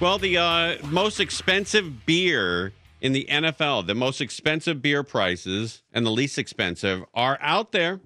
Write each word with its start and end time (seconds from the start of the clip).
Well, 0.00 0.18
the 0.18 0.38
uh, 0.38 0.76
most 0.86 1.18
expensive 1.18 2.06
beer 2.06 2.72
in 3.00 3.12
the 3.12 3.26
NFL, 3.28 3.88
the 3.88 3.96
most 3.96 4.20
expensive 4.20 4.80
beer 4.80 5.02
prices 5.02 5.82
and 5.92 6.06
the 6.06 6.10
least 6.10 6.38
expensive 6.38 7.04
are 7.14 7.36
out 7.40 7.72
there. 7.72 7.98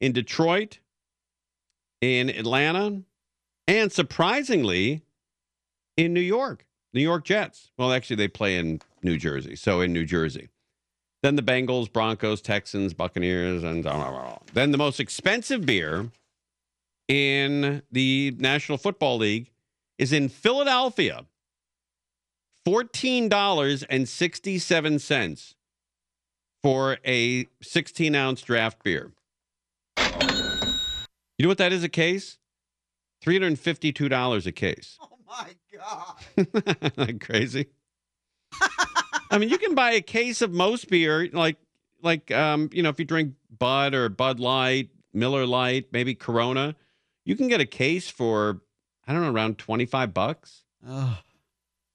in 0.00 0.12
Detroit, 0.12 0.80
in 2.02 2.28
Atlanta, 2.28 3.00
and 3.66 3.90
surprisingly, 3.90 5.00
in 5.96 6.12
New 6.12 6.20
York, 6.20 6.66
New 6.92 7.00
York 7.00 7.24
Jets. 7.24 7.70
Well, 7.78 7.92
actually, 7.92 8.16
they 8.16 8.28
play 8.28 8.56
in 8.56 8.80
New 9.02 9.16
Jersey. 9.18 9.56
So 9.56 9.80
in 9.80 9.92
New 9.92 10.04
Jersey. 10.04 10.48
Then 11.22 11.36
the 11.36 11.42
Bengals, 11.42 11.92
Broncos, 11.92 12.40
Texans, 12.40 12.94
Buccaneers, 12.94 13.62
and 13.62 13.84
blah, 13.84 13.94
blah, 13.94 14.10
blah. 14.10 14.38
then 14.54 14.72
the 14.72 14.78
most 14.78 14.98
expensive 14.98 15.64
beer 15.64 16.10
in 17.06 17.82
the 17.92 18.34
National 18.38 18.76
Football 18.76 19.18
League 19.18 19.52
is 19.98 20.12
in 20.12 20.28
Philadelphia. 20.28 21.26
$14.67 22.66 25.54
for 26.62 26.98
a 27.04 27.46
16 27.60 28.14
ounce 28.14 28.40
draft 28.42 28.84
beer. 28.84 29.10
You 29.98 31.44
know 31.44 31.48
what 31.48 31.58
that 31.58 31.72
is 31.72 31.82
a 31.82 31.88
case? 31.88 32.38
$352 33.24 34.46
a 34.46 34.52
case. 34.52 34.96
Oh 35.34 35.46
my 36.42 36.96
god! 37.06 37.20
Crazy? 37.20 37.66
I 39.30 39.38
mean, 39.38 39.48
you 39.48 39.58
can 39.58 39.74
buy 39.74 39.92
a 39.92 40.00
case 40.02 40.42
of 40.42 40.52
most 40.52 40.88
beer, 40.90 41.28
like 41.32 41.56
like 42.02 42.30
um, 42.30 42.68
you 42.72 42.82
know, 42.82 42.90
if 42.90 42.98
you 42.98 43.04
drink 43.04 43.34
Bud 43.58 43.94
or 43.94 44.08
Bud 44.08 44.40
Light, 44.40 44.90
Miller 45.14 45.46
Lite, 45.46 45.86
maybe 45.92 46.14
Corona, 46.14 46.74
you 47.24 47.34
can 47.36 47.48
get 47.48 47.60
a 47.60 47.66
case 47.66 48.08
for 48.10 48.60
I 49.06 49.12
don't 49.12 49.22
know, 49.22 49.32
around 49.32 49.58
twenty 49.58 49.86
five 49.86 50.12
bucks. 50.12 50.64
Ugh. 50.86 51.16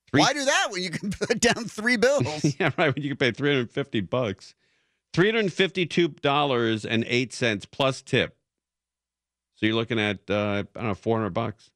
Three- 0.09 0.21
Why 0.21 0.33
do 0.33 0.45
that 0.45 0.67
when 0.71 0.81
you 0.81 0.89
can 0.89 1.11
put 1.19 1.39
down 1.39 1.65
three 1.65 1.97
bills? 1.97 2.55
yeah, 2.59 2.71
right. 2.77 2.93
When 2.95 3.03
you 3.03 3.09
can 3.09 3.17
pay 3.17 3.31
three 3.31 3.49
hundred 3.52 3.69
fifty 3.71 4.02
bucks, 4.02 4.55
three 5.13 5.27
hundred 5.31 5.53
fifty-two 5.53 6.08
dollars 6.21 6.85
and 6.85 7.03
eight 7.08 7.33
cents 7.33 7.65
plus 7.65 8.02
tip. 8.02 8.35
So 9.55 9.65
you're 9.65 9.75
looking 9.75 9.99
at 9.99 10.19
uh, 10.30 10.63
I 10.75 10.80
don't 10.80 10.88
know, 10.88 10.95
four 10.95 11.17
hundred 11.17 11.31
bucks. 11.35 11.69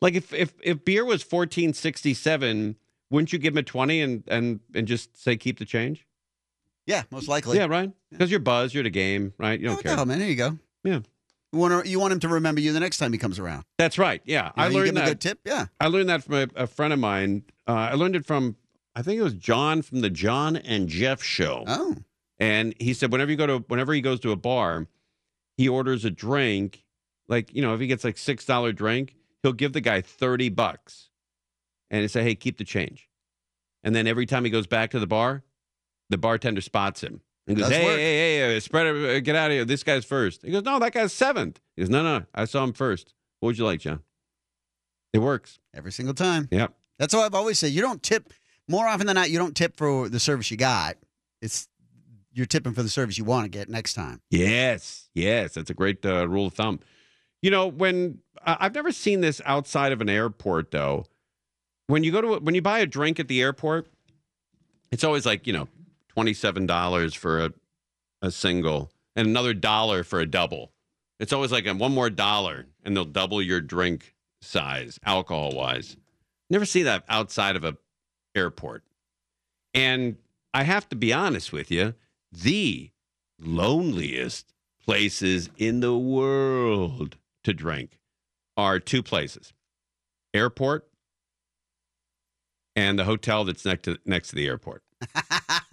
Like 0.00 0.14
if 0.14 0.32
if 0.32 0.54
if 0.62 0.84
beer 0.84 1.04
was 1.04 1.22
fourteen 1.22 1.72
sixty-seven, 1.72 2.76
wouldn't 3.10 3.32
you 3.32 3.38
give 3.38 3.54
him 3.54 3.58
a 3.58 3.62
twenty 3.62 4.00
and 4.00 4.22
and 4.28 4.60
and 4.74 4.86
just 4.86 5.20
say 5.20 5.36
keep 5.36 5.58
the 5.58 5.64
change? 5.64 6.06
yeah, 6.86 7.02
most 7.10 7.28
likely. 7.28 7.58
yeah, 7.58 7.66
right. 7.66 7.92
Because 8.10 8.30
you're 8.30 8.40
buzz, 8.40 8.72
you're 8.72 8.82
the 8.82 8.88
game, 8.90 9.34
right? 9.36 9.60
You 9.60 9.66
don't 9.68 9.82
care. 9.82 9.94
hell, 9.94 10.06
man? 10.06 10.20
There 10.20 10.28
you 10.28 10.36
go. 10.36 10.58
Yeah. 10.84 11.00
You 11.52 11.58
want, 11.58 11.84
to, 11.84 11.90
you 11.90 11.98
want 12.00 12.12
him 12.14 12.20
to 12.20 12.28
remember 12.28 12.60
you 12.62 12.72
the 12.72 12.80
next 12.80 12.96
time 12.98 13.12
he 13.12 13.18
comes 13.18 13.38
around. 13.38 13.64
That's 13.78 13.98
right. 13.98 14.22
Yeah, 14.24 14.46
You 14.46 14.52
I 14.56 14.68
know, 14.68 14.78
you 14.78 14.84
learned 14.84 14.96
that. 14.98 15.04
a 15.04 15.10
good 15.10 15.20
tip. 15.20 15.38
Yeah. 15.44 15.66
I 15.80 15.88
learned 15.88 16.08
that 16.10 16.22
from 16.24 16.34
a, 16.34 16.46
a 16.56 16.66
friend 16.66 16.92
of 16.94 16.98
mine. 16.98 17.42
Uh, 17.66 17.72
I 17.72 17.94
learned 17.94 18.16
it 18.16 18.24
from 18.26 18.56
I 18.96 19.02
think 19.02 19.18
it 19.20 19.22
was 19.22 19.34
John 19.34 19.82
from 19.82 20.00
the 20.00 20.08
John 20.10 20.56
and 20.56 20.88
Jeff 20.88 21.22
show. 21.22 21.64
Oh. 21.66 21.96
And 22.38 22.74
he 22.80 22.94
said 22.94 23.12
whenever 23.12 23.30
you 23.30 23.36
go 23.36 23.46
to 23.46 23.58
whenever 23.68 23.92
he 23.92 24.00
goes 24.00 24.20
to 24.20 24.30
a 24.32 24.36
bar, 24.36 24.86
he 25.58 25.68
orders 25.68 26.04
a 26.06 26.10
drink, 26.10 26.84
like, 27.28 27.54
you 27.54 27.60
know, 27.60 27.74
if 27.74 27.80
he 27.80 27.86
gets 27.86 28.02
like 28.04 28.16
six 28.16 28.44
dollar 28.46 28.72
drink, 28.72 29.14
he'll 29.42 29.52
give 29.52 29.72
the 29.72 29.80
guy 29.80 30.00
30 30.00 30.48
bucks. 30.50 31.10
And 31.90 32.10
say, 32.10 32.22
Hey, 32.22 32.34
keep 32.34 32.58
the 32.58 32.64
change. 32.64 33.08
And 33.82 33.94
then 33.94 34.06
every 34.06 34.26
time 34.26 34.44
he 34.44 34.50
goes 34.50 34.66
back 34.66 34.90
to 34.90 34.98
the 34.98 35.06
bar, 35.06 35.42
the 36.10 36.18
bartender 36.18 36.60
spots 36.60 37.02
him 37.02 37.22
and 37.46 37.56
goes, 37.56 37.70
Hey, 37.70 37.84
work. 37.84 37.96
hey, 37.98 38.38
hey, 38.38 38.60
spread 38.60 38.86
it, 38.86 39.16
uh, 39.16 39.20
get 39.20 39.36
out 39.36 39.50
of 39.50 39.54
here. 39.54 39.64
This 39.64 39.82
guy's 39.82 40.04
first. 40.04 40.42
He 40.42 40.50
goes, 40.50 40.64
No, 40.64 40.78
that 40.78 40.92
guy's 40.92 41.12
seventh. 41.12 41.60
He 41.76 41.82
goes, 41.82 41.88
No, 41.90 42.02
no, 42.02 42.26
I 42.34 42.44
saw 42.44 42.62
him 42.64 42.74
first. 42.74 43.14
What 43.40 43.48
would 43.48 43.58
you 43.58 43.64
like, 43.64 43.80
John? 43.80 44.00
It 45.14 45.20
works. 45.20 45.58
Every 45.74 45.92
single 45.92 46.14
time. 46.14 46.48
Yep. 46.50 46.74
That's 46.98 47.14
what 47.14 47.24
I've 47.24 47.34
always 47.34 47.58
said. 47.58 47.70
You 47.70 47.80
don't 47.80 48.02
tip 48.02 48.32
more 48.68 48.86
often 48.86 49.06
than 49.06 49.14
not. 49.14 49.30
You 49.30 49.38
don't 49.38 49.56
tip 49.56 49.76
for 49.76 50.08
the 50.08 50.20
service 50.20 50.50
you 50.50 50.56
got. 50.56 50.96
It's 51.40 51.68
you're 52.32 52.46
tipping 52.46 52.74
for 52.74 52.82
the 52.82 52.88
service 52.88 53.16
you 53.16 53.24
want 53.24 53.44
to 53.44 53.48
get 53.48 53.68
next 53.68 53.94
time. 53.94 54.20
Yes, 54.30 55.08
yes, 55.14 55.54
that's 55.54 55.70
a 55.70 55.74
great 55.74 56.04
uh, 56.04 56.28
rule 56.28 56.46
of 56.46 56.54
thumb. 56.54 56.80
You 57.42 57.50
know, 57.50 57.66
when 57.66 58.18
I 58.44 58.56
I've 58.60 58.74
never 58.74 58.92
seen 58.92 59.20
this 59.20 59.40
outside 59.44 59.92
of 59.92 60.00
an 60.00 60.08
airport, 60.08 60.70
though. 60.70 61.06
When 61.86 62.04
you 62.04 62.12
go 62.12 62.20
to 62.20 62.38
when 62.38 62.54
you 62.54 62.62
buy 62.62 62.80
a 62.80 62.86
drink 62.86 63.18
at 63.18 63.28
the 63.28 63.40
airport, 63.40 63.86
it's 64.90 65.04
always 65.04 65.24
like 65.24 65.46
you 65.46 65.52
know 65.52 65.68
twenty 66.08 66.34
seven 66.34 66.66
dollars 66.66 67.14
for 67.14 67.44
a 67.44 67.52
a 68.20 68.30
single 68.30 68.90
and 69.16 69.26
another 69.26 69.54
dollar 69.54 70.04
for 70.04 70.20
a 70.20 70.26
double. 70.26 70.72
It's 71.18 71.32
always 71.32 71.50
like 71.50 71.66
a, 71.66 71.74
one 71.74 71.92
more 71.92 72.10
dollar, 72.10 72.66
and 72.84 72.94
they'll 72.96 73.04
double 73.04 73.42
your 73.42 73.60
drink 73.60 74.14
size, 74.40 75.00
alcohol 75.04 75.52
wise. 75.52 75.96
Never 76.50 76.64
see 76.64 76.82
that 76.84 77.04
outside 77.08 77.56
of 77.56 77.64
a 77.64 77.76
airport. 78.34 78.84
And 79.74 80.16
I 80.54 80.62
have 80.62 80.88
to 80.90 80.96
be 80.96 81.12
honest 81.12 81.52
with 81.52 81.70
you, 81.70 81.94
the 82.32 82.90
loneliest 83.40 84.52
places 84.84 85.50
in 85.56 85.80
the 85.80 85.96
world 85.96 87.16
to 87.48 87.54
drink 87.54 87.98
are 88.56 88.78
two 88.78 89.02
places 89.02 89.52
airport 90.34 90.88
and 92.76 92.98
the 92.98 93.04
hotel 93.04 93.44
that's 93.44 93.64
next 93.64 93.82
to 93.82 93.98
next 94.04 94.28
to 94.28 94.34
the 94.34 94.46
airport 94.46 94.82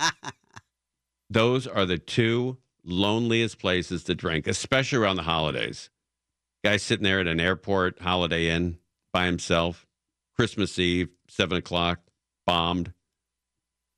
those 1.29 1.67
are 1.67 1.85
the 1.85 1.97
two 1.97 2.57
loneliest 2.83 3.59
places 3.59 4.03
to 4.03 4.15
drink 4.15 4.47
especially 4.47 4.97
around 4.97 5.15
the 5.15 5.23
holidays 5.23 5.89
guy 6.63 6.77
sitting 6.77 7.03
there 7.03 7.19
at 7.19 7.27
an 7.27 7.39
airport 7.39 7.99
holiday 8.01 8.49
inn 8.49 8.77
by 9.11 9.25
himself 9.25 9.85
christmas 10.35 10.77
eve 10.79 11.09
seven 11.27 11.57
o'clock 11.57 11.99
bombed 12.45 12.93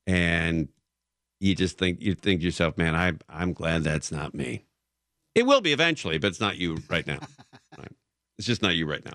and 0.07 0.69
you 1.39 1.55
just 1.55 1.77
think 1.77 2.01
you 2.01 2.15
think 2.15 2.41
to 2.41 2.45
yourself, 2.45 2.77
man, 2.77 2.95
I 2.95 3.13
I'm 3.29 3.53
glad 3.53 3.83
that's 3.83 4.11
not 4.11 4.33
me. 4.33 4.65
It 5.35 5.45
will 5.45 5.61
be 5.61 5.73
eventually, 5.73 6.17
but 6.17 6.27
it's 6.27 6.39
not 6.39 6.57
you 6.57 6.79
right 6.89 7.05
now. 7.05 7.19
It's 8.37 8.47
just 8.47 8.61
not 8.61 8.75
you 8.75 8.85
right 8.85 9.03
now. 9.03 9.13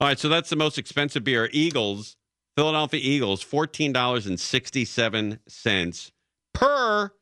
All 0.00 0.08
right, 0.08 0.18
so 0.18 0.28
that's 0.28 0.50
the 0.50 0.56
most 0.56 0.78
expensive 0.78 1.24
beer. 1.24 1.48
Eagles, 1.52 2.16
Philadelphia 2.56 3.00
Eagles, 3.02 3.42
fourteen 3.42 3.92
dollars 3.92 4.26
and 4.26 4.38
sixty 4.40 4.84
seven 4.84 5.38
cents 5.46 6.12
per 6.52 7.12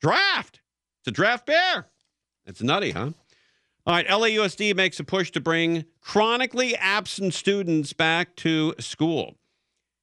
draft. 0.00 0.60
It's 1.00 1.08
a 1.08 1.10
draft 1.12 1.46
beer. 1.46 1.86
It's 2.46 2.62
nutty, 2.62 2.90
huh? 2.90 3.10
All 3.86 3.94
right, 3.94 4.06
LAUSD 4.06 4.76
makes 4.76 5.00
a 5.00 5.04
push 5.04 5.30
to 5.32 5.40
bring 5.40 5.86
chronically 6.00 6.76
absent 6.76 7.32
students 7.34 7.92
back 7.92 8.36
to 8.36 8.74
school. 8.78 9.38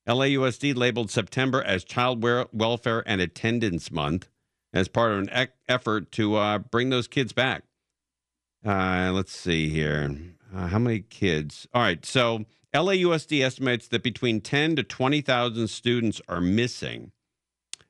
LAUSD 0.07 0.75
labeled 0.75 1.11
September 1.11 1.61
as 1.61 1.83
Child 1.83 2.23
Welfare 2.53 3.03
and 3.05 3.21
Attendance 3.21 3.91
Month 3.91 4.29
as 4.73 4.88
part 4.88 5.11
of 5.11 5.19
an 5.19 5.29
ec- 5.29 5.53
effort 5.67 6.11
to 6.13 6.35
uh, 6.35 6.57
bring 6.57 6.89
those 6.89 7.07
kids 7.07 7.33
back. 7.33 7.63
Uh, 8.65 9.11
let's 9.13 9.35
see 9.35 9.69
here. 9.69 10.15
Uh, 10.53 10.67
how 10.67 10.79
many 10.79 11.01
kids? 11.01 11.67
All 11.73 11.81
right. 11.81 12.05
So 12.05 12.45
LAUSD 12.73 13.44
estimates 13.44 13.88
that 13.89 14.03
between 14.03 14.41
10 14.41 14.75
to 14.77 14.83
20,000 14.83 15.67
students 15.67 16.21
are 16.27 16.41
missing 16.41 17.11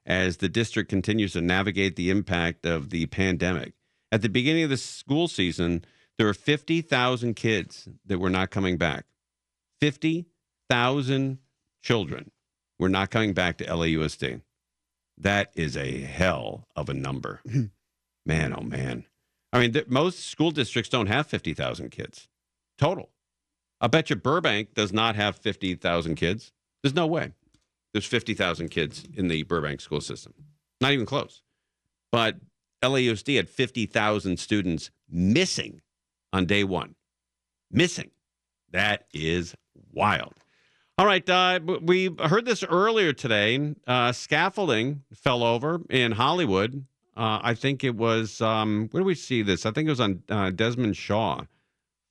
as 0.06 0.38
the 0.38 0.50
district 0.50 0.89
continues 0.89 1.33
to 1.33 1.42
navigate 1.42 1.95
the 1.95 2.09
impact 2.09 2.65
of 2.65 2.89
the 2.89 3.06
pandemic. 3.07 3.74
At 4.12 4.21
the 4.21 4.30
beginning 4.30 4.63
of 4.63 4.69
the 4.69 4.77
school 4.77 5.27
season, 5.27 5.83
there 6.18 6.27
were 6.27 6.33
50,000 6.33 7.36
kids 7.36 7.89
that 8.06 8.19
were 8.19 8.30
not 8.30 8.50
coming 8.50 8.77
back. 8.77 9.06
50,000 9.81 11.39
children 11.83 12.31
were 12.80 12.89
not 12.89 13.12
coming 13.12 13.33
back 13.33 13.57
to 13.57 13.65
LAUSD. 13.65 14.42
That 15.18 15.51
is 15.56 15.75
a 15.75 16.00
hell 16.01 16.68
of 16.75 16.89
a 16.89 16.94
number. 16.94 17.42
man, 18.25 18.56
oh 18.57 18.63
man. 18.63 19.06
I 19.51 19.60
mean, 19.60 19.74
th- 19.74 19.88
most 19.88 20.19
school 20.19 20.51
districts 20.51 20.89
don't 20.89 21.07
have 21.07 21.27
50,000 21.27 21.89
kids 21.89 22.27
total. 22.77 23.09
I 23.79 23.88
bet 23.88 24.09
you 24.09 24.15
Burbank 24.15 24.74
does 24.74 24.91
not 24.91 25.15
have 25.15 25.38
50,000 25.38 26.15
kids. 26.15 26.51
There's 26.81 26.95
no 26.95 27.07
way. 27.07 27.33
There's 27.94 28.06
50,000 28.06 28.69
kids 28.69 29.06
in 29.15 29.27
the 29.27 29.44
Burbank 29.44 29.81
school 29.81 30.01
system. 30.01 30.33
Not 30.81 30.91
even 30.91 31.06
close. 31.06 31.41
But 32.12 32.38
LAUSD 32.83 33.35
had 33.35 33.50
50,000 33.50 34.38
students 34.38 34.91
missing 35.09 35.81
on 36.33 36.45
day 36.45 36.63
one. 36.63 36.95
Missing. 37.71 38.12
That 38.71 39.06
is 39.13 39.56
wild. 39.91 40.33
All 40.97 41.06
right. 41.06 41.27
Uh, 41.29 41.59
we 41.81 42.15
heard 42.19 42.45
this 42.45 42.63
earlier 42.63 43.13
today. 43.13 43.75
Uh, 43.85 44.12
scaffolding 44.12 45.03
fell 45.13 45.44
over 45.44 45.81
in 45.89 46.13
Hollywood. 46.13 46.85
Uh, 47.15 47.39
I 47.41 47.53
think 47.56 47.83
it 47.83 47.95
was, 47.95 48.41
um, 48.41 48.89
where 48.91 49.01
do 49.01 49.06
we 49.06 49.15
see 49.15 49.41
this? 49.41 49.65
I 49.65 49.71
think 49.71 49.88
it 49.88 49.91
was 49.91 50.00
on 50.00 50.24
uh, 50.29 50.51
Desmond 50.51 50.97
Shaw 50.97 51.44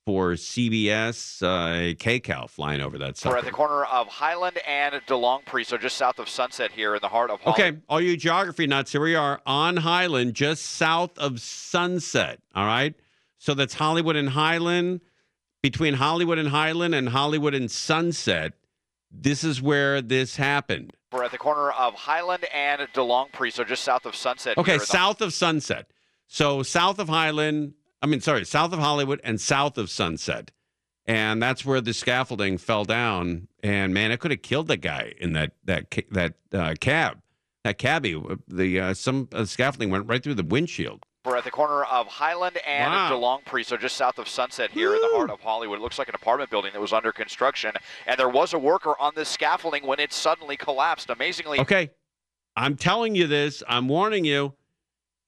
for 0.07 0.35
CBS, 0.35 1.43
uh, 1.43 1.93
KCAL 1.95 2.49
flying 2.49 2.79
over 2.79 2.97
that 2.97 3.17
side. 3.17 3.29
We're 3.29 3.39
at 3.39 3.43
the 3.43 3.51
corner 3.51 3.83
of 3.83 4.07
Highland 4.07 4.57
and 4.65 4.95
DeLongpre, 5.05 5.65
so 5.65 5.77
just 5.77 5.97
south 5.97 6.17
of 6.17 6.29
Sunset 6.29 6.71
here 6.71 6.95
in 6.95 7.01
the 7.01 7.09
heart 7.09 7.29
of 7.29 7.41
Hollywood. 7.41 7.73
Okay, 7.73 7.81
all 7.89 7.99
you 7.99 8.15
geography 8.15 8.67
nuts, 8.67 8.93
here 8.93 9.01
we 9.01 9.15
are 9.15 9.41
on 9.45 9.75
Highland, 9.75 10.33
just 10.33 10.63
south 10.63 11.19
of 11.19 11.41
Sunset. 11.41 12.39
All 12.55 12.65
right. 12.65 12.95
So 13.37 13.53
that's 13.53 13.73
Hollywood 13.73 14.15
and 14.15 14.29
Highland. 14.29 15.01
Between 15.61 15.95
Hollywood 15.95 16.37
and 16.37 16.47
Highland 16.47 16.95
and 16.95 17.09
Hollywood 17.09 17.53
and 17.53 17.69
Sunset, 17.69 18.53
this 19.11 19.43
is 19.43 19.61
where 19.61 20.01
this 20.01 20.37
happened. 20.37 20.93
We're 21.11 21.25
at 21.25 21.31
the 21.31 21.37
corner 21.37 21.71
of 21.71 21.95
Highland 21.95 22.45
and 22.53 22.81
DeLongpre, 22.93 23.51
so 23.51 23.65
just 23.65 23.83
south 23.83 24.05
of 24.05 24.15
Sunset. 24.15 24.55
here 24.55 24.61
Okay, 24.61 24.73
in 24.75 24.79
the- 24.79 24.85
south 24.85 25.19
of 25.19 25.33
Sunset. 25.33 25.89
So 26.27 26.63
south 26.63 26.97
of 26.97 27.09
Highland, 27.09 27.73
I 28.01 28.07
mean, 28.07 28.21
sorry, 28.21 28.45
south 28.45 28.73
of 28.73 28.79
Hollywood 28.79 29.19
and 29.23 29.39
south 29.41 29.77
of 29.77 29.89
Sunset. 29.89 30.51
And 31.05 31.41
that's 31.41 31.63
where 31.63 31.79
the 31.81 31.93
scaffolding 31.93 32.57
fell 32.57 32.83
down. 32.83 33.47
And 33.63 33.93
man, 33.93 34.11
it 34.11 34.19
could 34.19 34.31
have 34.31 34.41
killed 34.41 34.67
the 34.67 34.75
guy 34.77 35.13
in 35.19 35.33
that 35.33 35.53
that 35.63 35.85
that 36.11 36.33
uh, 36.53 36.75
cab. 36.79 37.21
That 37.63 37.77
cabbie, 37.77 38.21
the 38.47 38.79
uh, 38.79 38.93
some 38.93 39.27
uh, 39.33 39.43
scaffolding 39.45 39.89
went 39.89 40.07
right 40.07 40.21
through 40.23 40.35
the 40.35 40.43
windshield. 40.43 41.03
We're 41.25 41.35
at 41.35 41.43
the 41.43 41.51
corner 41.51 41.83
of 41.83 42.07
Highland 42.07 42.57
and 42.65 42.93
Wow. 42.93 43.11
DeLongpre, 43.45 43.65
so 43.65 43.75
just 43.75 43.97
south 43.97 44.17
of 44.17 44.29
Sunset 44.29 44.71
here 44.71 44.93
in 44.95 45.01
the 45.01 45.09
heart 45.13 45.29
of 45.29 45.41
Hollywood. 45.41 45.79
It 45.79 45.81
looks 45.81 45.99
like 45.99 46.07
an 46.07 46.15
apartment 46.15 46.49
building 46.49 46.71
that 46.71 46.79
was 46.79 46.93
under 46.93 47.11
construction, 47.11 47.73
and 48.05 48.17
there 48.17 48.29
was 48.29 48.53
a 48.53 48.59
worker 48.59 48.93
on 48.99 49.11
this 49.15 49.27
scaffolding 49.27 49.85
when 49.85 49.99
it 49.99 50.13
suddenly 50.13 50.55
collapsed. 50.55 51.09
Amazingly, 51.09 51.59
Okay. 51.59 51.89
I'm 52.55 52.75
telling 52.77 53.13
you 53.15 53.27
this. 53.27 53.61
I'm 53.67 53.87
warning 53.89 54.23
you. 54.23 54.53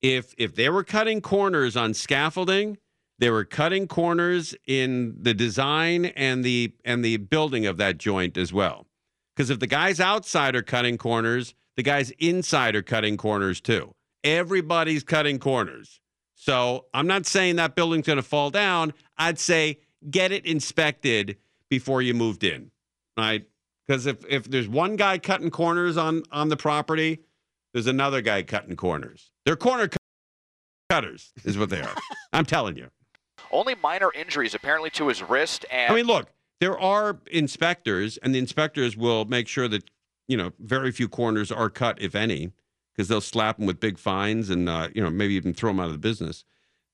If 0.01 0.33
if 0.37 0.55
they 0.55 0.69
were 0.69 0.83
cutting 0.83 1.21
corners 1.21 1.75
on 1.75 1.93
scaffolding, 1.93 2.77
they 3.19 3.29
were 3.29 3.43
cutting 3.43 3.87
corners 3.87 4.55
in 4.65 5.15
the 5.19 5.33
design 5.33 6.05
and 6.05 6.43
the 6.43 6.73
and 6.85 7.03
the 7.03 7.17
building 7.17 7.65
of 7.65 7.77
that 7.77 7.97
joint 7.97 8.37
as 8.37 8.53
well. 8.53 8.87
Because 9.35 9.49
if 9.49 9.59
the 9.59 9.67
guys 9.67 9.99
outside 9.99 10.55
are 10.55 10.61
cutting 10.61 10.97
corners, 10.97 11.53
the 11.75 11.83
guys 11.83 12.11
inside 12.19 12.75
are 12.75 12.81
cutting 12.81 13.17
corners 13.17 13.61
too. 13.61 13.93
Everybody's 14.23 15.03
cutting 15.03 15.39
corners. 15.39 16.01
So 16.35 16.85
I'm 16.93 17.07
not 17.07 17.25
saying 17.25 17.57
that 17.57 17.75
building's 17.75 18.07
going 18.07 18.17
to 18.17 18.23
fall 18.23 18.49
down. 18.49 18.93
I'd 19.17 19.39
say 19.39 19.79
get 20.09 20.31
it 20.31 20.45
inspected 20.45 21.37
before 21.69 22.01
you 22.01 22.13
moved 22.13 22.43
in, 22.43 22.71
right? 23.17 23.45
Because 23.85 24.05
if 24.05 24.25
if 24.29 24.49
there's 24.49 24.67
one 24.67 24.95
guy 24.95 25.17
cutting 25.17 25.51
corners 25.51 25.97
on 25.97 26.23
on 26.31 26.47
the 26.47 26.57
property, 26.57 27.19
there's 27.73 27.87
another 27.87 28.21
guy 28.21 28.43
cutting 28.43 28.75
corners. 28.75 29.31
They're 29.49 29.55
corner 29.55 29.89
cutters, 30.91 31.33
is 31.43 31.57
what 31.57 31.71
they 31.71 31.81
are. 31.81 31.95
I'm 32.33 32.45
telling 32.45 32.77
you. 32.77 32.91
only 33.51 33.73
minor 33.73 34.11
injuries 34.13 34.53
apparently 34.53 34.91
to 34.91 35.07
his 35.07 35.23
wrist 35.23 35.65
and 35.71 35.91
I 35.91 35.95
mean, 35.95 36.05
look, 36.05 36.29
there 36.59 36.77
are 36.77 37.17
inspectors, 37.31 38.17
and 38.17 38.35
the 38.35 38.37
inspectors 38.37 38.95
will 38.95 39.25
make 39.25 39.47
sure 39.47 39.67
that 39.67 39.89
you 40.27 40.37
know 40.37 40.51
very 40.59 40.91
few 40.91 41.09
corners 41.09 41.51
are 41.51 41.71
cut, 41.71 41.99
if 41.99 42.13
any, 42.13 42.51
because 42.93 43.07
they'll 43.07 43.21
slap 43.21 43.57
them 43.57 43.65
with 43.65 43.79
big 43.79 43.97
fines 43.97 44.51
and 44.51 44.69
uh, 44.69 44.89
you 44.93 45.01
know 45.01 45.09
maybe 45.09 45.33
even 45.33 45.55
throw 45.55 45.71
them 45.71 45.79
out 45.79 45.87
of 45.87 45.93
the 45.93 45.97
business. 45.97 46.45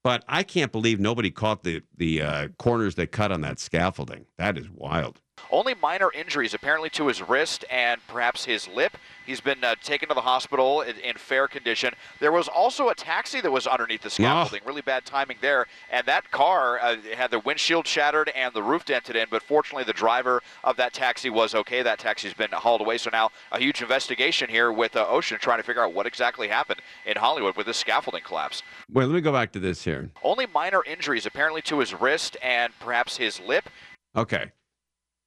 But 0.01 0.23
I 0.29 0.43
can't 0.43 0.71
believe 0.71 0.97
nobody 0.97 1.31
caught 1.31 1.63
the 1.63 1.83
the 1.97 2.21
uh, 2.21 2.47
corners 2.57 2.95
they 2.95 3.05
cut 3.05 3.33
on 3.33 3.41
that 3.41 3.59
scaffolding. 3.59 4.27
That 4.37 4.57
is 4.57 4.69
wild. 4.69 5.19
Only 5.51 5.73
minor 5.75 6.11
injuries, 6.11 6.53
apparently, 6.53 6.89
to 6.91 7.07
his 7.07 7.21
wrist 7.21 7.65
and 7.69 8.01
perhaps 8.07 8.45
his 8.45 8.67
lip. 8.67 8.97
He's 9.25 9.41
been 9.41 9.63
uh, 9.63 9.75
taken 9.81 10.09
to 10.09 10.15
the 10.15 10.21
hospital 10.21 10.81
in, 10.81 10.97
in 10.97 11.17
fair 11.17 11.47
condition. 11.47 11.93
There 12.19 12.31
was 12.31 12.47
also 12.47 12.89
a 12.89 12.95
taxi 12.95 13.41
that 13.41 13.51
was 13.51 13.67
underneath 13.67 14.01
the 14.01 14.09
scaffolding. 14.09 14.61
Really 14.65 14.81
bad 14.81 15.05
timing 15.05 15.37
there. 15.41 15.67
And 15.91 16.05
that 16.07 16.29
car 16.31 16.79
uh, 16.79 16.97
had 17.15 17.31
the 17.31 17.39
windshield 17.39 17.87
shattered 17.87 18.29
and 18.29 18.53
the 18.53 18.63
roof 18.63 18.85
dented 18.85 19.15
in, 19.15 19.27
but 19.29 19.43
fortunately, 19.43 19.83
the 19.83 19.93
driver 19.93 20.41
of 20.63 20.77
that 20.77 20.93
taxi 20.93 21.29
was 21.29 21.55
okay. 21.55 21.81
That 21.81 21.99
taxi's 21.99 22.33
been 22.33 22.51
hauled 22.51 22.81
away. 22.81 22.97
So 22.97 23.09
now 23.11 23.29
a 23.51 23.59
huge 23.59 23.81
investigation 23.81 24.49
here 24.49 24.71
with 24.71 24.95
uh, 24.95 25.05
OSHA 25.05 25.39
trying 25.39 25.59
to 25.59 25.63
figure 25.63 25.83
out 25.83 25.93
what 25.93 26.05
exactly 26.05 26.47
happened 26.47 26.81
in 27.05 27.17
Hollywood 27.17 27.55
with 27.55 27.65
this 27.65 27.77
scaffolding 27.77 28.23
collapse. 28.23 28.61
Wait, 28.91 29.05
let 29.05 29.13
me 29.15 29.21
go 29.21 29.31
back 29.31 29.51
to 29.53 29.59
this 29.59 29.83
here. 29.83 30.09
Only 30.23 30.47
minor 30.47 30.83
injuries, 30.85 31.25
apparently, 31.25 31.61
to 31.63 31.79
his 31.79 31.93
wrist 31.93 32.37
and 32.41 32.73
perhaps 32.79 33.17
his 33.17 33.39
lip. 33.39 33.69
Okay. 34.15 34.51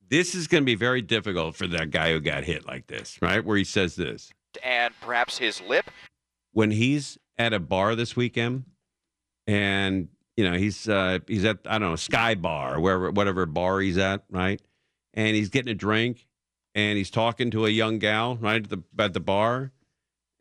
This 0.08 0.34
is 0.34 0.46
going 0.46 0.62
to 0.62 0.66
be 0.66 0.74
very 0.74 1.02
difficult 1.02 1.54
for 1.54 1.66
that 1.68 1.90
guy 1.90 2.12
who 2.12 2.20
got 2.20 2.44
hit 2.44 2.66
like 2.66 2.86
this, 2.86 3.18
right? 3.20 3.44
Where 3.44 3.56
he 3.56 3.64
says 3.64 3.96
this. 3.96 4.32
And 4.64 4.94
perhaps 5.00 5.38
his 5.38 5.60
lip. 5.60 5.90
When 6.52 6.70
he's 6.70 7.18
at 7.36 7.52
a 7.52 7.60
bar 7.60 7.94
this 7.94 8.16
weekend 8.16 8.64
and 9.46 10.08
you 10.36 10.48
know, 10.48 10.56
he's 10.56 10.88
uh 10.88 11.18
he's 11.26 11.44
at 11.44 11.58
I 11.66 11.80
don't 11.80 11.90
know, 11.90 11.96
Sky 11.96 12.36
Bar 12.36 12.76
or 12.76 12.80
wherever 12.80 13.10
whatever 13.10 13.44
bar 13.44 13.80
he's 13.80 13.98
at, 13.98 14.22
right? 14.30 14.62
And 15.14 15.34
he's 15.34 15.48
getting 15.48 15.70
a 15.70 15.74
drink 15.74 16.28
and 16.76 16.96
he's 16.96 17.10
talking 17.10 17.50
to 17.50 17.66
a 17.66 17.70
young 17.70 17.98
gal, 17.98 18.36
right, 18.36 18.62
at 18.62 18.70
the 18.70 18.82
at 18.98 19.14
the 19.14 19.20
bar. 19.20 19.72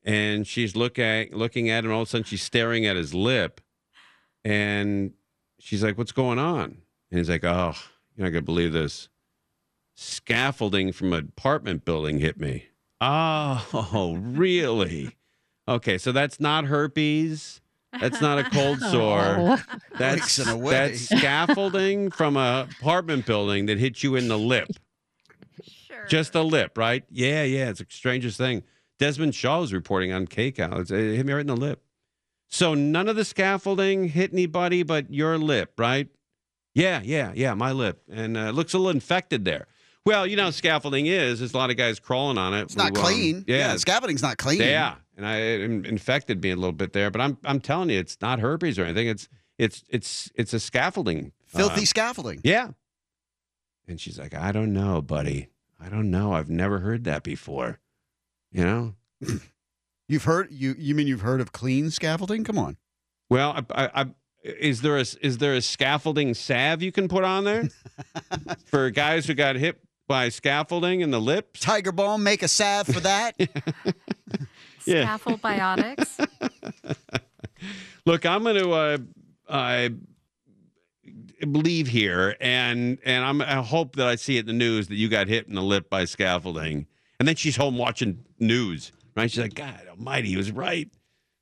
And 0.04 0.46
she's 0.46 0.75
look 0.75 1.00
at 1.00 1.34
looking 1.34 1.70
at 1.72 1.84
him, 1.84 1.92
all 1.92 2.04
of 2.04 2.08
a 2.08 2.12
sudden 2.12 2.25
she's 2.25 2.44
staring 2.44 2.86
at 2.86 2.96
his 2.96 3.13
lip. 3.16 3.60
And 4.46 5.13
she's 5.60 5.84
like, 5.84 5.98
What's 5.98 6.12
going 6.12 6.38
on? 6.38 6.78
And 7.10 7.18
he's 7.18 7.30
like, 7.30 7.44
Oh, 7.44 7.74
you're 8.16 8.28
not 8.28 8.34
gonna 8.34 8.44
believe 8.44 8.74
this. 8.74 9.10
Scaffolding 10.00 10.92
from 10.92 11.12
an 11.12 11.32
apartment 11.36 11.84
building 11.84 12.20
hit 12.20 12.40
me. 12.40 12.66
Oh, 13.02 14.16
really? 14.22 15.16
Okay, 15.68 15.98
so 15.98 16.12
that's 16.12 16.40
not 16.40 16.66
herpes. 16.66 17.62
That's 18.00 18.22
not 18.22 18.38
a 18.38 18.44
cold 18.44 18.80
sore. 18.92 19.58
That's, 19.98 20.38
Weeks 20.38 20.40
in 20.40 20.50
a 20.50 20.56
way. 20.56 20.72
that's 20.72 21.00
scaffolding 21.10 22.12
from 22.12 22.38
a 22.38 22.68
apartment 22.80 23.26
building 23.26 23.66
that 23.66 23.80
hit 23.80 24.04
you 24.04 24.16
in 24.16 24.28
the 24.28 24.38
lip. 24.38 24.68
Sure. 25.64 26.06
Just 26.08 26.34
the 26.34 26.44
lip, 26.44 26.78
right? 26.78 27.04
Yeah, 27.10 27.42
yeah. 27.42 27.70
It's 27.70 27.80
the 27.80 27.88
strangest 27.90 28.38
thing. 28.38 28.62
Desmond 29.00 29.34
Shaw 29.34 29.63
is 29.63 29.74
reporting 29.74 30.12
on 30.13 30.27
KCAL. 30.27 30.80
It's, 30.82 30.92
it 30.92 31.16
hit 31.16 31.25
me 31.25 31.34
right 31.34 31.42
in 31.42 31.48
the 31.48 31.58
lip. 31.58 31.82
So 32.50 32.75
none 32.75 33.08
of 33.08 33.16
the 33.16 33.25
scaffolding 33.25 34.10
hit 34.10 34.32
anybody 34.32 34.84
but 34.84 35.12
your 35.12 35.39
lip, 35.39 35.74
right? 35.80 36.08
Yeah, 36.75 37.01
yeah, 37.04 37.32
yeah, 37.34 37.56
my 37.56 37.72
lip. 37.72 38.04
And 38.12 38.38
uh, 38.38 38.42
it 38.42 38.51
looks 38.54 38.75
a 38.75 38.77
little 38.77 38.92
infected 38.92 39.44
there. 39.44 39.66
Well, 40.08 40.26
you 40.26 40.38
know 40.38 40.52
scaffolding 40.52 41.06
is. 41.06 41.40
There's 41.40 41.54
a 41.54 41.58
lot 41.58 41.70
of 41.70 41.76
guys 41.76 42.00
crawling 42.00 42.38
on 42.38 42.54
it. 42.54 42.62
It's 42.62 42.78
not 42.78 42.96
who, 42.96 43.02
um, 43.02 43.06
clean. 43.06 43.44
yeah, 43.46 43.76
scaffolding's 43.76 44.22
not 44.22 44.38
clean. 44.38 44.62
yeah, 44.62 44.96
and 45.18 45.26
I 45.26 45.38
it 45.38 45.62
infected 45.86 46.42
me 46.42 46.52
a 46.52 46.56
little 46.56 46.72
bit 46.72 46.94
there, 46.94 47.12
but 47.12 47.20
I'm 47.20 47.38
I'm 47.44 47.60
telling 47.60 47.90
you, 47.90 48.00
it's 48.00 48.18
not 48.22 48.40
herpes 48.40 48.80
or 48.80 48.86
anything. 48.86 49.08
It's 49.08 49.28
it's 49.58 49.84
it's 49.90 50.32
it's 50.36 50.54
a 50.54 50.62
scaffolding. 50.62 51.34
Filthy 51.46 51.82
uh, 51.82 51.86
scaffolding. 51.86 52.40
yeah. 52.44 52.70
And 53.90 54.00
she's 54.00 54.18
like, 54.18 54.34
I 54.34 54.52
don't 54.52 54.74
know, 54.74 55.02
buddy. 55.02 55.50
I 55.80 55.90
don't 55.90 56.10
know. 56.10 56.34
I've 56.34 56.50
never 56.50 56.80
heard 56.80 57.04
that 57.04 57.24
before. 57.24 57.80
You 58.52 58.64
know. 58.64 58.96
You've 60.08 60.24
heard 60.24 60.48
you 60.52 60.74
you 60.78 60.96
mean 60.96 61.08
you've 61.08 61.22
heard 61.22 61.42
of 61.42 61.52
clean 61.52 61.90
scaffolding? 61.90 62.46
Come 62.46 62.58
on. 62.58 62.78
Well, 63.30 63.66
I, 63.72 63.84
I, 63.84 64.02
I, 64.02 64.06
is 64.42 64.82
there 64.82 64.98
a 64.98 65.04
is 65.22 65.40
there 65.40 65.54
a 65.54 65.62
scaffolding 65.62 66.34
salve 66.34 66.82
you 66.82 66.94
can 66.94 67.10
put 67.10 67.26
on 67.26 67.44
there 67.44 67.68
for 68.66 68.90
guys 68.90 69.26
who 69.26 69.34
got 69.34 69.58
hit 69.58 69.82
by 70.08 70.30
scaffolding 70.30 71.02
in 71.02 71.12
the 71.12 71.20
lips? 71.22 71.60
Tiger 71.60 71.92
Balm, 71.92 72.24
make 72.24 72.42
a 72.44 72.48
salve 72.48 72.88
for 72.88 73.00
that. 73.02 73.36
Yeah. 74.86 75.02
Scaffold 75.04 75.42
biotics. 75.42 76.26
Look, 78.06 78.26
I'm 78.26 78.44
going 78.44 78.56
to 78.56 78.72
uh, 78.72 78.98
uh, 79.50 79.90
leave 81.44 81.88
here, 81.88 82.38
and 82.40 82.98
and 83.04 83.26
I'm, 83.26 83.42
I 83.42 83.56
hope 83.56 83.98
that 83.98 84.08
I 84.08 84.16
see 84.16 84.38
it 84.38 84.42
in 84.42 84.46
the 84.46 84.54
news 84.54 84.88
that 84.88 84.96
you 84.96 85.10
got 85.10 85.28
hit 85.28 85.46
in 85.48 85.56
the 85.56 85.62
lip 85.62 85.90
by 85.90 86.06
scaffolding, 86.06 86.88
and 87.20 87.28
then 87.28 87.36
she's 87.36 87.58
home 87.58 87.78
watching 87.78 88.24
news. 88.40 88.94
Right? 89.16 89.30
She's 89.30 89.42
like, 89.42 89.56
God 89.56 89.82
Almighty, 89.90 90.30
he 90.30 90.38
was 90.38 90.52
right. 90.54 90.90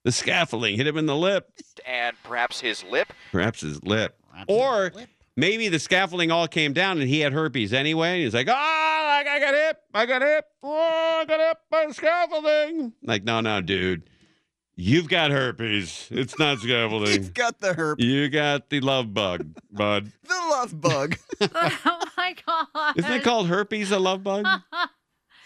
The 0.05 0.11
scaffolding 0.11 0.75
hit 0.75 0.87
him 0.87 0.97
in 0.97 1.05
the 1.05 1.15
lip, 1.15 1.47
And 1.85 2.15
perhaps 2.23 2.61
his 2.61 2.83
lip. 2.85 3.13
perhaps 3.31 3.61
his 3.61 3.83
lip, 3.83 4.17
or 4.47 4.91
maybe 5.35 5.69
the 5.69 5.79
scaffolding 5.79 6.31
all 6.31 6.47
came 6.47 6.73
down 6.73 6.99
and 6.99 7.09
he 7.09 7.19
had 7.19 7.33
herpes 7.33 7.73
anyway. 7.73 8.23
He's 8.23 8.33
like, 8.33 8.47
Oh, 8.47 8.53
I 8.53 9.05
I 9.27 9.39
got 9.39 9.53
hit, 9.53 9.77
I 9.93 10.05
got 10.05 10.21
hit, 10.21 10.45
oh, 10.63 11.19
I 11.21 11.25
got 11.25 11.39
hit 11.39 11.57
by 11.69 11.85
the 11.87 11.93
scaffolding. 11.93 12.93
Like, 13.03 13.23
no, 13.23 13.41
no, 13.41 13.59
dude, 13.61 14.09
you've 14.75 15.09
got 15.09 15.31
herpes. 15.31 16.07
It's 16.11 16.37
not 16.37 16.59
scaffolding. 16.59 17.13
You've 17.13 17.33
got 17.33 17.59
the 17.59 17.73
herp, 17.73 17.95
You 17.99 18.29
got 18.29 18.69
the 18.69 18.81
love 18.81 19.13
bug, 19.13 19.47
bud. 19.71 20.11
the 20.23 20.47
love 20.49 20.79
bug. 20.79 21.17
oh 21.41 22.01
my 22.17 22.35
god. 22.45 22.97
Isn't 22.97 23.11
it 23.11 23.23
called 23.23 23.47
herpes 23.47 23.91
a 23.91 23.99
love 23.99 24.23
bug? 24.23 24.45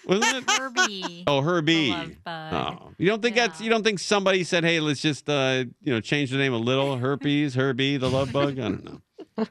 wasn't 0.05 0.37
it? 0.37 0.49
Herbie. 0.49 1.23
Oh, 1.27 1.41
Herbie. 1.41 1.91
Love 1.91 2.23
bug. 2.23 2.53
Oh, 2.53 2.91
you 2.97 3.07
don't 3.07 3.21
think 3.21 3.35
that's 3.35 3.61
you 3.61 3.69
don't 3.69 3.83
think 3.83 3.99
somebody 3.99 4.43
said, 4.43 4.63
"Hey, 4.63 4.79
let's 4.79 5.01
just 5.01 5.29
uh, 5.29 5.63
you 5.81 5.93
know 5.93 6.01
change 6.01 6.31
the 6.31 6.37
name 6.37 6.53
a 6.53 6.57
little, 6.57 6.97
herpes, 6.97 7.55
Herbie, 7.55 7.97
the 7.97 8.09
love 8.09 8.31
bug." 8.31 8.59
I 8.59 8.63
don't 8.63 8.83
know. 8.83 9.47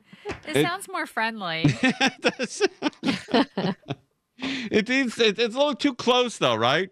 It, 0.48 0.56
It- 0.58 0.66
sounds 0.66 0.88
more 0.88 1.06
friendly. 1.06 1.62
it, 1.82 2.60
it 4.38 4.90
is. 4.90 5.18
It, 5.18 5.38
it's 5.38 5.54
a 5.54 5.58
little 5.58 5.74
too 5.74 5.94
close, 5.94 6.38
though, 6.38 6.54
right? 6.54 6.90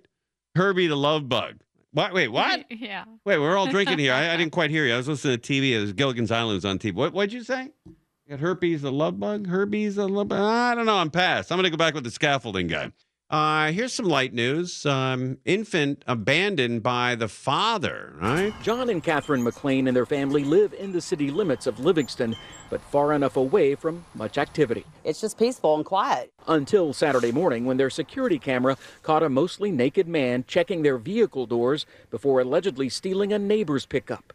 Herbie, 0.54 0.86
the 0.86 0.96
love 0.96 1.28
bug. 1.28 1.60
What? 1.92 2.12
Wait, 2.12 2.28
what? 2.28 2.64
yeah. 2.70 3.04
Wait, 3.24 3.38
we're 3.38 3.56
all 3.56 3.66
drinking 3.68 3.98
here. 3.98 4.12
I, 4.12 4.32
I 4.32 4.36
didn't 4.36 4.52
quite 4.52 4.70
hear 4.70 4.84
you. 4.86 4.94
I 4.94 4.96
was 4.96 5.08
listening 5.08 5.38
to 5.38 5.52
TV. 5.52 5.70
It 5.72 5.80
was 5.80 5.92
Gilligan's 5.92 6.30
Island 6.30 6.56
was 6.56 6.64
on 6.64 6.78
TV. 6.78 6.94
What? 6.94 7.12
What'd 7.12 7.32
you 7.32 7.42
say? 7.42 7.70
You 7.86 8.30
got 8.30 8.40
herpes, 8.40 8.82
the 8.82 8.92
love 8.92 9.20
bug. 9.20 9.46
Herpes, 9.46 9.94
the 9.96 10.08
love 10.08 10.28
bug. 10.28 10.40
I 10.40 10.74
don't 10.74 10.86
know. 10.86 10.96
I'm 10.96 11.10
past. 11.10 11.50
I'm 11.52 11.58
gonna 11.58 11.70
go 11.70 11.76
back 11.76 11.94
with 11.94 12.04
the 12.04 12.10
scaffolding 12.10 12.66
guy. 12.66 12.90
Uh, 13.28 13.72
here's 13.72 13.92
some 13.92 14.06
light 14.06 14.32
news. 14.32 14.86
Um, 14.86 15.38
infant 15.44 16.04
abandoned 16.06 16.84
by 16.84 17.16
the 17.16 17.26
father. 17.26 18.14
Right. 18.20 18.54
John 18.62 18.88
and 18.88 19.02
Catherine 19.02 19.42
McLean 19.42 19.88
and 19.88 19.96
their 19.96 20.06
family 20.06 20.44
live 20.44 20.72
in 20.74 20.92
the 20.92 21.00
city 21.00 21.32
limits 21.32 21.66
of 21.66 21.80
Livingston, 21.80 22.36
but 22.70 22.80
far 22.80 23.12
enough 23.12 23.36
away 23.36 23.74
from 23.74 24.04
much 24.14 24.38
activity. 24.38 24.84
It's 25.02 25.20
just 25.20 25.38
peaceful 25.38 25.74
and 25.74 25.84
quiet. 25.84 26.30
Until 26.46 26.92
Saturday 26.92 27.32
morning, 27.32 27.64
when 27.64 27.78
their 27.78 27.90
security 27.90 28.38
camera 28.38 28.76
caught 29.02 29.24
a 29.24 29.28
mostly 29.28 29.72
naked 29.72 30.06
man 30.06 30.44
checking 30.46 30.82
their 30.82 30.96
vehicle 30.96 31.46
doors 31.46 31.84
before 32.10 32.40
allegedly 32.40 32.88
stealing 32.88 33.32
a 33.32 33.40
neighbor's 33.40 33.86
pickup. 33.86 34.32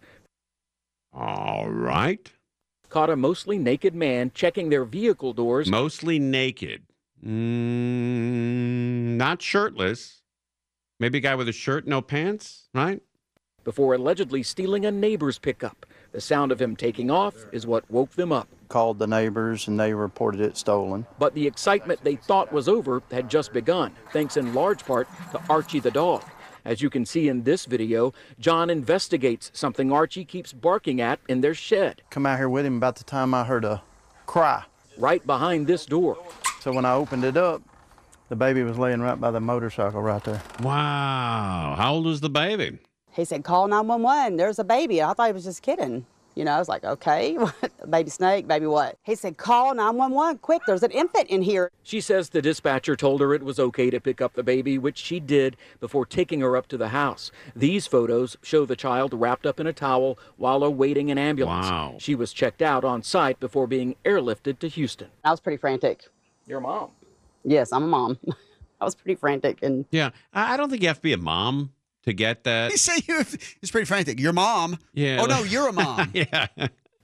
All 1.14 1.70
right. 1.70 2.30
Caught 2.90 3.12
a 3.12 3.16
mostly 3.16 3.58
naked 3.58 3.96
man 3.96 4.32
checking 4.34 4.68
their 4.68 4.84
vehicle 4.84 5.32
doors. 5.32 5.70
Mostly 5.70 6.20
naked. 6.20 6.84
Mm, 7.26 9.18
not 9.18 9.42
shirtless. 9.42 10.22
Maybe 11.00 11.18
a 11.18 11.22
guy 11.22 11.36
with 11.36 11.48
a 11.50 11.54
shirt, 11.54 11.88
no 11.88 12.02
pants, 12.02 12.70
right? 12.74 13.02
before 13.64 13.94
allegedly 13.94 14.44
stealing 14.44 14.86
a 14.86 14.92
neighbor's 14.92 15.40
pickup. 15.40 15.86
The 16.12 16.22
sound 16.22 16.52
of 16.52 16.62
him 16.62 16.76
taking 16.76 17.10
off 17.10 17.36
is 17.52 17.66
what 17.66 17.90
woke 17.90 18.12
them 18.12 18.32
up. 18.32 18.48
Called 18.68 19.00
the 19.00 19.08
neighbors 19.08 19.68
and 19.68 19.80
they 19.80 19.94
reported 19.94 20.42
it 20.42 20.58
stolen. 20.58 21.06
But 21.20 21.34
the 21.34 21.48
excitement 21.48 22.04
they 22.04 22.16
thought 22.16 22.52
was 22.52 22.68
over 22.68 23.02
had 23.12 23.30
just 23.30 23.54
begun, 23.54 23.94
thanks 24.12 24.38
in 24.38 24.54
large 24.54 24.86
part 24.86 25.08
to 25.32 25.42
Archie 25.50 25.80
the 25.80 25.92
dog. 25.92 26.24
As 26.64 26.82
you 26.82 26.90
can 26.90 27.06
see 27.06 27.28
in 27.28 27.44
this 27.44 27.66
video, 27.66 28.14
John 28.40 28.70
investigates 28.70 29.50
something 29.54 29.92
Archie 29.92 30.26
keeps 30.26 30.54
barking 30.54 31.02
at 31.02 31.20
in 31.28 31.42
their 31.42 31.56
shed. 31.56 32.04
Come 32.12 32.26
out 32.26 32.38
here 32.38 32.50
with 32.50 32.66
him 32.66 32.78
about 32.78 32.98
the 32.98 33.04
time 33.04 33.34
I 33.34 33.44
heard 33.44 33.66
a 33.66 33.82
cry. 34.28 34.64
Right 34.98 35.26
behind 35.26 35.66
this 35.66 35.86
door. 35.86 36.18
So 36.62 36.72
when 36.72 36.86
I 36.86 36.94
opened 36.94 37.24
it 37.24 37.38
up, 37.38 37.64
the 38.30 38.36
baby 38.36 38.62
was 38.62 38.78
laying 38.78 39.02
right 39.02 39.20
by 39.20 39.32
the 39.32 39.40
motorcycle 39.40 40.00
right 40.00 40.24
there. 40.24 40.44
Wow. 40.62 41.74
How 41.76 41.96
old 41.96 42.06
was 42.06 42.22
the 42.22 42.30
baby? 42.30 42.78
He 43.14 43.26
said, 43.26 43.44
call 43.44 43.68
911. 43.68 44.38
There's 44.38 44.60
a 44.60 44.64
baby. 44.64 45.02
I 45.02 45.12
thought 45.14 45.26
he 45.26 45.34
was 45.34 45.44
just 45.44 45.64
kidding. 45.64 46.06
You 46.36 46.46
know, 46.46 46.52
I 46.52 46.60
was 46.60 46.70
like, 46.70 46.84
okay, 46.84 47.36
baby 47.90 48.12
snake, 48.12 48.48
baby 48.48 48.68
what? 48.68 48.96
He 49.02 49.16
said, 49.16 49.38
call 49.38 49.74
911 49.74 50.38
quick. 50.38 50.62
There's 50.68 50.84
an 50.84 50.92
infant 50.92 51.30
in 51.30 51.42
here. 51.42 51.72
She 51.82 52.00
says 52.00 52.30
the 52.30 52.44
dispatcher 52.44 52.96
told 52.96 53.22
her 53.22 53.34
it 53.34 53.42
was 53.42 53.60
okay 53.60 53.90
to 53.90 54.00
pick 54.00 54.22
up 54.22 54.36
the 54.36 54.44
baby, 54.44 54.78
which 54.78 55.00
she 55.00 55.20
did 55.20 55.58
before 55.80 56.06
taking 56.06 56.42
her 56.42 56.56
up 56.56 56.68
to 56.68 56.78
the 56.78 56.90
house. 56.90 57.32
These 57.56 57.88
photos 57.88 58.38
show 58.44 58.68
the 58.68 58.76
child 58.76 59.16
wrapped 59.16 59.48
up 59.48 59.60
in 59.60 59.66
a 59.66 59.74
towel 59.74 60.20
while 60.38 60.64
awaiting 60.64 61.10
an 61.10 61.18
ambulance. 61.18 61.72
Wow. 61.72 61.96
She 61.98 62.14
was 62.14 62.32
checked 62.32 62.62
out 62.62 62.86
on 62.86 63.02
site 63.02 63.40
before 63.40 63.66
being 63.66 63.96
airlifted 64.06 64.60
to 64.60 64.68
Houston. 64.68 65.10
I 65.24 65.32
was 65.32 65.40
pretty 65.40 65.58
frantic. 65.58 66.08
Your 66.52 66.60
mom. 66.60 66.90
Yes, 67.46 67.72
I'm 67.72 67.84
a 67.84 67.88
mom. 67.88 68.20
I 68.82 68.84
was 68.84 68.94
pretty 68.94 69.16
frantic 69.16 69.60
and 69.64 69.86
Yeah. 69.90 70.10
I 70.34 70.54
I 70.54 70.58
don't 70.58 70.70
think 70.70 70.82
you 70.82 70.90
have 70.90 70.98
to 70.98 71.02
be 71.02 71.14
a 71.14 71.18
mom 71.18 71.72
to 72.04 72.12
get 72.12 72.44
that. 72.44 72.72
You 72.72 72.78
say 72.78 72.98
you. 73.08 73.22
It's 73.62 73.72
pretty 73.72 73.86
frantic. 73.86 74.20
Your 74.20 74.34
mom. 74.34 74.78
Yeah. 74.94 75.20
Oh 75.22 75.26
no, 75.28 75.44
you're 75.44 75.70
a 75.70 75.72
mom. 75.72 76.12
yeah. 76.14 76.48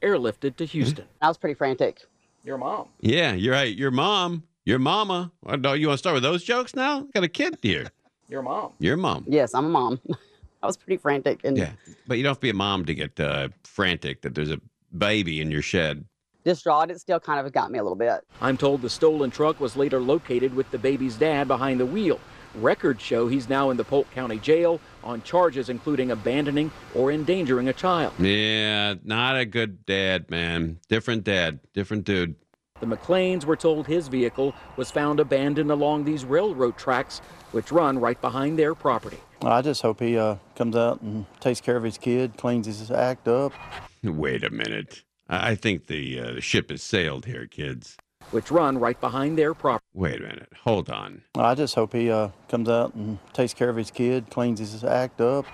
Airlifted 0.02 0.58
to 0.58 0.66
Houston. 0.66 1.06
I 1.22 1.30
was 1.30 1.38
pretty 1.38 1.54
frantic. 1.54 2.02
Your 2.44 2.58
mom. 2.58 2.90
Yeah, 3.00 3.34
you're 3.36 3.54
right. 3.54 3.74
Your 3.74 3.90
mom, 3.92 4.44
your 4.66 4.80
mama. 4.80 5.32
What, 5.40 5.62
do 5.62 5.76
you 5.76 5.88
want 5.88 5.98
to 5.98 6.00
start 6.00 6.14
with 6.16 6.24
those 6.24 6.44
jokes 6.44 6.76
now? 6.76 7.08
Got 7.14 7.24
a 7.24 7.30
kid 7.30 7.58
here. 7.62 7.88
Your 8.28 8.42
mom. 8.42 8.74
Your 8.80 8.98
mom. 8.98 9.24
Yes, 9.30 9.54
I'm 9.54 9.66
a 9.68 9.70
mom. 9.70 10.02
I 10.62 10.66
was 10.66 10.76
pretty 10.76 10.98
frantic 10.98 11.40
and 11.46 11.58
Yeah. 11.58 11.72
But 12.06 12.18
you 12.18 12.24
don't 12.24 12.32
have 12.32 12.38
to 12.38 12.42
be 12.42 12.50
a 12.50 12.54
mom 12.54 12.84
to 12.84 12.94
get 12.94 13.18
uh, 13.18 13.48
frantic 13.64 14.24
that 14.24 14.36
there's 14.36 14.52
a 14.52 14.60
baby 14.98 15.40
in 15.40 15.52
your 15.52 15.62
shed. 15.62 16.04
Distraught. 16.48 16.90
It 16.90 17.00
still 17.00 17.20
kind 17.20 17.46
of 17.46 17.52
got 17.52 17.72
me 17.72 17.78
a 17.78 17.84
little 17.84 17.98
bit. 17.98 18.22
I'm 18.42 18.58
told 18.58 18.82
the 18.82 18.90
stolen 18.90 19.30
truck 19.30 19.60
was 19.60 19.76
later 19.76 20.00
located 20.00 20.54
with 20.56 20.72
the 20.72 20.78
baby's 20.78 21.18
dad 21.18 21.48
behind 21.48 21.80
the 21.80 21.86
wheel. 21.86 22.20
Records 22.56 23.04
show 23.04 23.28
he's 23.28 23.50
now 23.50 23.70
in 23.70 23.78
the 23.78 23.84
Polk 23.84 24.10
County 24.12 24.40
Jail 24.40 24.80
on 25.04 25.22
charges 25.24 25.70
including 25.70 26.10
abandoning 26.10 26.72
or 26.96 27.12
endangering 27.12 27.68
a 27.68 27.74
child. 27.74 28.14
Yeah, 28.18 28.96
not 29.04 29.38
a 29.38 29.46
good 29.46 29.86
dad, 29.86 30.32
man. 30.32 30.80
Different 30.88 31.26
dad, 31.26 31.60
different 31.74 32.06
dude. 32.06 32.36
The 32.80 32.86
McLeans 32.86 33.44
were 33.44 33.56
told 33.56 33.86
his 33.86 34.08
vehicle 34.08 34.54
was 34.78 34.90
found 34.90 35.20
abandoned 35.20 35.72
along 35.72 36.06
these 36.06 36.24
railroad 36.24 36.78
tracks, 36.78 37.20
which 37.52 37.72
run 37.72 38.00
right 38.00 38.20
behind 38.22 38.58
their 38.58 38.74
property. 38.74 39.18
I 39.42 39.62
just 39.62 39.82
hope 39.82 40.00
he 40.00 40.18
uh, 40.18 40.38
comes 40.56 40.76
out 40.76 41.02
and 41.02 41.26
takes 41.40 41.60
care 41.60 41.76
of 41.76 41.84
his 41.84 41.98
kid, 41.98 42.38
cleans 42.38 42.68
his 42.68 42.90
act 42.90 43.28
up. 43.28 43.52
Wait 44.04 44.44
a 44.44 44.50
minute. 44.50 45.04
I 45.30 45.52
I 45.52 45.56
think 45.56 45.88
the, 45.88 46.20
uh, 46.20 46.32
the 46.34 46.42
ship 46.42 46.70
has 46.70 46.82
sailed 46.82 47.26
here, 47.26 47.46
kids. 47.46 47.98
Which 48.32 48.52
run 48.52 48.78
right 48.78 49.00
behind 49.00 49.38
their 49.38 49.54
property. 49.54 49.86
Wait 49.94 50.20
a 50.20 50.24
minute. 50.24 50.52
Hold 50.64 50.90
on. 50.90 51.22
I 51.36 51.56
just 51.56 51.76
hope 51.76 51.94
he 51.94 52.12
uh, 52.12 52.30
comes 52.50 52.68
out 52.68 52.94
and 52.94 53.20
takes 53.32 53.54
care 53.54 53.70
of 53.70 53.78
his 53.78 53.90
kid, 53.90 54.30
cleans 54.30 54.60
his 54.60 54.84
act 54.84 55.22
up. 55.22 55.46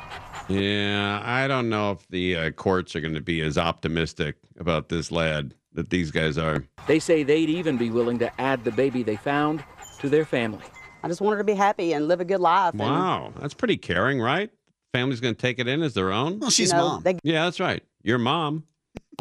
Yeah, 0.49 1.21
I 1.23 1.47
don't 1.47 1.69
know 1.69 1.91
if 1.91 2.07
the 2.07 2.35
uh, 2.35 2.51
courts 2.51 2.95
are 2.95 3.01
going 3.01 3.13
to 3.13 3.21
be 3.21 3.41
as 3.41 3.59
optimistic 3.59 4.37
about 4.59 4.89
this 4.89 5.11
lad 5.11 5.53
that 5.73 5.91
these 5.91 6.09
guys 6.09 6.37
are. 6.37 6.63
They 6.87 6.99
say 6.99 7.21
they'd 7.23 7.49
even 7.49 7.77
be 7.77 7.91
willing 7.91 8.17
to 8.19 8.41
add 8.41 8.63
the 8.63 8.71
baby 8.71 9.03
they 9.03 9.17
found 9.17 9.63
to 9.99 10.09
their 10.09 10.25
family. 10.25 10.65
I 11.03 11.07
just 11.07 11.21
want 11.21 11.33
her 11.33 11.39
to 11.39 11.43
be 11.43 11.53
happy 11.53 11.93
and 11.93 12.07
live 12.07 12.21
a 12.21 12.25
good 12.25 12.39
life. 12.39 12.71
and, 12.71 12.79
Wow, 12.79 13.33
that's 13.39 13.53
pretty 13.53 13.77
caring, 13.77 14.19
right? 14.19 14.49
Family's 14.93 15.19
going 15.19 15.35
to 15.35 15.41
take 15.41 15.59
it 15.59 15.67
in 15.67 15.81
as 15.81 15.93
their 15.93 16.11
own. 16.11 16.39
Well, 16.39 16.49
she's 16.49 16.71
you 16.71 16.77
know, 16.77 16.87
mom. 16.89 17.03
They, 17.03 17.19
Yeah, 17.23 17.45
that's 17.45 17.59
right. 17.59 17.83
Your 18.03 18.19
mom. 18.19 18.63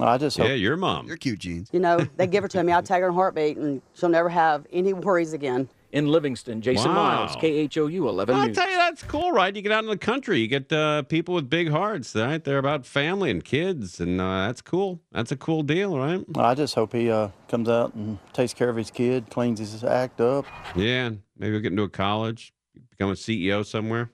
I 0.07 0.19
just 0.19 0.37
hope 0.37 0.49
Yeah, 0.49 0.55
your 0.55 0.77
mom. 0.77 1.07
You're 1.07 1.17
cute, 1.17 1.39
jeans. 1.41 1.69
you 1.73 1.81
know, 1.81 2.07
they 2.17 2.27
give 2.27 2.43
her 2.43 2.49
to 2.49 2.63
me. 2.63 2.73
I'll 2.73 2.83
take 2.83 3.01
her 3.01 3.09
in 3.09 3.13
a 3.13 3.15
heartbeat, 3.15 3.57
and 3.57 3.83
she'll 3.95 4.09
never 4.09 4.29
have 4.29 4.67
any 4.73 4.93
worries 4.93 5.33
again. 5.33 5.69
In 5.93 6.07
Livingston, 6.07 6.63
Jason 6.63 6.89
Wow. 6.89 6.95
Miles, 7.27 7.37
KHOU 7.37 8.09
11 8.09 8.35
I'll 8.35 8.51
tell 8.55 8.71
you, 8.71 8.77
that's 8.79 9.03
cool, 9.03 9.31
right? 9.31 9.55
You 9.55 9.61
get 9.61 9.73
out 9.73 9.85
in 9.85 9.91
the 9.91 9.99
country, 9.99 10.41
you 10.41 10.49
get 10.49 10.73
uh, 10.73 11.03
people 11.03 11.35
with 11.35 11.51
big 11.51 11.69
hearts, 11.69 12.15
right? 12.15 12.43
They're 12.43 12.57
about 12.57 12.87
family 12.87 13.31
and 13.31 13.45
kids, 13.45 14.01
and 14.01 14.19
uh, 14.19 14.47
that's 14.47 14.63
cool. 14.63 15.03
That's 15.13 15.33
a 15.33 15.37
cool 15.37 15.63
deal, 15.63 15.99
right? 15.99 16.25
I 16.35 16.55
just 16.55 16.75
hope 16.75 16.95
he 16.95 17.11
uh, 17.11 17.29
comes 17.49 17.69
out 17.69 17.93
and 17.93 18.19
takes 18.33 18.55
care 18.55 18.71
of 18.71 18.77
his 18.77 18.91
kid, 18.91 19.29
cleans 19.29 19.59
his 19.59 19.85
act 19.85 20.19
up. 20.23 20.47
Yeah, 20.75 21.11
maybe 21.37 21.53
we'll 21.53 21.61
get 21.61 21.73
into 21.73 21.83
a 21.83 21.91
college, 21.91 22.55
become 22.89 23.11
a 23.11 23.15
CEO 23.15 23.63
somewhere, 23.67 24.09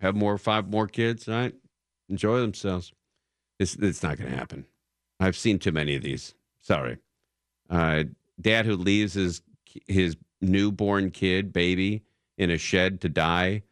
have 0.00 0.16
more, 0.16 0.38
five 0.38 0.70
more 0.70 0.86
kids, 0.86 1.28
right? 1.28 1.54
Enjoy 2.08 2.40
themselves. 2.40 2.90
It's, 3.58 3.74
it's 3.74 4.02
not 4.02 4.16
going 4.16 4.30
to 4.30 4.36
happen. 4.36 4.64
I've 5.20 5.36
seen 5.36 5.58
too 5.58 5.72
many 5.72 5.96
of 5.96 6.02
these. 6.02 6.34
Sorry. 6.60 6.98
Uh, 7.68 8.04
dad 8.40 8.66
who 8.66 8.76
leaves 8.76 9.14
his 9.14 9.42
his 9.86 10.16
newborn 10.40 11.10
kid, 11.10 11.52
baby, 11.52 12.02
in 12.36 12.50
a 12.50 12.58
shed 12.58 13.00
to 13.02 13.08
die 13.08 13.62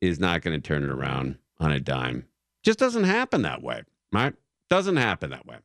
is 0.00 0.18
not 0.20 0.42
going 0.42 0.60
to 0.60 0.66
turn 0.66 0.82
it 0.84 0.90
around 0.90 1.38
on 1.58 1.72
a 1.72 1.80
dime. 1.80 2.26
Just 2.62 2.78
doesn't 2.78 3.04
happen 3.04 3.42
that 3.42 3.62
way, 3.62 3.82
right? 4.12 4.34
Doesn't 4.68 4.96
happen 4.96 5.30
that 5.30 5.46
way. 5.46 5.56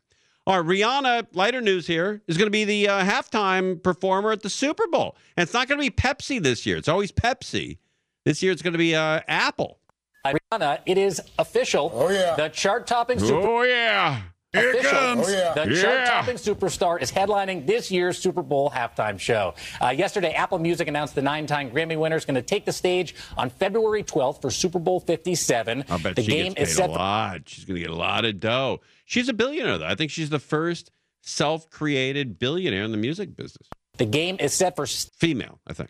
All 0.46 0.62
right, 0.62 0.78
Rihanna, 0.78 1.28
lighter 1.34 1.62
news 1.62 1.88
here, 1.88 2.22
is 2.28 2.38
going 2.38 2.48
to 2.48 2.52
be 2.52 2.66
the 2.66 2.88
uh, 2.90 3.04
halftime 3.04 3.82
performer 3.82 4.32
at 4.32 4.42
the 4.42 4.50
Super 4.50 4.88
Bowl. 4.88 5.16
And 5.38 5.44
it's 5.44 5.54
not 5.54 5.68
going 5.68 5.80
to 5.80 5.84
be 5.84 5.90
Pepsi 5.90 6.42
this 6.42 6.66
year. 6.66 6.78
It's 6.78 6.90
always 6.90 7.12
Pepsi. 7.12 7.78
This 8.26 8.44
year 8.44 8.52
it's 8.52 8.62
going 8.62 8.74
to 8.74 8.80
be 8.80 8.96
uh, 8.96 9.22
Apple. 9.28 9.80
Rihanna, 10.26 10.80
it 10.86 10.98
is 10.98 11.22
official. 11.40 11.92
Oh 11.94 12.10
yeah. 12.10 12.36
The 12.36 12.50
chart-topping 12.50 13.20
super 13.20 13.48
Oh, 13.48 13.64
yeah. 13.64 14.22
Here 14.54 14.72
official. 14.72 14.92
comes. 14.92 15.28
The 15.28 15.68
Yeah. 15.72 15.82
chart-topping 15.82 16.36
superstar 16.38 17.02
is 17.02 17.12
headlining 17.12 17.66
this 17.66 17.90
year's 17.90 18.18
Super 18.20 18.44
Bowl 18.44 18.70
halftime 18.70 19.20
show. 19.20 19.56
Uh, 19.82 19.90
yesterday, 19.90 20.34
Apple 20.34 20.60
Music 20.60 20.88
announced 20.88 21.16
the 21.16 21.22
nine-time 21.24 21.72
Grammy 21.72 21.98
winner 21.98 22.16
is 22.16 22.26
going 22.26 22.36
to 22.36 22.42
take 22.42 22.66
the 22.66 22.72
stage 22.72 23.16
on 23.38 23.50
February 23.50 24.04
12th 24.04 24.42
for 24.42 24.52
Super 24.52 24.80
Bowl 24.80 25.00
57. 25.00 25.86
I 25.90 25.98
bet 25.98 26.16
the 26.16 26.22
she 26.24 26.32
game 26.32 26.54
gets 26.54 26.72
is 26.72 26.78
paid 26.78 26.82
set 26.84 26.90
a 26.90 26.94
lot. 26.94 27.42
She's 27.48 27.66
going 27.66 27.76
to 27.76 27.82
get 27.82 27.90
a 27.90 27.96
lot 27.96 28.26
of 28.26 28.40
dough. 28.40 28.82
She's 29.06 29.28
a 29.28 29.34
billionaire, 29.34 29.80
though. 29.80 29.88
I 29.88 29.96
think 29.96 30.12
she's 30.12 30.30
the 30.30 30.40
first 30.40 30.92
self-created 31.22 32.40
billionaire 32.40 32.84
in 32.84 32.92
the 32.92 32.98
music 32.98 33.36
business. 33.36 33.68
The 33.98 34.06
game 34.06 34.38
is 34.40 34.54
set 34.54 34.76
for 34.76 34.86
female, 34.86 35.60
I 35.68 35.74
think. 35.74 35.90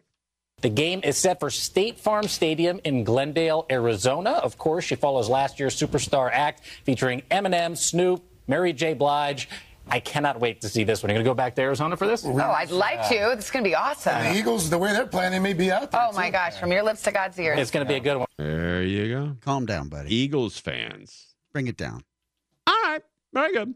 The 0.62 0.70
game 0.70 1.02
is 1.04 1.18
set 1.18 1.40
for 1.40 1.50
State 1.50 2.00
Farm 2.00 2.28
Stadium 2.28 2.80
in 2.86 3.04
Glendale, 3.04 3.66
Arizona. 3.70 4.32
Of 4.32 4.58
course, 4.58 4.86
she 4.86 4.96
follows 4.96 5.28
last 5.30 5.60
year's 5.60 5.78
superstar 5.80 6.30
act 6.32 6.64
featuring 6.86 7.22
Eminem, 7.30 7.78
Snoop, 7.78 8.24
Mary 8.48 8.74
J. 8.74 8.94
Blige, 8.94 9.50
I 9.88 10.00
cannot 10.00 10.40
wait 10.40 10.62
to 10.62 10.70
see 10.70 10.84
this 10.84 11.04
one. 11.04 11.10
Are 11.10 11.14
you 11.14 11.18
going 11.18 11.26
to 11.26 11.30
go 11.30 11.34
back 11.36 11.56
to 11.56 11.62
Arizona 11.62 11.98
for 11.98 12.08
this? 12.08 12.26
Oh, 12.26 12.38
I'd 12.38 12.72
like 12.72 13.08
to. 13.10 13.32
It's 13.32 13.52
going 13.52 13.64
to 13.64 13.70
be 13.70 13.76
awesome. 13.76 14.14
And 14.14 14.36
the 14.36 14.40
Eagles, 14.40 14.70
the 14.70 14.78
way 14.78 14.94
they're 14.94 15.06
playing, 15.06 15.32
they 15.32 15.40
may 15.40 15.54
be 15.54 15.72
out 15.72 15.92
there. 15.92 16.08
Oh 16.10 16.14
my 16.14 16.30
gosh, 16.30 16.58
from 16.58 16.72
your 16.72 16.84
lips 16.84 17.02
to 17.04 17.12
God's 17.12 17.38
ears. 17.38 17.60
It's 17.60 17.72
going 17.72 17.86
to 17.86 17.90
be 17.90 17.98
a 17.98 18.00
good 18.00 18.18
one. 18.18 18.28
There 18.38 18.84
you 18.84 19.10
go. 19.10 19.38
Calm 19.42 19.66
down, 19.66 19.90
buddy. 19.90 20.14
Eagles 20.14 20.58
fans. 20.58 21.36
Bring 21.52 21.68
it 21.68 21.78
down. 21.78 22.04
All 22.66 22.74
right. 22.84 23.02
Very 23.34 23.54
good. 23.54 23.74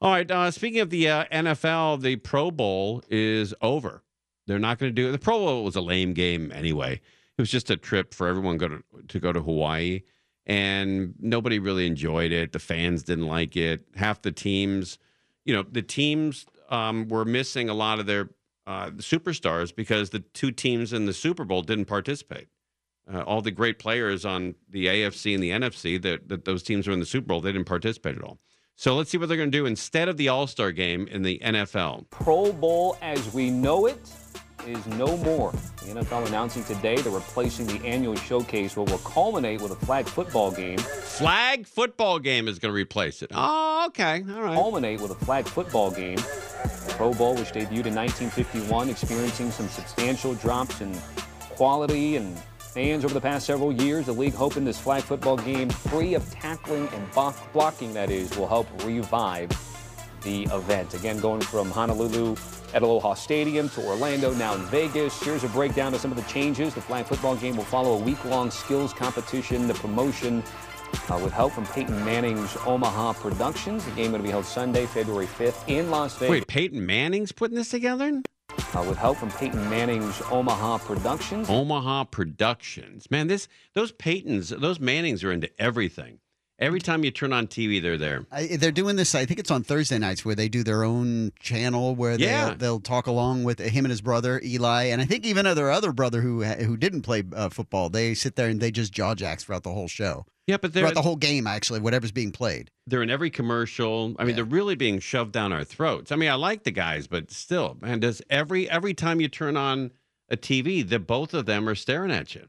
All 0.00 0.10
right. 0.10 0.30
Uh, 0.30 0.50
speaking 0.50 0.80
of 0.80 0.90
the 0.90 1.08
uh, 1.08 1.24
NFL, 1.30 2.00
the 2.00 2.16
Pro 2.16 2.50
Bowl 2.50 3.02
is 3.08 3.54
over. 3.60 4.02
They're 4.46 4.58
not 4.58 4.78
going 4.78 4.90
to 4.90 4.94
do 4.94 5.08
it. 5.08 5.12
The 5.12 5.18
Pro 5.18 5.38
Bowl 5.38 5.64
was 5.64 5.76
a 5.76 5.80
lame 5.80 6.14
game 6.14 6.50
anyway. 6.52 6.94
It 6.94 7.40
was 7.40 7.50
just 7.50 7.70
a 7.70 7.76
trip 7.76 8.14
for 8.14 8.26
everyone 8.26 8.56
go 8.56 8.68
to, 8.68 8.82
to 9.08 9.20
go 9.20 9.32
to 9.32 9.40
Hawaii, 9.40 10.02
and 10.46 11.14
nobody 11.20 11.58
really 11.58 11.86
enjoyed 11.86 12.32
it. 12.32 12.52
The 12.52 12.58
fans 12.58 13.02
didn't 13.02 13.26
like 13.26 13.56
it. 13.56 13.86
Half 13.94 14.22
the 14.22 14.32
teams, 14.32 14.98
you 15.44 15.54
know, 15.54 15.64
the 15.70 15.82
teams 15.82 16.46
um, 16.70 17.08
were 17.08 17.24
missing 17.24 17.68
a 17.68 17.74
lot 17.74 18.00
of 18.00 18.06
their 18.06 18.30
uh, 18.66 18.90
superstars 18.90 19.74
because 19.74 20.10
the 20.10 20.20
two 20.20 20.50
teams 20.50 20.92
in 20.92 21.06
the 21.06 21.12
Super 21.12 21.44
Bowl 21.44 21.62
didn't 21.62 21.86
participate. 21.86 22.48
Uh, 23.12 23.20
all 23.22 23.42
the 23.42 23.50
great 23.50 23.78
players 23.78 24.24
on 24.24 24.54
the 24.70 24.86
AFC 24.86 25.34
and 25.34 25.42
the 25.42 25.50
NFC 25.50 26.00
that, 26.00 26.28
that 26.28 26.44
those 26.44 26.62
teams 26.62 26.86
were 26.86 26.92
in 26.92 27.00
the 27.00 27.06
Super 27.06 27.26
Bowl, 27.26 27.40
they 27.40 27.52
didn't 27.52 27.66
participate 27.66 28.16
at 28.16 28.22
all. 28.22 28.38
So 28.76 28.96
let's 28.96 29.10
see 29.10 29.18
what 29.18 29.28
they're 29.28 29.36
going 29.36 29.50
to 29.50 29.58
do 29.58 29.66
instead 29.66 30.08
of 30.08 30.16
the 30.16 30.28
All 30.28 30.46
Star 30.46 30.72
game 30.72 31.06
in 31.08 31.22
the 31.22 31.40
NFL. 31.44 32.08
Pro 32.10 32.52
Bowl 32.52 32.96
as 33.02 33.32
we 33.34 33.50
know 33.50 33.86
it 33.86 33.98
is 34.66 34.86
no 34.86 35.16
more. 35.18 35.52
The 35.82 36.00
NFL 36.00 36.26
announcing 36.28 36.64
today 36.64 36.96
they're 36.96 37.12
replacing 37.12 37.66
the 37.66 37.84
annual 37.86 38.16
showcase, 38.16 38.76
what 38.76 38.90
will 38.90 38.98
culminate 38.98 39.60
with 39.60 39.72
a 39.72 39.86
flag 39.86 40.06
football 40.06 40.50
game. 40.50 40.78
Flag 40.78 41.66
football 41.66 42.18
game 42.18 42.48
is 42.48 42.58
going 42.58 42.72
to 42.72 42.76
replace 42.76 43.22
it. 43.22 43.30
Oh, 43.34 43.86
okay. 43.88 44.24
All 44.34 44.42
right. 44.42 44.54
Culminate 44.54 45.00
with 45.00 45.10
a 45.10 45.24
flag 45.24 45.46
football 45.46 45.90
game. 45.90 46.16
The 46.16 46.94
Pro 46.96 47.12
Bowl, 47.12 47.34
which 47.34 47.48
debuted 47.52 47.86
in 47.86 47.94
1951, 47.94 48.88
experiencing 48.88 49.50
some 49.50 49.68
substantial 49.68 50.34
drops 50.34 50.80
in 50.80 50.92
quality 51.50 52.16
and 52.16 52.38
fans 52.58 53.04
over 53.04 53.12
the 53.14 53.20
past 53.20 53.46
several 53.46 53.72
years. 53.72 54.06
The 54.06 54.12
league 54.12 54.34
hoping 54.34 54.64
this 54.64 54.78
flag 54.78 55.02
football 55.02 55.36
game, 55.36 55.68
free 55.68 56.14
of 56.14 56.28
tackling 56.30 56.88
and 56.92 57.10
block- 57.12 57.52
blocking, 57.52 57.92
that 57.94 58.10
is, 58.10 58.36
will 58.36 58.48
help 58.48 58.66
revive 58.84 59.50
the 60.22 60.44
event. 60.44 60.94
Again, 60.94 61.18
going 61.18 61.40
from 61.40 61.70
Honolulu 61.70 62.36
at 62.74 62.82
Aloha 62.82 63.14
Stadium 63.14 63.68
to 63.70 63.84
Orlando, 63.84 64.32
now 64.34 64.54
in 64.54 64.62
Vegas. 64.66 65.20
Here's 65.22 65.44
a 65.44 65.48
breakdown 65.48 65.94
of 65.94 66.00
some 66.00 66.10
of 66.10 66.16
the 66.16 66.24
changes. 66.24 66.74
The 66.74 66.80
flag 66.80 67.06
football 67.06 67.36
game 67.36 67.56
will 67.56 67.64
follow 67.64 67.94
a 67.94 67.98
week-long 67.98 68.50
skills 68.50 68.92
competition. 68.92 69.66
The 69.66 69.74
promotion 69.74 70.42
uh, 71.08 71.18
with 71.22 71.32
help 71.32 71.52
from 71.52 71.66
Peyton 71.66 72.04
Manning's 72.04 72.56
Omaha 72.66 73.14
Productions. 73.14 73.84
The 73.84 73.90
game 73.92 74.12
will 74.12 74.20
be 74.20 74.30
held 74.30 74.44
Sunday, 74.44 74.86
February 74.86 75.26
5th 75.26 75.68
in 75.68 75.90
Las 75.90 76.16
Vegas. 76.16 76.30
Wait, 76.30 76.46
Peyton 76.46 76.84
Manning's 76.84 77.32
putting 77.32 77.56
this 77.56 77.70
together? 77.70 78.22
Uh, 78.74 78.84
with 78.86 78.98
help 78.98 79.16
from 79.16 79.30
Peyton 79.30 79.68
Manning's 79.70 80.20
Omaha 80.30 80.78
Productions. 80.78 81.48
Omaha 81.48 82.04
Productions. 82.04 83.10
Man, 83.10 83.26
this 83.26 83.48
those 83.74 83.92
Peytons, 83.92 84.58
those 84.60 84.78
Mannings 84.78 85.24
are 85.24 85.32
into 85.32 85.50
everything. 85.60 86.18
Every 86.62 86.80
time 86.80 87.02
you 87.04 87.10
turn 87.10 87.32
on 87.32 87.48
TV, 87.48 87.82
they're 87.82 87.98
there. 87.98 88.24
I, 88.30 88.46
they're 88.56 88.70
doing 88.70 88.94
this. 88.96 89.14
I 89.16 89.26
think 89.26 89.40
it's 89.40 89.50
on 89.50 89.64
Thursday 89.64 89.98
nights 89.98 90.24
where 90.24 90.34
they 90.36 90.48
do 90.48 90.62
their 90.62 90.84
own 90.84 91.32
channel 91.40 91.94
where 91.96 92.16
they, 92.16 92.24
Yeah. 92.26 92.54
they'll 92.56 92.78
talk 92.80 93.08
along 93.08 93.42
with 93.42 93.58
him 93.58 93.84
and 93.84 93.90
his 93.90 94.00
brother 94.00 94.40
Eli, 94.44 94.84
and 94.84 95.02
I 95.02 95.04
think 95.04 95.26
even 95.26 95.44
their 95.44 95.70
other 95.72 95.92
brother 95.92 96.20
who 96.20 96.44
who 96.44 96.76
didn't 96.76 97.02
play 97.02 97.24
uh, 97.34 97.48
football. 97.48 97.88
They 97.88 98.14
sit 98.14 98.36
there 98.36 98.48
and 98.48 98.60
they 98.60 98.70
just 98.70 98.92
jaw 98.92 99.14
jacks 99.16 99.44
throughout 99.44 99.64
the 99.64 99.72
whole 99.72 99.88
show. 99.88 100.24
Yeah, 100.46 100.56
but 100.56 100.72
they're 100.72 100.82
throughout 100.82 100.94
the 100.94 101.02
whole 101.02 101.16
game 101.16 101.46
actually, 101.46 101.80
whatever's 101.80 102.12
being 102.12 102.32
played. 102.32 102.70
they're 102.86 103.02
in 103.02 103.10
every 103.10 103.30
commercial. 103.30 104.14
I 104.18 104.24
mean, 104.24 104.34
they're 104.36 104.44
really 104.44 104.74
being 104.74 104.98
shoved 105.00 105.32
down 105.32 105.52
our 105.52 105.64
throats. 105.64 106.10
I 106.12 106.16
mean, 106.16 106.30
I 106.30 106.34
like 106.34 106.64
the 106.64 106.70
guys, 106.72 107.06
but 107.06 107.30
still, 107.30 107.76
man, 107.80 108.00
does 108.00 108.22
every 108.30 108.68
every 108.70 108.94
time 108.94 109.20
you 109.20 109.28
turn 109.28 109.56
on 109.56 109.90
a 110.28 110.36
TV, 110.36 110.88
that 110.88 111.00
both 111.00 111.34
of 111.34 111.46
them 111.46 111.68
are 111.68 111.74
staring 111.74 112.10
at 112.10 112.34
you. 112.34 112.46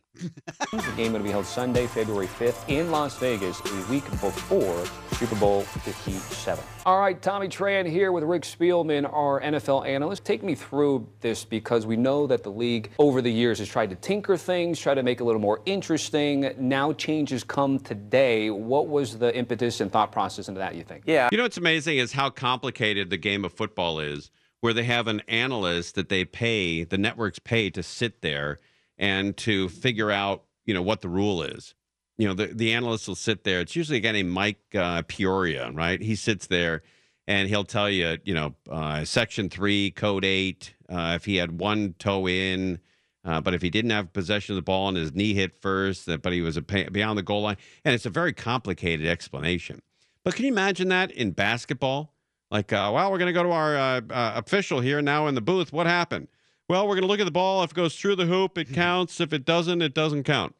The 0.71 0.93
game 0.95 1.13
will 1.13 1.19
be 1.19 1.31
held 1.31 1.45
Sunday, 1.45 1.87
February 1.87 2.27
5th 2.27 2.69
in 2.69 2.91
Las 2.91 3.17
Vegas, 3.17 3.59
a 3.59 3.91
week 3.91 4.09
before 4.09 4.85
Super 5.17 5.35
Bowl 5.35 5.61
57. 5.63 6.63
All 6.85 6.99
right, 6.99 7.21
Tommy 7.21 7.47
Tran 7.47 7.89
here 7.89 8.11
with 8.11 8.23
Rick 8.23 8.43
Spielman, 8.43 9.11
our 9.11 9.41
NFL 9.41 9.87
analyst. 9.87 10.23
Take 10.23 10.43
me 10.43 10.55
through 10.55 11.09
this 11.19 11.43
because 11.43 11.85
we 11.85 11.97
know 11.97 12.27
that 12.27 12.43
the 12.43 12.51
league 12.51 12.91
over 12.99 13.21
the 13.21 13.31
years 13.31 13.59
has 13.59 13.67
tried 13.67 13.89
to 13.89 13.95
tinker 13.95 14.37
things, 14.37 14.79
try 14.79 14.93
to 14.93 15.03
make 15.03 15.19
it 15.19 15.23
a 15.23 15.25
little 15.25 15.41
more 15.41 15.61
interesting. 15.65 16.53
Now 16.57 16.93
changes 16.93 17.43
come 17.43 17.79
today. 17.79 18.49
What 18.49 18.87
was 18.87 19.17
the 19.17 19.35
impetus 19.35 19.81
and 19.81 19.91
thought 19.91 20.11
process 20.11 20.47
into 20.47 20.59
that, 20.59 20.75
you 20.75 20.83
think? 20.83 21.03
Yeah. 21.05 21.29
You 21.31 21.37
know 21.37 21.43
what's 21.43 21.57
amazing 21.57 21.97
is 21.97 22.13
how 22.13 22.29
complicated 22.29 23.09
the 23.09 23.17
game 23.17 23.43
of 23.43 23.51
football 23.51 23.99
is, 23.99 24.31
where 24.63 24.73
they 24.73 24.85
have 24.85 25.09
an 25.09 25.21
analyst 25.27 25.95
that 25.95 26.07
they 26.07 26.23
pay, 26.23 26.85
the 26.85 26.97
networks 26.97 27.37
pay 27.37 27.69
to 27.69 27.83
sit 27.83 28.21
there 28.21 28.61
and 28.97 29.35
to 29.35 29.67
figure 29.67 30.09
out, 30.09 30.45
you 30.63 30.73
know, 30.73 30.81
what 30.81 31.01
the 31.01 31.09
rule 31.09 31.43
is. 31.43 31.75
You 32.17 32.29
know, 32.29 32.33
the, 32.33 32.45
the 32.45 32.71
analyst 32.71 33.09
will 33.09 33.15
sit 33.15 33.43
there. 33.43 33.59
It's 33.59 33.75
usually 33.75 33.97
a 33.97 33.99
guy 33.99 34.13
named 34.13 34.31
Mike 34.31 34.61
uh, 34.73 35.01
Pereira, 35.01 35.69
right? 35.73 36.01
He 36.01 36.15
sits 36.15 36.47
there 36.47 36.81
and 37.27 37.49
he'll 37.49 37.65
tell 37.65 37.89
you, 37.89 38.17
you 38.23 38.33
know, 38.33 38.55
uh, 38.71 39.03
section 39.03 39.49
three, 39.49 39.91
code 39.91 40.23
eight, 40.23 40.73
uh, 40.87 41.11
if 41.17 41.25
he 41.25 41.35
had 41.35 41.59
one 41.59 41.95
toe 41.99 42.25
in, 42.25 42.79
uh, 43.25 43.41
but 43.41 43.53
if 43.53 43.61
he 43.61 43.69
didn't 43.69 43.91
have 43.91 44.13
possession 44.13 44.53
of 44.53 44.55
the 44.55 44.61
ball 44.61 44.87
and 44.87 44.95
his 44.95 45.13
knee 45.13 45.33
hit 45.33 45.53
first, 45.53 46.07
but 46.21 46.31
he 46.31 46.39
was 46.39 46.55
a, 46.55 46.61
beyond 46.61 47.17
the 47.17 47.21
goal 47.21 47.41
line. 47.41 47.57
And 47.83 47.93
it's 47.93 48.05
a 48.05 48.09
very 48.09 48.31
complicated 48.31 49.07
explanation. 49.07 49.81
But 50.23 50.35
can 50.35 50.45
you 50.45 50.53
imagine 50.53 50.87
that 50.87 51.11
in 51.11 51.31
basketball? 51.31 52.12
Like, 52.53 52.71
uh, 52.71 52.91
well, 52.93 53.11
we're 53.11 53.17
going 53.17 53.33
to 53.33 53.33
go 53.33 53.41
to 53.41 53.49
our 53.49 53.75
uh, 53.75 54.01
uh, 54.11 54.33
official 54.35 54.79
here 54.79 55.01
now 55.01 55.25
in 55.25 55.33
the 55.33 55.41
booth. 55.41 55.73
What 55.73 55.87
happened? 55.87 56.27
Well, 56.69 56.87
we're 56.87 56.93
going 56.93 57.01
to 57.01 57.07
look 57.07 57.19
at 57.19 57.25
the 57.25 57.31
ball. 57.31 57.63
If 57.63 57.71
it 57.71 57.75
goes 57.75 57.95
through 57.95 58.15
the 58.15 58.27
hoop, 58.27 58.59
it 58.59 58.71
counts. 58.71 59.19
If 59.19 59.33
it 59.33 59.43
doesn't, 59.43 59.81
it 59.81 59.95
doesn't 59.95 60.23
count. 60.23 60.53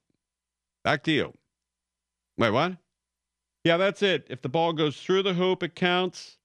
Back 0.83 1.03
to 1.03 1.11
you. 1.11 1.33
Wait, 2.35 2.49
what? 2.49 2.77
Yeah, 3.63 3.77
that's 3.77 4.01
it. 4.01 4.25
If 4.27 4.41
the 4.41 4.49
ball 4.49 4.73
goes 4.73 4.97
through 4.97 5.21
the 5.21 5.35
hoop, 5.35 5.61
it 5.61 5.75
counts. 5.75 6.39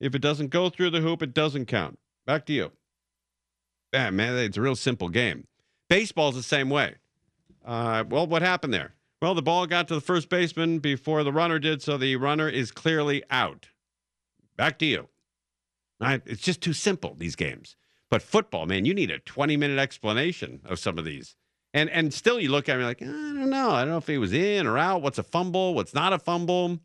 If 0.00 0.14
it 0.14 0.22
doesn't 0.22 0.48
go 0.48 0.70
through 0.70 0.90
the 0.90 1.02
hoop, 1.02 1.22
it 1.22 1.34
doesn't 1.34 1.66
count. 1.66 1.98
Back 2.24 2.46
to 2.46 2.54
you. 2.54 2.72
Yeah, 3.92 4.08
man, 4.08 4.34
it's 4.36 4.56
a 4.56 4.62
real 4.62 4.76
simple 4.76 5.10
game. 5.10 5.46
Baseball's 5.90 6.36
the 6.36 6.42
same 6.42 6.70
way. 6.70 6.94
Uh, 7.66 8.02
well, 8.08 8.26
what 8.26 8.40
happened 8.40 8.72
there? 8.72 8.94
Well, 9.20 9.34
the 9.34 9.42
ball 9.42 9.66
got 9.66 9.88
to 9.88 9.94
the 9.94 10.00
first 10.00 10.30
baseman 10.30 10.78
before 10.78 11.22
the 11.22 11.32
runner 11.32 11.58
did, 11.58 11.82
so 11.82 11.98
the 11.98 12.16
runner 12.16 12.48
is 12.48 12.70
clearly 12.70 13.22
out. 13.30 13.68
Back 14.56 14.78
to 14.80 14.86
you. 14.86 15.08
Right? 16.00 16.22
It's 16.26 16.42
just 16.42 16.60
too 16.60 16.72
simple, 16.72 17.14
these 17.16 17.36
games. 17.36 17.76
But 18.10 18.22
football, 18.22 18.66
man, 18.66 18.84
you 18.84 18.94
need 18.94 19.10
a 19.10 19.18
20 19.18 19.56
minute 19.56 19.78
explanation 19.78 20.60
of 20.64 20.78
some 20.78 20.98
of 20.98 21.04
these. 21.04 21.34
And 21.74 21.90
and 21.90 22.14
still 22.14 22.40
you 22.40 22.50
look 22.50 22.68
at 22.68 22.78
me 22.78 22.84
like, 22.84 23.02
I 23.02 23.06
don't 23.06 23.50
know. 23.50 23.70
I 23.70 23.80
don't 23.80 23.90
know 23.90 23.98
if 23.98 24.06
he 24.06 24.18
was 24.18 24.32
in 24.32 24.66
or 24.66 24.78
out. 24.78 25.02
What's 25.02 25.18
a 25.18 25.22
fumble? 25.22 25.74
What's 25.74 25.92
not 25.92 26.12
a 26.12 26.18
fumble? 26.18 26.78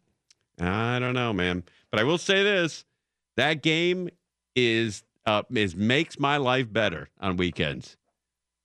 I 0.60 1.00
don't 1.00 1.14
know, 1.14 1.32
man. 1.32 1.64
But 1.92 2.00
I 2.00 2.04
will 2.04 2.18
say 2.18 2.44
this. 2.44 2.86
That 3.38 3.62
game 3.62 4.10
is 4.56 5.04
uh, 5.26 5.44
is 5.52 5.76
makes 5.76 6.20
my 6.20 6.38
life 6.38 6.72
better 6.72 7.10
on 7.20 7.38
weekends. 7.38 7.98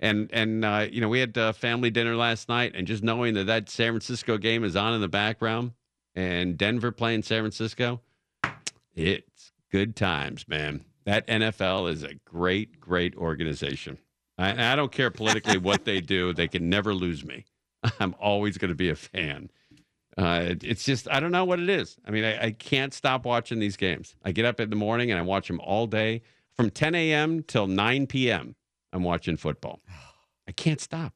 And 0.01 0.29
and 0.33 0.65
uh, 0.65 0.89
you 0.91 1.01
know 1.01 1.09
we 1.09 1.21
had 1.21 1.37
uh, 1.39 1.53
family 1.53 1.91
dinner 1.91 2.17
last 2.17 2.49
night, 2.49 2.73
and 2.75 2.87
just 2.87 3.03
knowing 3.03 3.35
that 3.35 3.45
that 3.45 3.71
San 3.71 3.93
Francisco 3.93 4.37
game 4.37 4.65
is 4.65 4.77
on 4.77 4.95
in 4.95 5.01
the 5.01 5.09
background, 5.09 5.73
and 6.15 6.59
Denver 6.59 6.93
playing 6.93 7.23
San 7.23 7.43
Francisco, 7.43 8.01
it's 8.97 9.53
good 9.71 9.95
times, 9.95 10.49
man. 10.49 10.85
That 11.05 11.27
NFL 11.29 11.91
is 11.93 12.03
a 12.03 12.15
great, 12.25 12.81
great 12.81 13.15
organization. 13.15 13.99
I, 14.39 14.73
I 14.73 14.77
don't 14.77 14.91
care 14.91 15.11
politically 15.11 15.59
what 15.59 15.85
they 15.85 16.01
do; 16.01 16.33
they 16.33 16.49
can 16.49 16.69
never 16.69 16.93
lose 16.95 17.25
me. 17.25 17.45
I'm 18.01 18.15
always 18.19 18.59
going 18.59 18.71
to 18.71 18.75
be 18.75 18.91
a 18.91 18.97
fan. 18.97 19.51
Uh, 20.19 20.41
it- 20.51 20.65
it's 20.65 20.85
just 20.85 21.09
I 21.09 21.21
don't 21.21 21.31
know 21.31 21.45
what 21.45 21.61
it 21.61 21.69
is. 21.69 21.97
I 22.07 22.11
mean, 22.11 22.25
I, 22.25 22.47
I 22.47 22.51
can't 22.51 22.93
stop 22.93 23.25
watching 23.25 23.59
these 23.61 23.77
games. 23.77 24.17
I 24.25 24.33
get 24.33 24.45
up 24.45 24.59
in 24.61 24.71
the 24.71 24.77
morning 24.77 25.11
and 25.11 25.19
I 25.21 25.23
watch 25.23 25.47
them 25.47 25.61
all 25.61 25.87
day 25.87 26.23
from 26.55 26.71
10 26.71 26.95
a.m. 26.95 27.43
till 27.43 27.67
9 27.67 28.07
p.m. 28.07 28.57
I'm 28.93 29.03
watching 29.05 29.37
football. 29.37 29.81
I 30.49 30.53
can't 30.53 30.81
stop. 30.81 31.13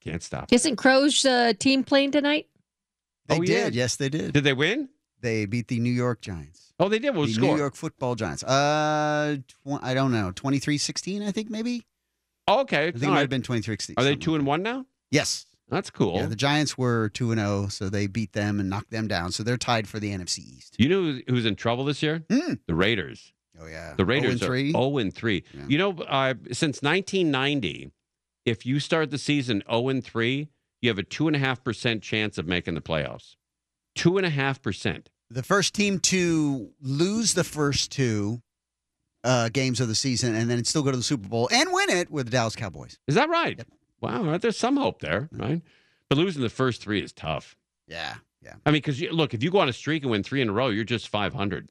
Can't 0.00 0.22
stop. 0.22 0.52
Isn't 0.52 0.76
Crows 0.76 1.24
uh, 1.24 1.52
team 1.58 1.82
playing 1.82 2.12
tonight? 2.12 2.46
They 3.26 3.38
Oh, 3.38 3.42
yeah. 3.42 3.64
did. 3.64 3.74
Yes, 3.74 3.96
they 3.96 4.08
did. 4.08 4.32
Did 4.32 4.44
they 4.44 4.52
win? 4.52 4.88
They 5.20 5.44
beat 5.46 5.66
the 5.66 5.80
New 5.80 5.92
York 5.92 6.20
Giants. 6.20 6.65
Oh, 6.78 6.88
they 6.88 6.98
did. 6.98 7.14
What 7.14 7.26
the 7.26 7.32
score? 7.32 7.52
New 7.54 7.56
York 7.58 7.74
Football 7.74 8.14
Giants. 8.16 8.42
Uh, 8.44 9.36
tw- 9.48 9.82
I 9.82 9.94
don't 9.94 10.12
know. 10.12 10.30
23-16, 10.34 11.26
I 11.26 11.32
think 11.32 11.48
maybe. 11.50 11.86
Oh, 12.46 12.60
okay. 12.60 12.88
I 12.88 12.90
think 12.92 12.96
it 12.96 13.04
All 13.06 13.10
might 13.12 13.16
right. 13.16 13.20
have 13.22 13.30
been 13.30 13.42
23-16. 13.42 13.94
Are 13.96 14.04
they 14.04 14.14
two 14.16 14.34
and 14.34 14.46
one 14.46 14.62
now? 14.62 14.84
Yes. 15.10 15.46
That's 15.68 15.90
cool. 15.90 16.14
Yeah, 16.16 16.26
the 16.26 16.36
Giants 16.36 16.78
were 16.78 17.08
2 17.08 17.32
and 17.32 17.40
0, 17.40 17.66
so 17.70 17.88
they 17.88 18.06
beat 18.06 18.34
them 18.34 18.60
and 18.60 18.70
knocked 18.70 18.92
them 18.92 19.08
down. 19.08 19.32
So 19.32 19.42
they're 19.42 19.56
tied 19.56 19.88
for 19.88 19.98
the 19.98 20.12
NFC 20.12 20.38
East. 20.38 20.76
You 20.78 20.88
know 20.88 21.20
who's- 21.26 21.44
in 21.44 21.56
trouble 21.56 21.84
this 21.84 22.04
year? 22.04 22.22
The 22.28 22.58
Raiders. 22.74 23.32
Oh 23.60 23.66
yeah. 23.66 23.94
The 23.96 24.04
Raiders 24.04 24.38
0 24.38 24.52
and 24.52 24.62
3. 24.62 24.68
are 24.68 24.72
0 24.90 24.98
and 24.98 25.12
3. 25.14 25.44
You 25.66 25.78
know, 25.78 25.90
uh, 26.02 26.34
since 26.52 26.82
1990, 26.82 27.90
if 28.44 28.64
you 28.64 28.78
start 28.78 29.10
the 29.10 29.18
season 29.18 29.62
0 29.68 29.88
and 29.88 30.04
3, 30.04 30.46
you 30.82 30.88
have 30.90 30.98
a 31.00 31.02
2.5% 31.02 32.00
chance 32.00 32.38
of 32.38 32.46
making 32.46 32.74
the 32.74 32.80
playoffs. 32.80 33.34
2.5%. 33.98 35.06
The 35.30 35.42
first 35.42 35.74
team 35.74 35.98
to 36.00 36.70
lose 36.80 37.34
the 37.34 37.44
first 37.44 37.90
two 37.90 38.42
uh, 39.24 39.48
games 39.48 39.80
of 39.80 39.88
the 39.88 39.94
season 39.94 40.34
and 40.34 40.48
then 40.48 40.64
still 40.64 40.82
go 40.82 40.92
to 40.92 40.96
the 40.96 41.02
Super 41.02 41.28
Bowl 41.28 41.48
and 41.52 41.72
win 41.72 41.90
it 41.90 42.10
with 42.10 42.26
the 42.26 42.30
Dallas 42.30 42.54
Cowboys. 42.54 42.98
Is 43.08 43.16
that 43.16 43.28
right? 43.28 43.60
Wow, 44.00 44.36
there's 44.38 44.58
some 44.58 44.76
hope 44.76 45.00
there, 45.00 45.28
right? 45.32 45.62
But 46.08 46.18
losing 46.18 46.42
the 46.42 46.48
first 46.48 46.80
three 46.80 47.02
is 47.02 47.12
tough. 47.12 47.56
Yeah, 47.88 48.14
yeah. 48.42 48.54
I 48.64 48.70
mean, 48.70 48.78
because 48.82 49.00
look, 49.02 49.34
if 49.34 49.42
you 49.42 49.50
go 49.50 49.58
on 49.58 49.68
a 49.68 49.72
streak 49.72 50.02
and 50.02 50.12
win 50.12 50.22
three 50.22 50.42
in 50.42 50.48
a 50.48 50.52
row, 50.52 50.68
you're 50.68 50.84
just 50.84 51.08
500. 51.08 51.70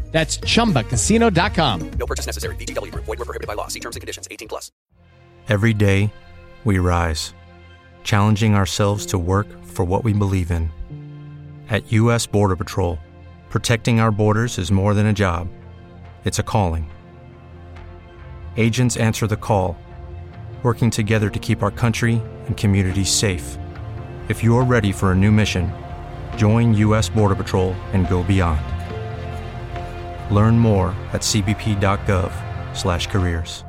That's 0.11 0.37
chumbacasino.com. 0.39 1.91
No 1.97 2.05
purchase 2.05 2.25
necessary. 2.25 2.55
VGW 2.57 2.91
Group. 2.91 3.05
Void 3.05 3.19
were 3.19 3.25
prohibited 3.25 3.47
by 3.47 3.53
law. 3.53 3.67
See 3.67 3.79
terms 3.79 3.95
and 3.95 4.01
conditions. 4.01 4.27
18 4.29 4.47
plus. 4.47 4.71
Every 5.49 5.73
day, 5.73 6.13
we 6.63 6.77
rise, 6.77 7.33
challenging 8.03 8.53
ourselves 8.53 9.05
to 9.07 9.17
work 9.17 9.47
for 9.63 9.83
what 9.83 10.03
we 10.03 10.13
believe 10.13 10.51
in. 10.51 10.69
At 11.69 11.91
U.S. 11.93 12.27
Border 12.27 12.55
Patrol, 12.55 12.99
protecting 13.49 13.99
our 13.99 14.11
borders 14.11 14.59
is 14.59 14.71
more 14.71 14.93
than 14.93 15.07
a 15.07 15.13
job, 15.13 15.47
it's 16.25 16.37
a 16.37 16.43
calling. 16.43 16.91
Agents 18.55 18.97
answer 18.97 19.25
the 19.25 19.35
call, 19.35 19.77
working 20.61 20.91
together 20.91 21.29
to 21.31 21.39
keep 21.39 21.63
our 21.63 21.71
country 21.71 22.21
and 22.45 22.55
communities 22.55 23.09
safe. 23.09 23.57
If 24.27 24.43
you're 24.43 24.63
ready 24.63 24.91
for 24.91 25.11
a 25.11 25.15
new 25.15 25.31
mission, 25.31 25.71
join 26.37 26.73
U.S. 26.75 27.09
Border 27.09 27.35
Patrol 27.35 27.73
and 27.93 28.07
go 28.07 28.23
beyond. 28.23 28.61
Learn 30.31 30.57
more 30.57 30.95
at 31.13 31.21
cbp.gov/careers. 31.21 33.63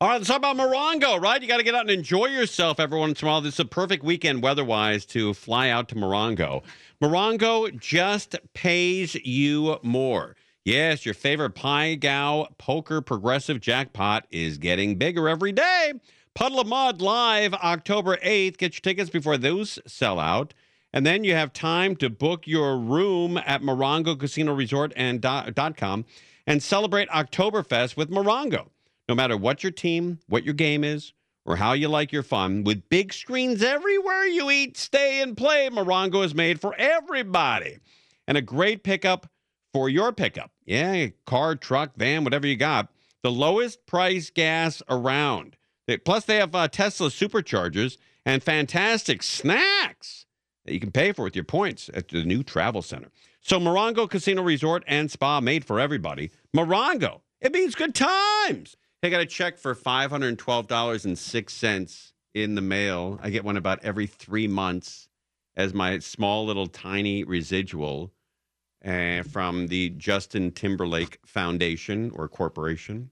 All 0.00 0.06
right, 0.06 0.18
let's 0.18 0.28
talk 0.28 0.38
about 0.38 0.56
Morongo, 0.56 1.20
right? 1.20 1.42
You 1.42 1.48
got 1.48 1.56
to 1.56 1.64
get 1.64 1.74
out 1.74 1.80
and 1.80 1.90
enjoy 1.90 2.26
yourself 2.26 2.78
every 2.78 3.00
once 3.00 3.20
in 3.20 3.26
a 3.26 3.30
while. 3.32 3.40
This 3.40 3.54
is 3.54 3.60
a 3.60 3.64
perfect 3.64 4.04
weekend 4.04 4.44
weather-wise 4.44 5.04
to 5.06 5.34
fly 5.34 5.70
out 5.70 5.88
to 5.88 5.96
Morongo. 5.96 6.62
Morongo 7.02 7.76
just 7.80 8.36
pays 8.54 9.16
you 9.16 9.80
more. 9.82 10.36
Yes, 10.64 11.04
your 11.04 11.14
favorite 11.14 11.56
Pai 11.56 11.96
Gow 11.96 12.46
poker 12.58 13.00
progressive 13.00 13.60
jackpot 13.60 14.24
is 14.30 14.58
getting 14.58 14.98
bigger 14.98 15.28
every 15.28 15.50
day. 15.50 15.94
Puddle 16.32 16.60
of 16.60 16.68
Mudd 16.68 17.02
live 17.02 17.52
October 17.54 18.18
8th. 18.18 18.58
Get 18.58 18.74
your 18.74 18.82
tickets 18.82 19.10
before 19.10 19.36
those 19.36 19.80
sell 19.84 20.20
out. 20.20 20.54
And 20.92 21.04
then 21.04 21.22
you 21.22 21.34
have 21.34 21.52
time 21.52 21.96
to 21.96 22.08
book 22.08 22.46
your 22.46 22.78
room 22.78 23.36
at 23.36 23.62
Morongo 23.62 24.18
Casino 24.18 24.54
Resort 24.54 24.92
and 24.96 25.20
dot, 25.20 25.76
com 25.76 26.04
and 26.46 26.62
celebrate 26.62 27.08
Oktoberfest 27.10 27.96
with 27.96 28.10
Morongo. 28.10 28.68
No 29.08 29.14
matter 29.14 29.36
what 29.36 29.62
your 29.62 29.72
team, 29.72 30.18
what 30.28 30.44
your 30.44 30.54
game 30.54 30.84
is, 30.84 31.12
or 31.44 31.56
how 31.56 31.72
you 31.72 31.88
like 31.88 32.12
your 32.12 32.22
fun, 32.22 32.64
with 32.64 32.88
big 32.88 33.12
screens 33.12 33.62
everywhere 33.62 34.26
you 34.26 34.50
eat, 34.50 34.76
stay, 34.76 35.22
and 35.22 35.36
play, 35.36 35.68
Morongo 35.70 36.24
is 36.24 36.34
made 36.34 36.60
for 36.60 36.74
everybody. 36.76 37.78
And 38.26 38.36
a 38.36 38.42
great 38.42 38.82
pickup 38.82 39.30
for 39.72 39.88
your 39.88 40.12
pickup. 40.12 40.50
Yeah, 40.66 41.08
car, 41.26 41.54
truck, 41.54 41.96
van, 41.96 42.24
whatever 42.24 42.46
you 42.46 42.56
got. 42.56 42.90
The 43.22 43.30
lowest 43.30 43.86
price 43.86 44.30
gas 44.30 44.82
around. 44.88 45.56
Plus, 46.04 46.24
they 46.26 46.36
have 46.36 46.54
uh, 46.54 46.68
Tesla 46.68 47.08
superchargers 47.08 47.96
and 48.26 48.42
fantastic 48.42 49.22
snacks 49.22 50.26
that 50.68 50.74
you 50.74 50.80
can 50.80 50.92
pay 50.92 51.12
for 51.12 51.24
with 51.24 51.34
your 51.34 51.46
points 51.46 51.88
at 51.94 52.08
the 52.08 52.22
new 52.24 52.42
travel 52.42 52.82
center. 52.82 53.08
So, 53.40 53.58
Morongo 53.58 54.06
Casino 54.08 54.42
Resort 54.42 54.84
and 54.86 55.10
Spa 55.10 55.40
made 55.40 55.64
for 55.64 55.80
everybody. 55.80 56.30
Morongo, 56.54 57.22
it 57.40 57.52
means 57.52 57.74
good 57.74 57.94
times. 57.94 58.76
I 59.02 59.08
got 59.08 59.22
a 59.22 59.26
check 59.26 59.56
for 59.56 59.74
$512.06 59.74 62.12
in 62.34 62.54
the 62.54 62.60
mail. 62.60 63.18
I 63.22 63.30
get 63.30 63.44
one 63.44 63.56
about 63.56 63.82
every 63.82 64.06
three 64.06 64.46
months 64.46 65.08
as 65.56 65.72
my 65.72 66.00
small 66.00 66.44
little 66.44 66.66
tiny 66.66 67.24
residual 67.24 68.12
uh, 68.84 69.22
from 69.22 69.68
the 69.68 69.88
Justin 69.90 70.50
Timberlake 70.52 71.18
Foundation 71.24 72.10
or 72.14 72.28
Corporation. 72.28 73.08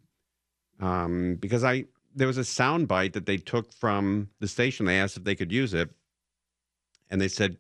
Um, 0.79 1.37
because 1.41 1.65
I 1.65 1.87
there 2.15 2.27
was 2.27 2.37
a 2.37 2.45
sound 2.45 2.89
bite 2.89 3.15
that 3.15 3.25
they 3.25 3.39
took 3.39 3.73
from 3.73 4.29
the 4.41 4.49
station. 4.49 4.85
They 4.85 4.99
asked 4.99 5.17
if 5.17 5.25
they 5.25 5.35
could 5.35 5.53
use 5.53 5.73
it. 5.73 5.89
And 7.11 7.21
they 7.21 7.29
said, 7.29 7.57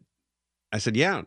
I 0.72 0.78
said, 0.78 0.96
yeah. 0.96 1.22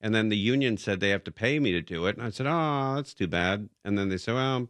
And 0.00 0.14
then 0.14 0.28
the 0.28 0.36
union 0.36 0.76
said 0.76 1.00
they 1.00 1.10
have 1.10 1.24
to 1.24 1.32
pay 1.32 1.58
me 1.58 1.72
to 1.72 1.80
do 1.80 2.06
it. 2.06 2.16
And 2.16 2.26
I 2.26 2.30
said, 2.30 2.46
oh, 2.48 2.94
that's 2.96 3.14
too 3.14 3.28
bad. 3.28 3.68
And 3.84 3.96
then 3.96 4.08
they 4.08 4.18
said, 4.18 4.34
well, 4.34 4.68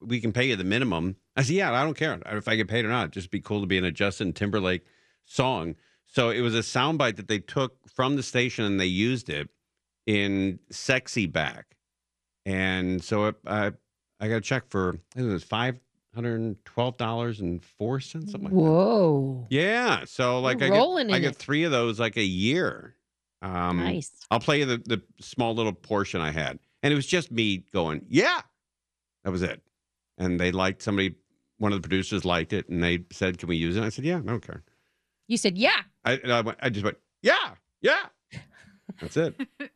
we 0.00 0.20
can 0.20 0.32
pay 0.32 0.46
you 0.48 0.56
the 0.56 0.64
minimum. 0.64 1.16
I 1.36 1.42
said, 1.42 1.56
yeah, 1.56 1.72
I 1.72 1.84
don't 1.84 1.96
care 1.96 2.20
if 2.26 2.48
I 2.48 2.56
get 2.56 2.68
paid 2.68 2.84
or 2.84 2.88
not. 2.88 3.12
Just 3.12 3.30
be 3.30 3.40
cool 3.40 3.60
to 3.60 3.66
be 3.66 3.78
in 3.78 3.84
a 3.84 3.92
Justin 3.92 4.32
Timberlake 4.32 4.84
song. 5.24 5.76
So 6.06 6.30
it 6.30 6.40
was 6.40 6.54
a 6.54 6.60
soundbite 6.60 7.16
that 7.16 7.28
they 7.28 7.38
took 7.38 7.88
from 7.88 8.16
the 8.16 8.22
station 8.22 8.64
and 8.64 8.80
they 8.80 8.86
used 8.86 9.28
it 9.28 9.48
in 10.06 10.58
"Sexy 10.70 11.26
Back," 11.26 11.76
and 12.46 13.04
so 13.04 13.34
I 13.46 13.72
I 14.18 14.28
got 14.28 14.36
a 14.36 14.40
check 14.40 14.70
for 14.70 14.98
it 15.14 15.22
was 15.22 15.44
five 15.44 15.78
hundred 16.18 16.40
and 16.40 16.56
twelve 16.64 16.96
dollars 16.96 17.38
and 17.38 17.64
four 17.64 18.00
cents, 18.00 18.32
something 18.32 18.50
like 18.50 18.52
that. 18.52 18.58
Whoa. 18.60 19.46
Yeah, 19.50 20.04
so 20.04 20.40
like 20.40 20.60
I 20.60 20.68
rolling 20.68 21.06
get, 21.06 21.14
I 21.14 21.18
get 21.20 21.30
it. 21.32 21.36
three 21.36 21.62
of 21.62 21.70
those 21.70 22.00
like 22.00 22.16
a 22.16 22.24
year. 22.24 22.96
Um, 23.40 23.76
Nice. 23.78 24.10
I'll 24.32 24.40
play 24.40 24.58
you 24.58 24.66
the 24.66 24.78
the 24.78 25.02
small 25.20 25.54
little 25.54 25.72
portion 25.72 26.20
I 26.20 26.32
had, 26.32 26.58
and 26.82 26.92
it 26.92 26.96
was 26.96 27.06
just 27.06 27.30
me 27.30 27.58
going, 27.72 28.04
yeah, 28.08 28.40
that 29.22 29.30
was 29.30 29.42
it. 29.42 29.62
And 30.18 30.40
they 30.40 30.50
liked 30.50 30.82
somebody, 30.82 31.14
one 31.58 31.72
of 31.72 31.80
the 31.80 31.88
producers 31.88 32.24
liked 32.24 32.52
it, 32.52 32.68
and 32.68 32.82
they 32.82 33.04
said, 33.12 33.38
"Can 33.38 33.48
we 33.48 33.56
use 33.56 33.76
it?" 33.76 33.84
I 33.84 33.90
said, 33.90 34.04
"Yeah, 34.04 34.16
I 34.16 34.20
don't 34.22 34.44
care." 34.44 34.64
You 35.28 35.36
said, 35.36 35.56
yeah. 35.56 35.82
I 36.04 36.14
and 36.14 36.32
I, 36.32 36.40
went, 36.40 36.58
I 36.60 36.68
just 36.68 36.84
went, 36.84 36.96
"Yeah, 37.22 37.54
yeah." 37.80 38.06
That's 39.00 39.16
it. 39.16 39.36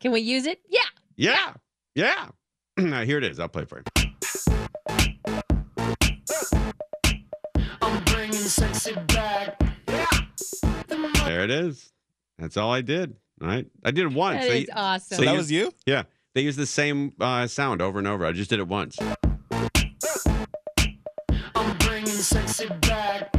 Can 0.00 0.12
we 0.12 0.20
use 0.20 0.46
it? 0.46 0.60
Yeah. 0.68 0.80
Yeah, 1.16 1.54
yeah. 1.94 2.28
now 2.76 3.02
here 3.04 3.18
it 3.18 3.24
is. 3.24 3.40
I'll 3.40 3.48
play 3.48 3.64
for 3.64 3.82
you. 3.96 4.11
Sexy 8.52 8.92
back. 9.08 9.58
There 11.24 11.40
it 11.42 11.50
is. 11.50 11.92
That's 12.38 12.56
all 12.56 12.70
I 12.72 12.80
did. 12.82 13.16
All 13.40 13.48
right, 13.48 13.66
I 13.84 13.90
did 13.90 14.04
it 14.04 14.12
once. 14.12 14.40
That 14.40 14.48
They- 14.48 14.60
is 14.62 14.68
awesome. 14.74 15.16
So 15.16 15.22
that 15.24 15.30
used- 15.30 15.38
was 15.38 15.52
you? 15.52 15.72
Yeah, 15.86 16.02
they 16.34 16.42
used 16.42 16.58
the 16.58 16.66
same 16.66 17.12
uh, 17.20 17.46
sound 17.46 17.80
over 17.82 17.98
and 17.98 18.06
over. 18.06 18.26
I 18.26 18.32
just 18.32 18.50
did 18.50 18.58
it 18.60 18.68
once. 18.68 18.98
I'm 21.54 21.78
bringing 21.78 22.06
sexy 22.06 22.68
back. 22.82 23.34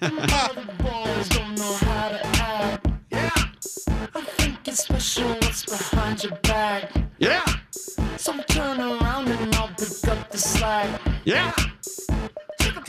Other 0.00 0.64
boys 0.78 1.28
don't 1.28 1.58
know 1.58 1.74
how 1.74 2.08
to 2.08 2.26
act. 2.38 2.88
I 3.12 4.20
think 4.38 4.68
it's 4.68 4.84
special 4.84 5.28
what's 5.28 5.64
behind 5.66 6.24
your 6.24 6.36
back. 6.42 6.90
Yeah. 7.18 7.44
So 8.16 8.32
turn 8.48 8.80
around 8.80 9.28
and 9.28 9.54
I'll 9.56 9.68
pick 9.68 10.08
up 10.08 10.30
the 10.30 10.38
slack. 10.38 11.00
Yeah. 11.24 11.52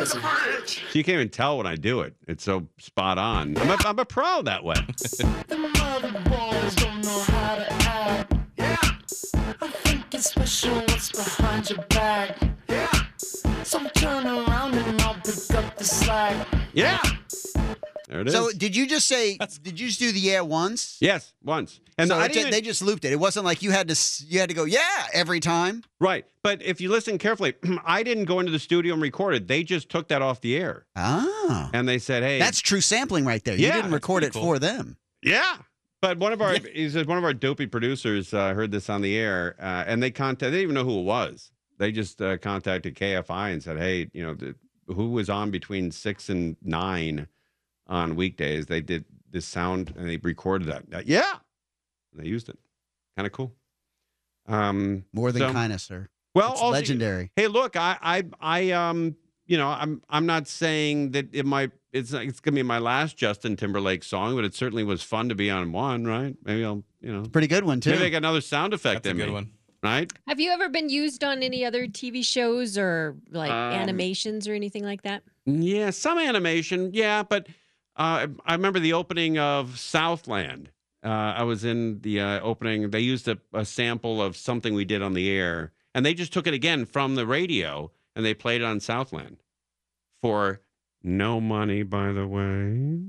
Take 0.03 0.23
up 0.23 0.23
this 0.23 0.55
bridge. 0.55 0.83
So 0.91 0.97
you 0.97 1.03
can't 1.03 1.15
even 1.15 1.29
tell 1.29 1.57
when 1.57 1.67
I 1.67 1.75
do 1.75 2.01
it. 2.01 2.13
It's 2.27 2.43
so 2.43 2.67
spot 2.77 3.17
on. 3.17 3.57
I'm 3.57 3.69
a, 3.69 3.77
I'm 3.85 3.99
a 3.99 4.05
pro 4.05 4.41
that 4.43 4.63
way. 4.63 4.75
Them 5.47 5.71
other 5.79 6.11
boys 6.29 6.75
don't 6.75 7.03
know 7.03 7.19
how 7.21 7.55
to 7.55 7.73
act. 7.73 8.33
I 9.61 9.67
think 9.67 10.13
it's 10.13 10.29
special 10.31 10.75
what's 10.75 11.11
behind 11.11 11.69
your 11.69 11.83
back. 11.89 12.37
Yeah. 12.67 12.91
So 13.63 13.87
turn 13.89 14.27
around 14.27 14.73
and 14.75 15.01
I'll 15.01 15.15
pick 15.15 15.55
up 15.55 15.77
the 15.77 15.83
slack. 15.83 16.47
Yeah. 16.73 16.99
There 18.07 18.21
it 18.21 18.27
is. 18.27 18.33
So 18.33 18.51
did 18.51 18.75
you 18.75 18.87
just 18.87 19.07
say? 19.07 19.37
Did 19.61 19.79
you 19.79 19.87
just 19.87 19.99
do 19.99 20.11
the 20.11 20.19
yeah 20.19 20.41
once? 20.41 20.97
yes, 20.99 21.33
once. 21.43 21.79
And 21.97 22.09
so 22.09 22.17
I 22.17 22.25
it 22.25 22.33
didn't 22.33 22.51
they 22.51 22.61
just 22.61 22.81
looped 22.81 23.05
it. 23.05 23.11
It 23.11 23.19
wasn't 23.19 23.45
like 23.45 23.61
you 23.61 23.71
had 23.71 23.87
to 23.87 24.25
you 24.27 24.39
had 24.39 24.49
to 24.49 24.55
go 24.55 24.65
yeah 24.65 25.07
every 25.13 25.39
time. 25.39 25.83
Right. 25.99 26.25
But 26.41 26.61
if 26.61 26.81
you 26.81 26.89
listen 26.89 27.17
carefully, 27.17 27.53
I 27.85 28.03
didn't 28.03 28.25
go 28.25 28.39
into 28.39 28.51
the 28.51 28.59
studio 28.59 28.93
and 28.93 29.01
record 29.01 29.35
it. 29.35 29.47
They 29.47 29.63
just 29.63 29.89
took 29.89 30.07
that 30.09 30.21
off 30.21 30.41
the 30.41 30.57
air. 30.57 30.85
Ah. 30.95 31.69
And 31.73 31.87
they 31.87 31.99
said, 31.99 32.23
hey. 32.23 32.39
That's 32.39 32.59
true 32.59 32.81
sampling 32.81 33.25
right 33.25 33.43
there. 33.43 33.55
Yeah, 33.55 33.67
you 33.67 33.81
didn't 33.81 33.93
record 33.93 34.23
it 34.23 34.33
cool. 34.33 34.41
for 34.41 34.59
them. 34.59 34.97
Yeah. 35.21 35.57
But 36.01 36.17
one 36.17 36.33
of 36.33 36.41
our 36.41 36.57
he 36.73 36.89
says 36.89 37.07
one 37.07 37.17
of 37.17 37.23
our 37.23 37.33
dopey 37.33 37.65
producers 37.65 38.33
uh, 38.33 38.53
heard 38.53 38.71
this 38.71 38.89
on 38.89 39.01
the 39.01 39.15
air, 39.15 39.55
uh, 39.57 39.85
and 39.87 40.03
they 40.03 40.11
contact. 40.11 40.51
They 40.51 40.57
didn't 40.57 40.63
even 40.63 40.75
know 40.75 40.83
who 40.83 40.99
it 40.99 41.03
was. 41.03 41.51
They 41.77 41.93
just 41.93 42.21
uh, 42.21 42.37
contacted 42.37 42.95
KFI 42.95 43.53
and 43.53 43.63
said, 43.63 43.77
"Hey, 43.77 44.09
you 44.11 44.21
know, 44.21 44.33
the, 44.33 44.53
who 44.87 45.11
was 45.11 45.29
on 45.29 45.49
between 45.49 45.91
six 45.91 46.27
and 46.27 46.57
nine 46.61 47.27
on 47.87 48.15
weekdays? 48.15 48.65
They 48.67 48.81
did 48.81 49.05
this 49.31 49.45
sound 49.45 49.93
and 49.97 50.07
they 50.09 50.17
recorded 50.17 50.67
that. 50.67 50.83
Uh, 50.93 51.01
yeah, 51.05 51.33
and 52.13 52.23
they 52.23 52.27
used 52.29 52.49
it. 52.49 52.57
Kind 53.17 53.25
of 53.25 53.31
cool. 53.31 53.53
Um, 54.47 55.05
More 55.13 55.31
than 55.31 55.41
so- 55.53 55.73
of, 55.73 55.81
sir. 55.81 56.09
Well, 56.35 56.51
It's 56.53 56.61
also- 56.61 56.73
legendary. 56.73 57.31
Hey, 57.35 57.47
look, 57.47 57.75
I, 57.75 57.97
I, 58.01 58.23
I, 58.41 58.71
um, 58.71 59.15
you 59.45 59.57
know, 59.57 59.67
I'm, 59.69 60.01
I'm 60.09 60.25
not 60.25 60.47
saying 60.47 61.11
that 61.11 61.27
it 61.33 61.45
might, 61.45 61.71
it's, 61.91 62.11
it's 62.11 62.39
gonna 62.39 62.55
be 62.55 62.63
my 62.63 62.79
last 62.79 63.15
Justin 63.17 63.55
Timberlake 63.55 64.03
song, 64.03 64.35
but 64.35 64.43
it 64.43 64.55
certainly 64.55 64.83
was 64.83 65.03
fun 65.03 65.29
to 65.29 65.35
be 65.35 65.51
on 65.51 65.71
one, 65.71 66.05
right? 66.05 66.35
Maybe 66.43 66.65
I'll, 66.65 66.83
you 67.01 67.13
know, 67.13 67.21
Pretty 67.23 67.47
good 67.47 67.65
one 67.65 67.79
too. 67.81 67.91
maybe 67.91 68.05
I 68.05 68.09
got 68.09 68.17
another 68.17 68.41
sound 68.41 68.73
effect 68.73 69.03
That's 69.03 69.07
a 69.07 69.11
in 69.11 69.17
good 69.17 69.27
me, 69.27 69.33
one. 69.33 69.51
right? 69.83 70.11
Have 70.27 70.39
you 70.39 70.49
ever 70.49 70.69
been 70.69 70.89
used 70.89 71.23
on 71.23 71.43
any 71.43 71.63
other 71.65 71.85
TV 71.85 72.25
shows 72.25 72.79
or 72.79 73.15
like 73.29 73.51
Um, 73.51 73.73
animations 73.73 74.47
or 74.47 74.53
anything 74.55 74.83
like 74.83 75.03
that? 75.03 75.21
Yeah, 75.45 75.91
some 75.91 76.17
animation, 76.17 76.89
yeah, 76.93 77.21
but 77.21 77.47
uh, 77.95 78.27
I 78.45 78.53
remember 78.53 78.79
the 78.79 78.93
opening 78.93 79.37
of 79.37 79.77
Southland. 79.79 80.69
Uh, 81.03 81.33
I 81.37 81.43
was 81.43 81.65
in 81.65 81.99
the 82.01 82.19
uh, 82.21 82.39
opening. 82.39 82.89
They 82.91 83.01
used 83.01 83.27
a, 83.27 83.37
a 83.53 83.65
sample 83.65 84.21
of 84.21 84.37
something 84.37 84.73
we 84.73 84.85
did 84.85 85.01
on 85.01 85.13
the 85.13 85.29
air, 85.29 85.73
and 85.93 86.05
they 86.05 86.13
just 86.13 86.31
took 86.31 86.47
it 86.47 86.53
again 86.53 86.85
from 86.85 87.15
the 87.15 87.25
radio 87.27 87.91
and 88.15 88.25
they 88.25 88.33
played 88.33 88.61
it 88.61 88.65
on 88.65 88.79
Southland 88.79 89.37
for 90.21 90.61
no 91.03 91.41
money, 91.41 91.83
by 91.83 92.11
the 92.11 92.27
way. 92.27 93.01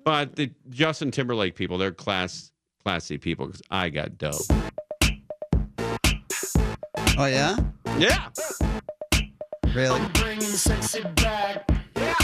But 0.04 0.36
the 0.36 0.50
Justin 0.68 1.10
Timberlake 1.10 1.54
people, 1.54 1.78
they're 1.78 1.90
class 1.92 2.52
classy 2.82 3.16
people 3.18 3.46
because 3.46 3.62
I 3.70 3.88
got 3.88 4.18
dope. 4.18 4.34
Oh 7.18 7.26
yeah, 7.26 7.56
Yeah. 7.98 8.28
Really? 9.74 10.00
Bringing 10.14 10.40
sexy 10.42 11.02
back. 11.16 11.68
Yeah. 11.96 12.14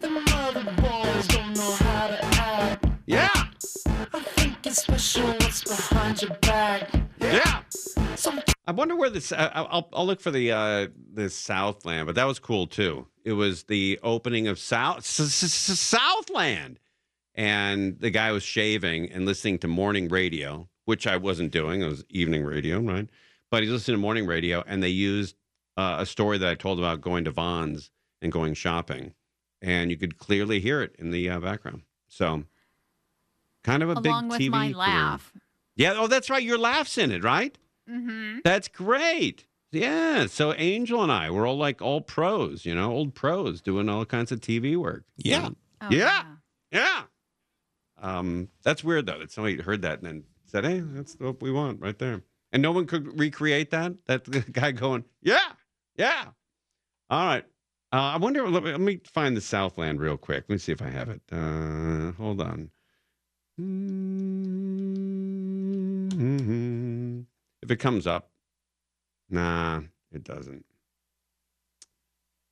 The 0.00 0.10
mother 0.10 0.64
boys 0.80 1.26
don't 1.28 1.54
know 1.56 1.72
how 1.72 2.06
to 2.08 2.24
act. 2.24 2.86
Yeah. 3.06 3.30
I 4.12 4.20
think 4.20 4.66
it's 4.66 4.82
special 4.82 5.26
what's 5.26 5.64
behind 5.64 6.22
your 6.22 6.34
back. 6.42 6.90
Yeah. 7.20 7.62
Some 8.14 8.40
I 8.66 8.72
wonder 8.72 8.96
where 8.96 9.10
this. 9.10 9.32
I- 9.32 9.46
I'll 9.54 9.88
I'll 9.92 10.06
look 10.06 10.20
for 10.20 10.30
the 10.30 10.52
uh 10.52 10.88
the 11.12 11.30
Southland, 11.30 12.06
but 12.06 12.14
that 12.16 12.24
was 12.24 12.38
cool 12.38 12.66
too. 12.66 13.06
It 13.24 13.32
was 13.32 13.64
the 13.64 13.98
opening 14.02 14.48
of 14.48 14.58
South 14.58 15.04
Southland, 15.04 16.78
and 17.34 17.98
the 18.00 18.10
guy 18.10 18.32
was 18.32 18.42
shaving 18.42 19.10
and 19.12 19.24
listening 19.26 19.58
to 19.58 19.68
morning 19.68 20.08
radio, 20.08 20.68
which 20.84 21.06
I 21.06 21.16
wasn't 21.16 21.52
doing. 21.52 21.82
It 21.82 21.86
was 21.86 22.04
evening 22.08 22.44
radio, 22.44 22.80
right? 22.80 23.08
But 23.50 23.62
he's 23.62 23.70
listening 23.72 23.96
to 23.96 24.00
morning 24.00 24.26
radio, 24.26 24.64
and 24.66 24.82
they 24.82 24.88
used 24.88 25.36
uh, 25.76 25.96
a 26.00 26.06
story 26.06 26.38
that 26.38 26.48
I 26.48 26.54
told 26.54 26.78
about 26.78 27.00
going 27.00 27.24
to 27.24 27.30
Vons 27.30 27.90
and 28.22 28.32
going 28.32 28.54
shopping, 28.54 29.12
and 29.60 29.90
you 29.90 29.96
could 29.96 30.18
clearly 30.18 30.60
hear 30.60 30.82
it 30.82 30.94
in 30.98 31.10
the 31.10 31.28
uh, 31.28 31.40
background. 31.40 31.82
So, 32.08 32.44
kind 33.64 33.82
of 33.82 33.90
a 33.90 33.94
Along 33.94 34.28
big 34.28 34.30
with 34.30 34.40
TV 34.40 34.50
my 34.50 34.66
career. 34.66 34.76
laugh. 34.76 35.32
Yeah. 35.74 35.94
Oh, 35.96 36.06
that's 36.06 36.30
right. 36.30 36.42
Your 36.42 36.58
laughs 36.58 36.96
in 36.98 37.10
it, 37.12 37.22
right? 37.22 37.56
Mm-hmm. 37.90 38.38
That's 38.44 38.68
great. 38.68 39.46
Yeah. 39.72 40.26
So 40.26 40.54
Angel 40.54 41.02
and 41.02 41.12
I, 41.12 41.30
we're 41.30 41.46
all 41.46 41.58
like 41.58 41.82
all 41.82 42.00
pros, 42.00 42.64
you 42.64 42.74
know, 42.74 42.90
old 42.92 43.14
pros 43.14 43.60
doing 43.60 43.88
all 43.88 44.04
kinds 44.06 44.32
of 44.32 44.40
TV 44.40 44.76
work. 44.76 45.04
Yeah. 45.16 45.50
Oh, 45.82 45.88
yeah. 45.90 46.24
Yeah. 46.72 47.02
Um, 48.00 48.48
that's 48.62 48.84
weird 48.84 49.06
though 49.06 49.18
that 49.18 49.30
somebody 49.32 49.60
heard 49.60 49.82
that 49.82 49.98
and 49.98 50.06
then 50.06 50.24
said, 50.46 50.64
Hey, 50.64 50.80
that's 50.80 51.14
what 51.18 51.42
we 51.42 51.50
want 51.50 51.80
right 51.80 51.98
there. 51.98 52.22
And 52.52 52.62
no 52.62 52.72
one 52.72 52.86
could 52.86 53.18
recreate 53.18 53.70
that. 53.70 53.92
That 54.06 54.52
guy 54.52 54.72
going, 54.72 55.04
Yeah, 55.22 55.52
yeah. 55.96 56.26
All 57.10 57.26
right. 57.26 57.44
Uh, 57.92 58.12
I 58.14 58.16
wonder. 58.18 58.48
Let 58.48 58.62
me, 58.64 58.70
let 58.72 58.80
me 58.80 59.00
find 59.04 59.36
the 59.36 59.40
Southland 59.40 60.00
real 60.00 60.16
quick. 60.16 60.44
Let 60.48 60.54
me 60.54 60.58
see 60.58 60.72
if 60.72 60.82
I 60.82 60.90
have 60.90 61.08
it. 61.08 61.22
Uh, 61.30 62.12
hold 62.12 62.40
on. 62.40 62.70
Mm-hmm. 63.60 64.00
If 67.62 67.70
it 67.70 67.76
comes 67.76 68.06
up, 68.06 68.30
nah, 69.30 69.80
it 70.12 70.24
doesn't. 70.24 70.64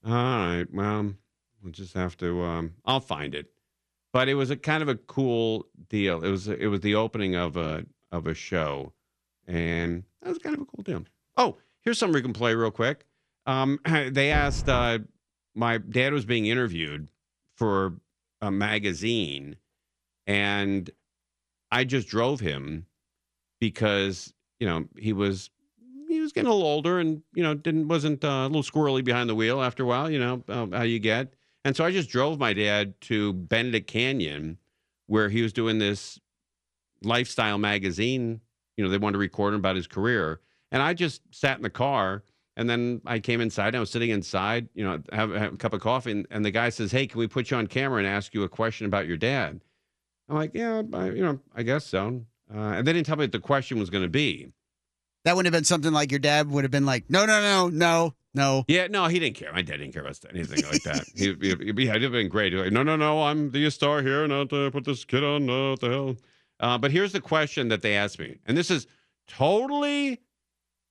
All 0.06 0.12
right. 0.12 0.66
Well, 0.72 1.14
we'll 1.62 1.72
just 1.72 1.94
have 1.94 2.16
to. 2.18 2.42
Um, 2.42 2.74
I'll 2.84 3.00
find 3.00 3.34
it. 3.34 3.50
But 4.12 4.28
it 4.28 4.34
was 4.34 4.50
a 4.50 4.56
kind 4.56 4.82
of 4.82 4.88
a 4.88 4.94
cool 4.94 5.66
deal. 5.88 6.22
It 6.22 6.30
was 6.30 6.46
it 6.46 6.68
was 6.68 6.80
the 6.80 6.94
opening 6.94 7.34
of 7.34 7.56
a 7.56 7.84
of 8.12 8.26
a 8.28 8.34
show, 8.34 8.92
and 9.46 10.04
that 10.22 10.28
was 10.28 10.38
kind 10.38 10.54
of 10.54 10.62
a 10.62 10.66
cool 10.66 10.84
deal. 10.84 11.04
Oh, 11.36 11.56
here's 11.80 11.98
something 11.98 12.14
we 12.14 12.22
can 12.22 12.32
play 12.32 12.54
real 12.54 12.70
quick. 12.70 13.06
Um, 13.46 13.78
they 14.10 14.30
asked 14.30 14.68
uh, 14.68 14.98
my 15.54 15.78
dad 15.78 16.12
was 16.12 16.24
being 16.24 16.46
interviewed 16.46 17.08
for 17.56 17.94
a 18.40 18.50
magazine, 18.50 19.56
and 20.26 20.90
I 21.70 21.84
just 21.84 22.08
drove 22.08 22.40
him 22.40 22.86
because 23.60 24.32
you 24.60 24.66
know 24.66 24.86
he 24.98 25.12
was 25.12 25.50
he 26.08 26.20
was 26.20 26.32
getting 26.32 26.48
a 26.48 26.52
little 26.52 26.68
older 26.68 26.98
and 26.98 27.22
you 27.34 27.42
know 27.42 27.54
didn't 27.54 27.88
wasn't 27.88 28.24
uh, 28.24 28.28
a 28.28 28.48
little 28.48 28.62
squirrely 28.62 29.04
behind 29.04 29.28
the 29.28 29.34
wheel 29.34 29.62
after 29.62 29.82
a 29.82 29.86
while. 29.86 30.10
You 30.10 30.18
know 30.18 30.44
uh, 30.48 30.66
how 30.72 30.82
you 30.82 30.98
get, 30.98 31.34
and 31.64 31.76
so 31.76 31.84
I 31.84 31.90
just 31.90 32.10
drove 32.10 32.38
my 32.38 32.52
dad 32.52 33.00
to 33.02 33.32
Benedict 33.32 33.86
Canyon, 33.86 34.58
where 35.06 35.28
he 35.28 35.42
was 35.42 35.52
doing 35.52 35.78
this 35.78 36.20
lifestyle 37.02 37.58
magazine. 37.58 38.40
You 38.76 38.84
know 38.84 38.90
they 38.90 38.98
wanted 38.98 39.14
to 39.14 39.18
record 39.18 39.54
him 39.54 39.60
about 39.60 39.76
his 39.76 39.86
career, 39.86 40.40
and 40.72 40.82
I 40.82 40.94
just 40.94 41.22
sat 41.30 41.56
in 41.56 41.62
the 41.62 41.70
car. 41.70 42.22
And 42.56 42.70
then 42.70 43.00
I 43.04 43.18
came 43.18 43.40
inside. 43.40 43.68
And 43.68 43.76
I 43.76 43.80
was 43.80 43.90
sitting 43.90 44.10
inside, 44.10 44.68
you 44.74 44.84
know, 44.84 45.02
have, 45.12 45.30
have 45.34 45.54
a 45.54 45.56
cup 45.56 45.72
of 45.72 45.80
coffee, 45.80 46.12
and, 46.12 46.26
and 46.30 46.44
the 46.44 46.50
guy 46.50 46.68
says, 46.68 46.92
"Hey, 46.92 47.06
can 47.06 47.18
we 47.18 47.26
put 47.26 47.50
you 47.50 47.56
on 47.56 47.66
camera 47.66 47.98
and 47.98 48.06
ask 48.06 48.32
you 48.34 48.42
a 48.44 48.48
question 48.48 48.86
about 48.86 49.06
your 49.06 49.16
dad?" 49.16 49.60
I'm 50.28 50.36
like, 50.36 50.52
"Yeah, 50.54 50.82
I, 50.92 51.10
you 51.10 51.22
know, 51.24 51.40
I 51.54 51.62
guess 51.62 51.84
so." 51.84 52.24
Uh, 52.52 52.58
and 52.58 52.86
they 52.86 52.92
didn't 52.92 53.06
tell 53.06 53.16
me 53.16 53.24
what 53.24 53.32
the 53.32 53.40
question 53.40 53.78
was 53.78 53.90
going 53.90 54.04
to 54.04 54.10
be. 54.10 54.52
That 55.24 55.36
wouldn't 55.36 55.52
have 55.52 55.58
been 55.58 55.64
something 55.64 55.92
like 55.92 56.10
your 56.10 56.20
dad 56.20 56.50
would 56.50 56.64
have 56.64 56.70
been 56.70 56.84
like, 56.84 57.04
no, 57.08 57.24
no, 57.24 57.40
no, 57.40 57.68
no, 57.68 58.14
no. 58.34 58.64
Yeah, 58.68 58.88
no, 58.88 59.06
he 59.06 59.18
didn't 59.18 59.36
care. 59.36 59.52
My 59.52 59.62
dad 59.62 59.78
didn't 59.78 59.92
care 59.92 60.02
about 60.02 60.18
anything 60.28 60.62
like 60.70 60.82
that. 60.82 61.06
he, 61.14 61.34
he, 61.40 61.72
he, 61.72 61.84
yeah, 61.86 61.92
it'd 61.92 62.02
have 62.02 62.12
been 62.12 62.28
great. 62.28 62.52
He'd 62.52 62.58
be 62.58 62.64
like, 62.64 62.72
no, 62.72 62.82
no, 62.82 62.96
no, 62.96 63.22
I'm 63.22 63.50
the 63.50 63.70
star 63.70 64.02
here, 64.02 64.26
not 64.28 64.50
to 64.50 64.70
put 64.70 64.84
this 64.84 65.04
kid 65.04 65.24
on. 65.24 65.46
No, 65.46 65.70
what 65.70 65.80
the 65.80 65.88
hell? 65.88 66.16
Uh, 66.60 66.76
but 66.76 66.90
here's 66.90 67.12
the 67.12 67.20
question 67.20 67.68
that 67.68 67.80
they 67.80 67.96
asked 67.96 68.18
me, 68.18 68.38
and 68.46 68.56
this 68.56 68.70
is 68.70 68.86
totally 69.26 70.20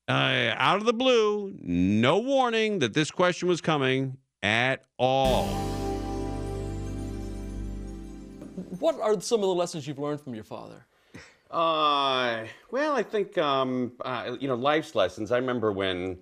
uh, 0.08 0.54
out 0.56 0.78
of 0.78 0.86
the 0.86 0.94
blue. 0.94 1.56
No 1.62 2.20
warning 2.20 2.80
that 2.80 2.94
this 2.94 3.12
question 3.12 3.48
was 3.48 3.62
coming 3.62 4.18
at 4.42 4.86
all. 4.98 5.46
What 8.80 9.00
are 9.00 9.20
some 9.22 9.40
of 9.40 9.48
the 9.48 9.56
lessons 9.56 9.88
you've 9.88 10.00
learned 10.00 10.22
from 10.22 10.36
your 10.36 10.44
father? 10.44 10.86
Uh, 11.50 12.46
well, 12.72 12.96
I 12.96 13.04
think 13.04 13.38
um, 13.38 13.94
uh, 14.04 14.36
you 14.40 14.48
know 14.48 14.56
life's 14.56 14.96
lessons. 14.96 15.32
I 15.32 15.38
remember 15.38 15.72
when 15.72 16.18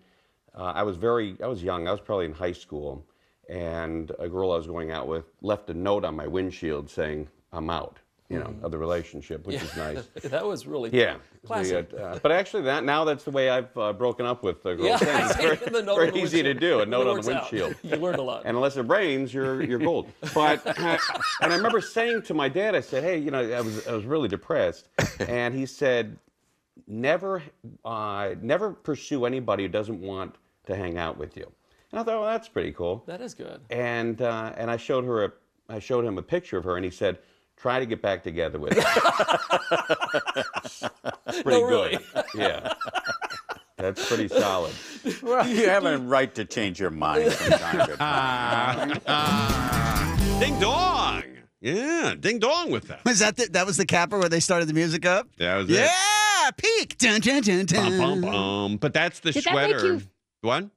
uh, 0.54 0.74
I 0.76 0.84
was 0.84 0.98
very, 0.98 1.38
I 1.41 1.48
was 1.48 1.63
young. 1.63 1.88
I 1.88 1.91
was 1.91 2.02
probably 2.02 2.26
in 2.26 2.34
high 2.34 2.52
school, 2.52 3.06
and 3.50 4.12
a 4.20 4.28
girl 4.28 4.52
I 4.52 4.58
was 4.58 4.67
going 4.67 4.91
out 4.91 5.08
with 5.08 5.26
left 5.41 5.70
a 5.70 5.74
note 5.74 6.04
on 6.04 6.17
my 6.17 6.28
windshield 6.28 6.89
saying, 6.89 7.30
"I'm 7.54 7.70
out." 7.70 8.01
You 8.32 8.39
know, 8.39 8.56
of 8.63 8.72
the 8.72 8.78
relationship, 8.78 9.46
which 9.46 9.62
is 9.62 9.76
nice. 9.76 10.04
that 10.24 10.46
was 10.46 10.65
really 10.65 10.89
Yeah, 10.91 11.17
classic. 11.46 11.91
Uh, 11.94 12.17
but 12.24 12.32
actually, 12.32 12.63
that 12.63 12.86
now 12.86 13.04
that's 13.04 13.26
the 13.26 13.32
way 13.32 13.50
I've 13.50 13.76
uh, 13.78 13.91
broken 13.91 14.26
up 14.26 14.41
with 14.41 14.65
uh, 14.65 14.76
girls. 14.76 15.02
Yeah, 15.02 15.26
It's 15.30 15.36
very, 15.36 15.56
the 15.58 15.82
note 15.82 15.96
very 15.96 16.08
on 16.08 16.13
the 16.13 16.20
easy 16.22 16.41
to 16.44 16.50
windshield. 16.50 16.60
do. 16.62 16.80
A 16.80 16.82
It 16.84 16.89
note 16.89 17.08
on 17.08 17.20
the 17.22 17.34
out. 17.36 17.52
windshield. 17.52 17.76
You 17.84 17.96
learned 17.98 18.20
a 18.20 18.22
lot. 18.22 18.44
And 18.46 18.56
unless 18.56 18.78
it 18.78 18.84
rains, 18.84 19.34
you're 19.34 19.62
you're 19.63 19.80
gold. 19.80 20.10
But 20.34 20.65
and 20.80 21.00
I 21.41 21.56
remember 21.56 21.82
saying 21.82 22.22
to 22.24 22.34
my 22.34 22.48
dad, 22.48 22.74
I 22.74 22.80
said, 22.82 23.04
"Hey, 23.04 23.17
you 23.17 23.32
know, 23.32 23.39
I 23.41 23.60
was 23.62 23.86
I 23.88 23.94
was 23.94 24.06
really 24.06 24.30
depressed," 24.30 24.88
and 25.20 25.54
he 25.54 25.65
said, 25.65 26.17
"Never, 26.88 27.44
uh, 27.84 28.36
never 28.41 28.72
pursue 28.72 29.26
anybody 29.26 29.63
who 29.63 29.70
doesn't 29.70 30.00
want 30.02 30.36
to 30.67 30.76
hang 30.76 30.98
out 30.98 31.17
with 31.17 31.36
you." 31.38 31.52
And 31.91 32.00
I 32.00 32.04
thought, 32.04 32.22
well, 32.22 32.32
that's 32.32 32.48
pretty 32.48 32.72
cool. 32.72 33.04
That 33.06 33.20
is 33.20 33.34
good. 33.34 33.60
And 33.70 34.22
uh, 34.22 34.54
and 34.56 34.72
I 34.72 34.78
showed 34.78 35.04
her 35.06 35.26
a 35.26 35.32
I 35.70 35.80
showed 35.80 36.06
him 36.06 36.17
a 36.17 36.22
picture 36.24 36.58
of 36.58 36.63
her, 36.63 36.76
and 36.78 36.86
he 36.86 36.91
said, 36.91 37.17
"Try 37.62 37.80
to 37.80 37.86
get 37.86 38.02
back 38.02 38.24
together 38.24 38.60
with 38.60 38.74
her." 38.78 39.02
pretty 41.43 41.50
No, 41.62 41.67
really. 41.67 41.97
good. 42.13 42.26
Yeah. 42.36 42.74
That's 43.78 44.08
pretty 44.08 44.28
solid. 44.28 44.74
Well, 45.24 45.47
you 45.47 45.67
have 45.69 45.86
a 45.86 45.97
right 45.97 46.34
to 46.36 46.45
change 46.45 46.80
your 46.80 46.91
mind 46.91 47.34
from 47.34 47.52
time 47.60 47.88
to 47.88 47.95
time. 47.97 48.89
Ding 50.39 50.60
dong. 50.60 51.24
Yeah, 51.62 52.15
ding 52.19 52.39
dong 52.39 52.71
with 52.71 52.88
that. 52.88 53.06
Was 53.06 53.19
that 53.19 53.38
the, 53.38 53.47
that 53.52 53.67
was 53.67 53.78
the 53.78 53.86
capper 53.86 54.17
where 54.17 54.30
they 54.30 54.39
started 54.39 54.67
the 54.67 54.74
music 54.74 55.06
up? 55.06 55.28
That 55.38 55.58
was 55.58 55.69
yeah, 55.69 55.91
it. 56.47 56.58
peak. 56.58 56.97
Dun, 56.97 57.21
dun, 57.21 57.43
dun, 57.43 57.65
dun. 57.65 58.00
Bum, 58.00 58.21
bum, 58.21 58.32
bum. 58.32 58.78
But 58.78 58.93
that's 58.95 59.19
the 59.19 59.32
Did 59.32 59.43
that 59.43 59.54
make 59.54 59.69
sweater. 59.80 59.93
you- 59.93 60.02
What? 60.41 60.69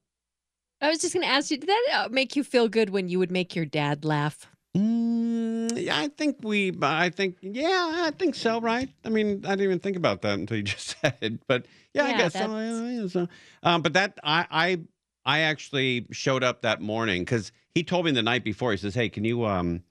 I 0.82 0.90
was 0.90 0.98
just 0.98 1.14
going 1.14 1.24
to 1.26 1.32
ask 1.32 1.50
you, 1.50 1.56
did 1.56 1.70
that 1.70 1.84
uh, 1.94 2.08
make 2.10 2.36
you 2.36 2.44
feel 2.44 2.68
good 2.68 2.90
when 2.90 3.08
you 3.08 3.18
would 3.18 3.30
make 3.30 3.56
your 3.56 3.64
dad 3.64 4.04
laugh? 4.04 4.46
Mm, 4.76 5.78
yeah, 5.84 5.98
I 5.98 6.08
think 6.08 6.38
we. 6.42 6.72
I 6.82 7.10
think. 7.10 7.36
Yeah, 7.40 7.90
I 8.04 8.10
think 8.10 8.34
so. 8.34 8.60
Right. 8.60 8.88
I 9.04 9.08
mean, 9.08 9.44
I 9.46 9.50
didn't 9.50 9.62
even 9.62 9.78
think 9.78 9.96
about 9.96 10.22
that 10.22 10.38
until 10.38 10.56
you 10.56 10.62
just 10.74 10.96
said 11.00 11.16
it. 11.20 11.46
But 11.46 11.66
yeah, 11.92 12.04
I 12.06 12.12
guess 12.12 12.32
so. 12.32 12.38
that's- 12.40 12.82
Yeah, 12.82 12.90
yeah, 13.02 13.06
so. 13.08 13.28
Um, 13.62 13.82
but 13.82 13.92
that 13.92 14.18
I 14.24 14.46
I 14.50 14.80
I 15.24 15.38
actually 15.40 16.06
showed 16.10 16.42
up 16.42 16.62
that 16.62 16.80
morning 16.80 17.22
because 17.22 17.52
he 17.74 17.84
told 17.84 18.04
me 18.04 18.10
the 18.10 18.22
night 18.22 18.42
before. 18.44 18.72
He 18.72 18.76
says, 18.76 18.94
"Hey, 18.94 19.08
can 19.08 19.24
you 19.24 19.44
um 19.44 19.68
can 19.78 19.82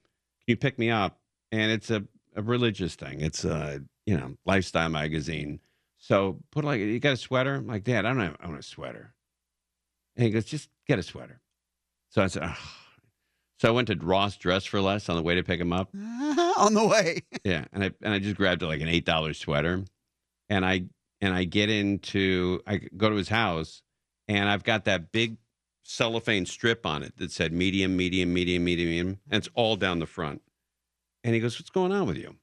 you 0.48 0.56
pick 0.56 0.78
me 0.78 0.90
up 0.90 1.18
and 1.50 1.70
it's 1.72 1.90
a, 1.90 2.04
a 2.36 2.42
religious 2.42 2.94
thing. 2.94 3.20
It's 3.20 3.44
a 3.44 3.80
you 4.06 4.16
know 4.18 4.36
lifestyle 4.44 4.90
magazine. 4.90 5.60
So 5.96 6.40
put 6.50 6.64
like 6.64 6.80
you 6.80 7.00
got 7.00 7.14
a 7.14 7.16
sweater. 7.16 7.54
I'm 7.54 7.66
like, 7.66 7.84
Dad, 7.84 8.04
I 8.04 8.10
don't 8.10 8.20
have, 8.20 8.36
I 8.38 8.46
want 8.48 8.58
a 8.58 8.62
sweater. 8.62 9.14
And 10.16 10.26
he 10.26 10.30
goes, 10.30 10.44
just 10.44 10.68
get 10.86 10.98
a 10.98 11.02
sweater. 11.02 11.40
So 12.10 12.22
I 12.22 12.26
said, 12.26 12.42
"Ugh." 12.42 12.56
So 13.58 13.68
I 13.68 13.70
went 13.70 13.88
to 13.88 13.96
Ross 13.96 14.36
Dress 14.36 14.64
for 14.64 14.80
Less 14.80 15.08
on 15.08 15.16
the 15.16 15.22
way 15.22 15.34
to 15.34 15.42
pick 15.42 15.60
him 15.60 15.72
up. 15.72 15.90
on 15.94 16.74
the 16.74 16.86
way. 16.86 17.22
Yeah, 17.44 17.64
and 17.72 17.84
I 17.84 17.90
and 18.02 18.14
I 18.14 18.18
just 18.18 18.36
grabbed 18.36 18.62
like 18.62 18.80
an 18.80 18.88
eight 18.88 19.04
dollar 19.04 19.34
sweater, 19.34 19.84
and 20.48 20.64
I 20.64 20.84
and 21.20 21.34
I 21.34 21.44
get 21.44 21.68
into 21.70 22.60
I 22.66 22.80
go 22.96 23.10
to 23.10 23.16
his 23.16 23.28
house, 23.28 23.82
and 24.28 24.48
I've 24.48 24.64
got 24.64 24.86
that 24.86 25.12
big 25.12 25.36
cellophane 25.82 26.46
strip 26.46 26.86
on 26.86 27.02
it 27.02 27.16
that 27.18 27.30
said 27.30 27.52
medium, 27.52 27.96
medium, 27.96 28.32
medium, 28.32 28.64
medium, 28.64 28.88
medium, 28.88 29.20
and 29.30 29.38
it's 29.38 29.48
all 29.54 29.76
down 29.76 29.98
the 29.98 30.06
front. 30.06 30.40
And 31.22 31.34
he 31.34 31.40
goes, 31.40 31.58
"What's 31.58 31.70
going 31.70 31.92
on 31.92 32.06
with 32.06 32.16
you?" 32.16 32.36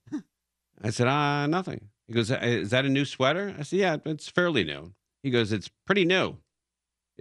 I 0.83 0.91
said, 0.91 1.07
"Ah, 1.07 1.47
nothing." 1.47 1.89
He 2.07 2.13
goes, 2.13 2.29
"Is 2.29 2.69
that 2.69 2.85
a 2.85 2.89
new 2.89 3.05
sweater?" 3.05 3.55
I 3.57 3.63
said, 3.63 3.79
"Yeah, 3.79 3.97
it's 4.05 4.27
fairly 4.29 4.63
new." 4.63 4.93
He 5.23 5.31
goes, 5.31 5.51
"It's 5.51 5.69
pretty 5.85 6.05
new." 6.05 6.37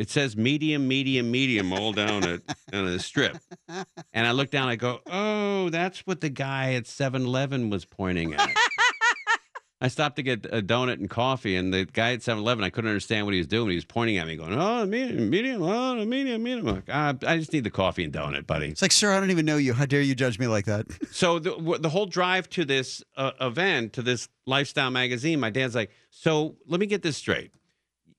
It 0.00 0.08
says 0.08 0.34
medium, 0.34 0.88
medium, 0.88 1.30
medium 1.30 1.74
all 1.74 1.92
down 1.92 2.24
it 2.24 2.42
on 2.72 2.86
a 2.86 2.98
strip. 2.98 3.36
And 3.68 4.26
I 4.26 4.30
look 4.32 4.50
down, 4.50 4.66
I 4.66 4.76
go, 4.76 5.00
oh, 5.06 5.68
that's 5.68 6.06
what 6.06 6.22
the 6.22 6.30
guy 6.30 6.72
at 6.72 6.86
7 6.86 7.26
Eleven 7.26 7.68
was 7.68 7.84
pointing 7.84 8.32
at. 8.32 8.50
I 9.82 9.88
stopped 9.88 10.16
to 10.16 10.22
get 10.22 10.46
a 10.46 10.62
donut 10.62 10.94
and 10.94 11.10
coffee, 11.10 11.54
and 11.54 11.72
the 11.72 11.84
guy 11.84 12.14
at 12.14 12.22
7 12.22 12.42
Eleven, 12.42 12.64
I 12.64 12.70
couldn't 12.70 12.88
understand 12.88 13.26
what 13.26 13.34
he 13.34 13.40
was 13.40 13.46
doing. 13.46 13.68
He 13.68 13.74
was 13.74 13.84
pointing 13.84 14.16
at 14.16 14.26
me, 14.26 14.36
going, 14.36 14.54
oh, 14.54 14.86
medium, 14.86 15.28
medium, 15.28 15.62
oh, 15.62 16.02
medium, 16.06 16.42
medium. 16.42 16.66
I'm 16.66 16.74
like, 16.76 16.84
"Ah, 16.90 17.14
I 17.26 17.36
just 17.36 17.52
need 17.52 17.64
the 17.64 17.70
coffee 17.70 18.02
and 18.02 18.10
donut, 18.12 18.46
buddy. 18.46 18.68
It's 18.68 18.80
like, 18.80 18.92
sir, 18.92 19.12
I 19.12 19.20
don't 19.20 19.30
even 19.30 19.44
know 19.44 19.58
you. 19.58 19.74
How 19.74 19.84
dare 19.84 20.00
you 20.00 20.14
judge 20.14 20.38
me 20.38 20.46
like 20.46 20.64
that? 20.64 20.86
So 21.12 21.38
the 21.38 21.50
w- 21.50 21.78
the 21.78 21.90
whole 21.90 22.06
drive 22.06 22.48
to 22.50 22.64
this 22.64 23.02
uh, 23.18 23.32
event, 23.38 23.92
to 23.94 24.02
this 24.02 24.28
lifestyle 24.46 24.90
magazine, 24.90 25.40
my 25.40 25.50
dad's 25.50 25.74
like, 25.74 25.90
so 26.08 26.56
let 26.66 26.80
me 26.80 26.86
get 26.86 27.02
this 27.02 27.18
straight. 27.18 27.50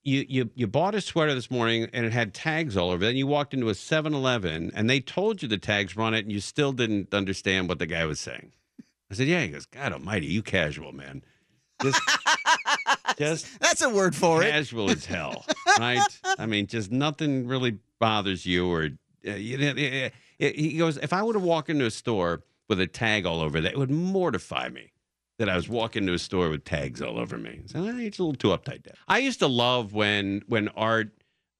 You, 0.03 0.25
you 0.27 0.49
you 0.55 0.65
bought 0.67 0.95
a 0.95 1.01
sweater 1.01 1.35
this 1.35 1.51
morning 1.51 1.87
and 1.93 2.05
it 2.05 2.11
had 2.11 2.33
tags 2.33 2.75
all 2.75 2.89
over 2.89 3.03
it. 3.03 3.07
Then 3.07 3.15
you 3.17 3.27
walked 3.27 3.53
into 3.53 3.69
a 3.69 3.73
7-Eleven 3.73 4.71
and 4.73 4.89
they 4.89 4.99
told 4.99 5.41
you 5.43 5.47
the 5.47 5.59
tags 5.59 5.95
were 5.95 6.03
on 6.03 6.15
it 6.15 6.25
and 6.25 6.31
you 6.31 6.39
still 6.39 6.71
didn't 6.73 7.13
understand 7.13 7.69
what 7.69 7.77
the 7.77 7.85
guy 7.85 8.05
was 8.05 8.19
saying. 8.19 8.51
I 9.11 9.13
said, 9.13 9.27
yeah. 9.27 9.41
He 9.41 9.49
goes, 9.49 9.65
God 9.67 9.93
almighty, 9.93 10.25
you 10.27 10.41
casual, 10.41 10.91
man. 10.91 11.23
Just, 11.83 12.01
just 13.17 13.59
That's 13.59 13.81
a 13.81 13.89
word 13.89 14.15
for 14.15 14.41
it. 14.41 14.49
casual 14.51 14.89
as 14.89 15.05
hell, 15.05 15.45
right? 15.79 16.01
I 16.37 16.45
mean, 16.45 16.67
just 16.67 16.91
nothing 16.91 17.47
really 17.47 17.77
bothers 17.99 18.45
you, 18.45 18.71
or 18.71 18.89
uh, 19.27 19.31
you 19.31 19.57
know, 19.57 20.09
he 20.39 20.77
goes. 20.77 20.97
If 20.97 21.13
I 21.13 21.21
were 21.23 21.33
to 21.33 21.39
walk 21.39 21.69
into 21.69 21.85
a 21.85 21.91
store 21.91 22.43
with 22.67 22.79
a 22.79 22.87
tag 22.87 23.25
all 23.25 23.41
over 23.41 23.61
that, 23.61 23.73
it 23.73 23.77
would 23.77 23.91
mortify 23.91 24.69
me 24.69 24.90
that 25.41 25.49
I 25.49 25.55
was 25.55 25.67
walking 25.67 26.07
to 26.07 26.13
a 26.13 26.19
store 26.19 26.49
with 26.49 26.63
tags 26.63 27.01
all 27.01 27.19
over 27.19 27.37
me. 27.37 27.61
So 27.65 27.83
eh, 27.83 27.93
it's 27.97 28.19
a 28.19 28.23
little 28.23 28.35
too 28.35 28.49
uptight. 28.49 28.83
Dad. 28.83 28.93
I 29.07 29.17
used 29.17 29.39
to 29.39 29.47
love 29.47 29.93
when 29.93 30.43
when 30.47 30.69
Art. 30.69 31.11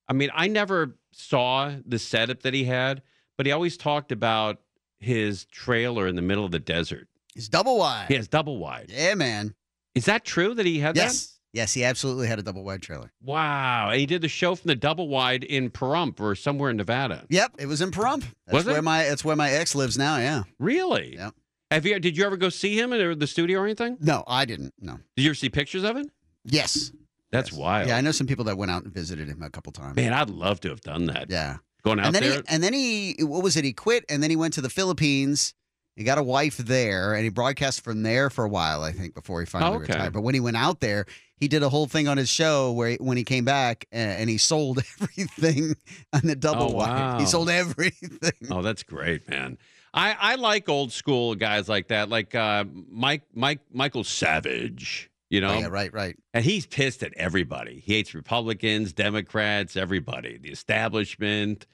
I 0.07 0.13
mean, 0.13 0.29
I 0.33 0.47
never 0.47 0.97
saw 1.11 1.73
the 1.85 1.99
setup 1.99 2.43
that 2.43 2.53
he 2.53 2.63
had, 2.65 3.01
but 3.37 3.45
he 3.45 3.51
always 3.51 3.77
talked 3.77 4.11
about 4.11 4.59
his 4.99 5.45
trailer 5.45 6.07
in 6.07 6.15
the 6.15 6.21
middle 6.21 6.45
of 6.45 6.51
the 6.51 6.59
desert. 6.59 7.07
He's 7.33 7.49
double 7.49 7.77
wide. 7.77 8.07
He 8.07 8.15
has 8.15 8.27
double 8.27 8.57
wide. 8.57 8.87
Yeah, 8.89 9.15
man. 9.15 9.55
Is 9.95 10.05
that 10.05 10.23
true 10.25 10.53
that 10.53 10.65
he 10.65 10.79
had 10.79 10.95
that? 10.95 11.01
Yes. 11.01 11.37
Yes, 11.53 11.73
he 11.73 11.83
absolutely 11.83 12.27
had 12.27 12.39
a 12.39 12.43
double 12.43 12.63
wide 12.63 12.81
trailer. 12.81 13.11
Wow. 13.21 13.89
And 13.89 13.99
he 13.99 14.05
did 14.05 14.21
the 14.21 14.29
show 14.29 14.55
from 14.55 14.69
the 14.69 14.75
double 14.75 15.09
wide 15.09 15.43
in 15.43 15.69
Pahrump 15.69 16.19
or 16.21 16.33
somewhere 16.33 16.69
in 16.69 16.77
Nevada. 16.77 17.25
Yep, 17.29 17.55
it 17.59 17.65
was 17.65 17.81
in 17.81 17.91
Pahrump. 17.91 18.23
That's 18.45 18.53
Was 18.53 18.67
it? 18.67 18.71
where 18.71 18.81
my 18.81 19.03
that's 19.03 19.25
where 19.25 19.35
my 19.35 19.51
ex 19.51 19.75
lives 19.75 19.97
now, 19.97 20.15
yeah. 20.17 20.43
Really? 20.59 21.15
Yep. 21.15 21.35
Have 21.71 21.85
you 21.85 21.97
did 21.99 22.17
you 22.17 22.25
ever 22.25 22.37
go 22.37 22.49
see 22.49 22.77
him 22.77 22.91
in 22.93 23.17
the 23.17 23.27
studio 23.27 23.61
or 23.61 23.63
anything? 23.65 23.97
No, 24.01 24.23
I 24.27 24.45
didn't. 24.45 24.73
No. 24.79 24.99
Did 25.15 25.23
you 25.23 25.29
ever 25.29 25.35
see 25.35 25.49
pictures 25.49 25.83
of 25.83 25.95
it? 25.97 26.07
Yes. 26.45 26.91
That's 27.31 27.53
wild. 27.53 27.87
Yeah, 27.87 27.95
I 27.95 28.01
know 28.01 28.11
some 28.11 28.27
people 28.27 28.43
that 28.45 28.57
went 28.57 28.71
out 28.71 28.83
and 28.83 28.93
visited 28.93 29.29
him 29.29 29.41
a 29.41 29.49
couple 29.49 29.71
times. 29.71 29.95
Man, 29.95 30.11
I'd 30.11 30.29
love 30.29 30.59
to 30.61 30.69
have 30.69 30.81
done 30.81 31.05
that. 31.05 31.29
Yeah. 31.29 31.57
Going 31.83 31.99
out 31.99 32.07
and 32.07 32.15
then 32.15 32.23
there. 32.23 32.33
he 32.33 32.41
and 32.49 32.61
then 32.61 32.73
he 32.73 33.15
what 33.21 33.41
was 33.41 33.55
it? 33.55 33.63
He 33.63 33.71
quit 33.73 34.03
and 34.09 34.21
then 34.21 34.29
he 34.29 34.35
went 34.35 34.53
to 34.55 34.61
the 34.61 34.69
Philippines. 34.69 35.53
He 35.95 36.03
got 36.03 36.17
a 36.17 36.23
wife 36.23 36.57
there 36.57 37.13
and 37.13 37.23
he 37.23 37.29
broadcast 37.29 37.83
from 37.83 38.03
there 38.03 38.29
for 38.29 38.43
a 38.43 38.49
while, 38.49 38.83
I 38.83 38.91
think, 38.91 39.13
before 39.13 39.39
he 39.39 39.45
finally 39.45 39.71
Oh, 39.71 39.75
okay. 39.81 39.93
retired. 39.93 40.13
But 40.13 40.21
when 40.21 40.33
he 40.33 40.39
went 40.39 40.57
out 40.57 40.79
there, 40.81 41.05
he 41.37 41.47
did 41.47 41.63
a 41.63 41.69
whole 41.69 41.85
thing 41.87 42.07
on 42.07 42.17
his 42.17 42.29
show 42.29 42.71
where 42.73 42.89
he, 42.91 42.95
when 42.97 43.17
he 43.17 43.23
came 43.23 43.45
back 43.45 43.85
uh, 43.93 43.95
and 43.97 44.29
he 44.29 44.37
sold 44.37 44.79
everything 45.01 45.75
on 46.13 46.21
the 46.23 46.35
double 46.35 46.71
Oh, 46.71 46.75
wide. 46.75 46.89
wow. 46.89 47.19
He 47.19 47.25
sold 47.25 47.49
everything. 47.49 48.31
Oh, 48.49 48.61
that's 48.61 48.83
great, 48.83 49.29
man. 49.29 49.57
I, 49.93 50.15
I 50.19 50.35
like 50.35 50.69
old 50.69 50.91
school 50.91 51.35
guys 51.35 51.67
like 51.67 51.89
that, 51.89 52.09
like 52.09 52.33
uh, 52.33 52.63
Mike 52.89 53.23
Mike 53.33 53.59
Michael 53.73 54.03
Savage. 54.03 55.09
You 55.29 55.39
know, 55.39 55.49
Oh, 55.53 55.59
yeah, 55.59 55.67
right, 55.67 55.93
right. 55.93 56.17
And 56.33 56.43
he's 56.43 56.65
pissed 56.65 57.03
at 57.03 57.13
everybody. 57.15 57.79
He 57.79 57.93
hates 57.93 58.13
Republicans, 58.13 58.91
Democrats, 58.91 59.77
everybody, 59.77 60.37
the 60.37 60.49
establishment, 60.49 61.65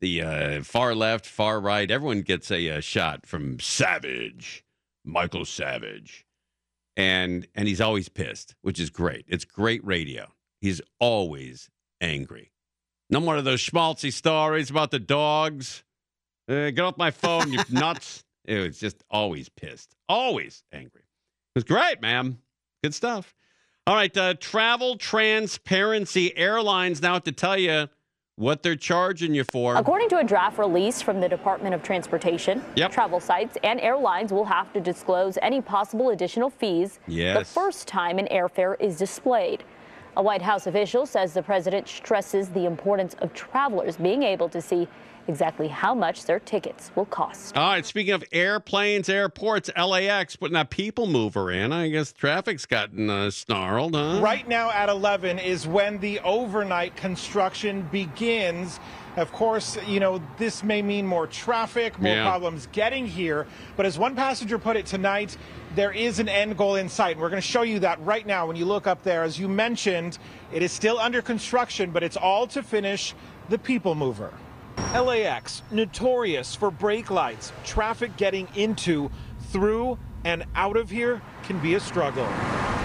the 0.00 0.22
uh, 0.22 0.62
far 0.62 0.94
left, 0.94 1.26
far 1.26 1.60
right. 1.60 1.90
Everyone 1.90 2.22
gets 2.22 2.50
a, 2.50 2.70
uh 2.70 2.80
shot 2.80 3.26
from 3.26 3.60
Savage, 3.60 4.64
Michael 5.04 5.44
Savage, 5.44 6.24
and 6.96 7.46
and 7.54 7.68
he's 7.68 7.80
always 7.80 8.08
pissed, 8.08 8.54
which 8.62 8.80
is 8.80 8.90
great. 8.90 9.24
It's 9.28 9.44
great 9.44 9.84
radio. 9.86 10.32
He's 10.60 10.80
always 10.98 11.68
angry. 12.00 12.52
No 13.10 13.20
more 13.20 13.36
of 13.36 13.44
those 13.44 13.60
schmaltzy 13.60 14.12
stories 14.12 14.70
about 14.70 14.90
the 14.90 14.98
dogs. 14.98 15.84
Uh, 16.52 16.70
get 16.70 16.80
off 16.80 16.98
my 16.98 17.10
phone, 17.10 17.50
you 17.50 17.60
nuts. 17.70 18.24
It 18.44 18.58
was 18.58 18.78
just 18.78 19.02
always 19.10 19.48
pissed, 19.48 19.94
always 20.08 20.64
angry. 20.72 21.00
It 21.00 21.54
was 21.56 21.64
great, 21.64 22.02
man. 22.02 22.38
Good 22.82 22.94
stuff. 22.94 23.34
All 23.86 23.94
right, 23.94 24.14
uh, 24.16 24.34
travel 24.34 24.96
transparency. 24.96 26.36
Airlines 26.36 27.00
now 27.00 27.14
have 27.14 27.24
to 27.24 27.32
tell 27.32 27.58
you 27.58 27.88
what 28.36 28.62
they're 28.62 28.76
charging 28.76 29.34
you 29.34 29.44
for. 29.44 29.76
According 29.76 30.08
to 30.10 30.18
a 30.18 30.24
draft 30.24 30.58
release 30.58 31.00
from 31.00 31.20
the 31.20 31.28
Department 31.28 31.74
of 31.74 31.82
Transportation, 31.82 32.62
Yep. 32.76 32.92
travel 32.92 33.20
sites 33.20 33.56
and 33.62 33.80
airlines 33.80 34.32
will 34.32 34.44
have 34.44 34.72
to 34.74 34.80
disclose 34.80 35.38
any 35.42 35.60
possible 35.60 36.10
additional 36.10 36.50
fees 36.50 36.98
the 37.06 37.44
first 37.46 37.88
time 37.88 38.18
an 38.18 38.28
airfare 38.30 38.76
is 38.80 38.98
displayed. 38.98 39.64
A 40.16 40.22
White 40.22 40.42
House 40.42 40.66
official 40.66 41.06
says 41.06 41.32
the 41.32 41.42
president 41.42 41.88
stresses 41.88 42.50
the 42.50 42.66
importance 42.66 43.14
of 43.20 43.32
travelers 43.32 43.96
being 43.96 44.22
able 44.22 44.48
to 44.50 44.60
see 44.60 44.86
exactly 45.28 45.68
how 45.68 45.94
much 45.94 46.24
their 46.24 46.40
tickets 46.40 46.90
will 46.94 47.04
cost. 47.06 47.56
All 47.56 47.70
right, 47.70 47.84
speaking 47.86 48.12
of 48.14 48.24
airplanes, 48.32 49.08
airports, 49.08 49.70
LAX 49.76 50.36
putting 50.36 50.54
that 50.54 50.70
people 50.70 51.06
mover 51.06 51.50
in. 51.50 51.72
I 51.72 51.88
guess 51.88 52.12
traffic's 52.12 52.66
gotten 52.66 53.08
uh, 53.08 53.30
snarled, 53.30 53.94
huh? 53.94 54.20
Right 54.22 54.46
now 54.48 54.70
at 54.70 54.88
11 54.88 55.38
is 55.38 55.66
when 55.66 55.98
the 55.98 56.20
overnight 56.20 56.96
construction 56.96 57.82
begins. 57.92 58.80
Of 59.16 59.30
course, 59.30 59.76
you 59.86 60.00
know, 60.00 60.22
this 60.38 60.64
may 60.64 60.80
mean 60.80 61.06
more 61.06 61.26
traffic, 61.26 62.00
more 62.00 62.14
Yeah. 62.14 62.24
problems 62.24 62.66
getting 62.72 63.06
here. 63.06 63.46
But 63.76 63.84
as 63.84 63.98
one 63.98 64.16
passenger 64.16 64.58
put 64.58 64.76
it 64.76 64.86
tonight, 64.86 65.36
there 65.74 65.92
is 65.92 66.18
an 66.18 66.30
end 66.30 66.56
goal 66.56 66.76
in 66.76 66.88
sight. 66.88 67.12
And 67.12 67.20
we're 67.20 67.28
going 67.28 67.42
to 67.42 67.46
show 67.46 67.60
you 67.60 67.78
that 67.80 68.00
right 68.02 68.26
now 68.26 68.46
when 68.46 68.56
you 68.56 68.64
look 68.64 68.86
up 68.86 69.02
there. 69.02 69.22
As 69.22 69.38
you 69.38 69.48
mentioned, 69.48 70.16
it 70.50 70.62
is 70.62 70.72
still 70.72 70.98
under 70.98 71.20
construction, 71.20 71.90
but 71.90 72.02
it's 72.02 72.16
all 72.16 72.46
to 72.48 72.62
finish 72.62 73.14
the 73.50 73.58
people 73.58 73.94
mover. 73.94 74.32
LAX, 74.92 75.62
notorious 75.70 76.54
for 76.54 76.70
brake 76.70 77.10
lights. 77.10 77.52
Traffic 77.64 78.16
getting 78.16 78.48
into, 78.54 79.10
through, 79.50 79.98
and 80.24 80.44
out 80.54 80.76
of 80.76 80.90
here 80.90 81.20
can 81.44 81.58
be 81.60 81.74
a 81.74 81.80
struggle. 81.80 82.28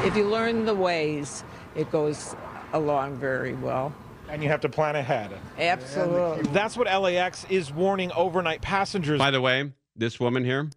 If 0.04 0.16
you 0.16 0.26
learn 0.26 0.66
the 0.66 0.76
ways, 0.76 1.44
it 1.76 1.92
goes 1.92 2.36
along 2.74 3.18
very 3.18 3.54
well. 3.54 3.94
And 4.30 4.44
you 4.44 4.50
have 4.50 4.62
to 4.62 4.70
plan 4.70 4.96
ahead. 4.96 5.32
Absolutely. 5.58 6.52
That's 6.52 6.76
what 6.76 6.88
LAX 6.88 7.46
is 7.50 7.72
warning 7.72 8.12
overnight 8.12 8.62
passengers. 8.62 9.20
By 9.20 9.32
the 9.32 9.42
way, 9.42 9.72
this 9.96 10.20
woman 10.20 10.44
here, 10.44 10.70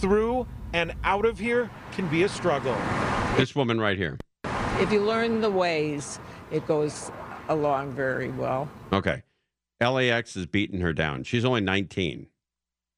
through 0.00 0.46
and 0.72 0.94
out 1.04 1.26
of 1.26 1.38
here 1.38 1.70
can 1.92 2.08
be 2.08 2.22
a 2.22 2.28
struggle. 2.28 2.76
this 3.36 3.54
woman 3.54 3.80
right 3.80 3.98
here. 3.98 4.18
If 4.78 4.90
you 4.90 5.00
learn 5.02 5.40
the 5.40 5.50
ways, 5.50 6.18
it 6.50 6.66
goes 6.66 7.10
along 7.48 7.92
very 7.92 8.30
well. 8.30 8.68
Okay. 8.92 9.22
LAX 9.86 10.36
is 10.36 10.46
beating 10.46 10.80
her 10.80 10.92
down. 10.92 11.24
She's 11.24 11.44
only 11.44 11.60
19, 11.60 12.26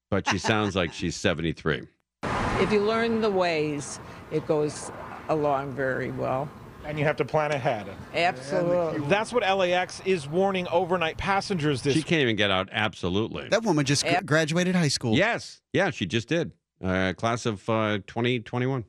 but 0.09 0.27
she 0.29 0.37
sounds 0.37 0.75
like 0.75 0.93
she's 0.93 1.15
73. 1.17 1.87
If 2.23 2.71
you 2.71 2.81
learn 2.81 3.21
the 3.21 3.29
ways, 3.29 3.99
it 4.31 4.47
goes 4.47 4.91
along 5.29 5.73
very 5.73 6.11
well. 6.11 6.49
And 6.85 6.99
you 6.99 7.05
have 7.05 7.15
to 7.17 7.25
plan 7.25 7.51
ahead. 7.51 7.87
Absolutely. 8.13 9.07
That's 9.07 9.33
what 9.33 9.41
LAX 9.41 10.01
is 10.05 10.27
warning 10.27 10.67
overnight 10.67 11.17
passengers 11.17 11.81
this 11.81 11.95
She 11.95 12.03
can't 12.03 12.21
even 12.21 12.35
get 12.35 12.51
out. 12.51 12.69
Absolutely. 12.71 13.49
That 13.49 13.63
woman 13.63 13.85
just 13.85 14.05
gr- 14.05 14.21
graduated 14.23 14.75
high 14.75 14.89
school. 14.89 15.15
Yes. 15.15 15.61
Yeah, 15.73 15.89
she 15.89 16.05
just 16.05 16.27
did. 16.27 16.51
Uh, 16.83 17.13
class 17.17 17.47
of 17.47 17.67
uh, 17.67 17.97
2021. 18.05 18.85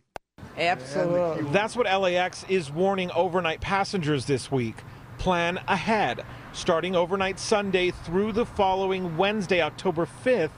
Absolutely. 0.58 1.50
That's 1.50 1.74
what 1.74 1.86
LAX 1.86 2.44
is 2.50 2.70
warning 2.70 3.10
overnight 3.12 3.62
passengers 3.62 4.26
this 4.26 4.50
week. 4.50 4.76
Plan 5.16 5.58
ahead. 5.66 6.22
Starting 6.56 6.96
overnight 6.96 7.38
Sunday 7.38 7.90
through 7.90 8.32
the 8.32 8.46
following 8.46 9.14
Wednesday, 9.18 9.60
October 9.60 10.08
5th, 10.24 10.52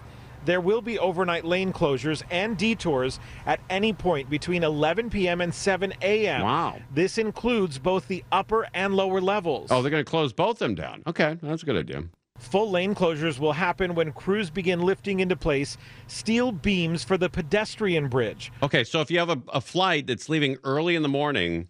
there 0.44 0.60
will 0.60 0.80
be 0.80 0.96
overnight 0.96 1.44
lane 1.44 1.72
closures 1.72 2.22
and 2.30 2.56
detours 2.56 3.18
at 3.46 3.58
any 3.68 3.92
point 3.92 4.30
between 4.30 4.62
11 4.62 5.10
p.m. 5.10 5.40
and 5.40 5.52
7 5.52 5.92
a.m. 6.00 6.42
Wow. 6.42 6.76
This 6.94 7.18
includes 7.18 7.80
both 7.80 8.06
the 8.06 8.22
upper 8.30 8.68
and 8.74 8.94
lower 8.94 9.20
levels. 9.20 9.72
Oh, 9.72 9.82
they're 9.82 9.90
going 9.90 10.04
to 10.04 10.08
close 10.08 10.32
both 10.32 10.52
of 10.52 10.58
them 10.60 10.76
down. 10.76 11.02
Okay, 11.08 11.36
that's 11.42 11.64
a 11.64 11.66
good 11.66 11.76
idea. 11.76 12.04
Full 12.38 12.70
lane 12.70 12.94
closures 12.94 13.40
will 13.40 13.52
happen 13.52 13.96
when 13.96 14.12
crews 14.12 14.50
begin 14.50 14.80
lifting 14.80 15.18
into 15.18 15.34
place 15.34 15.76
steel 16.06 16.52
beams 16.52 17.02
for 17.02 17.18
the 17.18 17.28
pedestrian 17.28 18.06
bridge. 18.06 18.52
Okay, 18.62 18.84
so 18.84 19.00
if 19.00 19.10
you 19.10 19.18
have 19.18 19.30
a, 19.30 19.42
a 19.52 19.60
flight 19.60 20.06
that's 20.06 20.28
leaving 20.28 20.58
early 20.62 20.94
in 20.94 21.02
the 21.02 21.08
morning, 21.08 21.66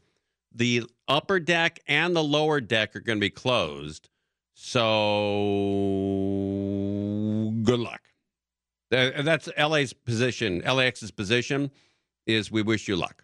the 0.54 0.82
upper 1.08 1.40
deck 1.40 1.80
and 1.88 2.14
the 2.14 2.22
lower 2.22 2.60
deck 2.60 2.94
are 2.94 3.00
going 3.00 3.16
to 3.16 3.20
be 3.20 3.30
closed. 3.30 4.10
So 4.60 4.80
good 7.62 7.78
luck. 7.78 8.00
That's 8.90 9.48
LA's 9.56 9.92
position. 9.92 10.62
LAX's 10.62 11.12
position 11.12 11.70
is 12.26 12.50
we 12.50 12.62
wish 12.62 12.88
you 12.88 12.96
luck. 12.96 13.22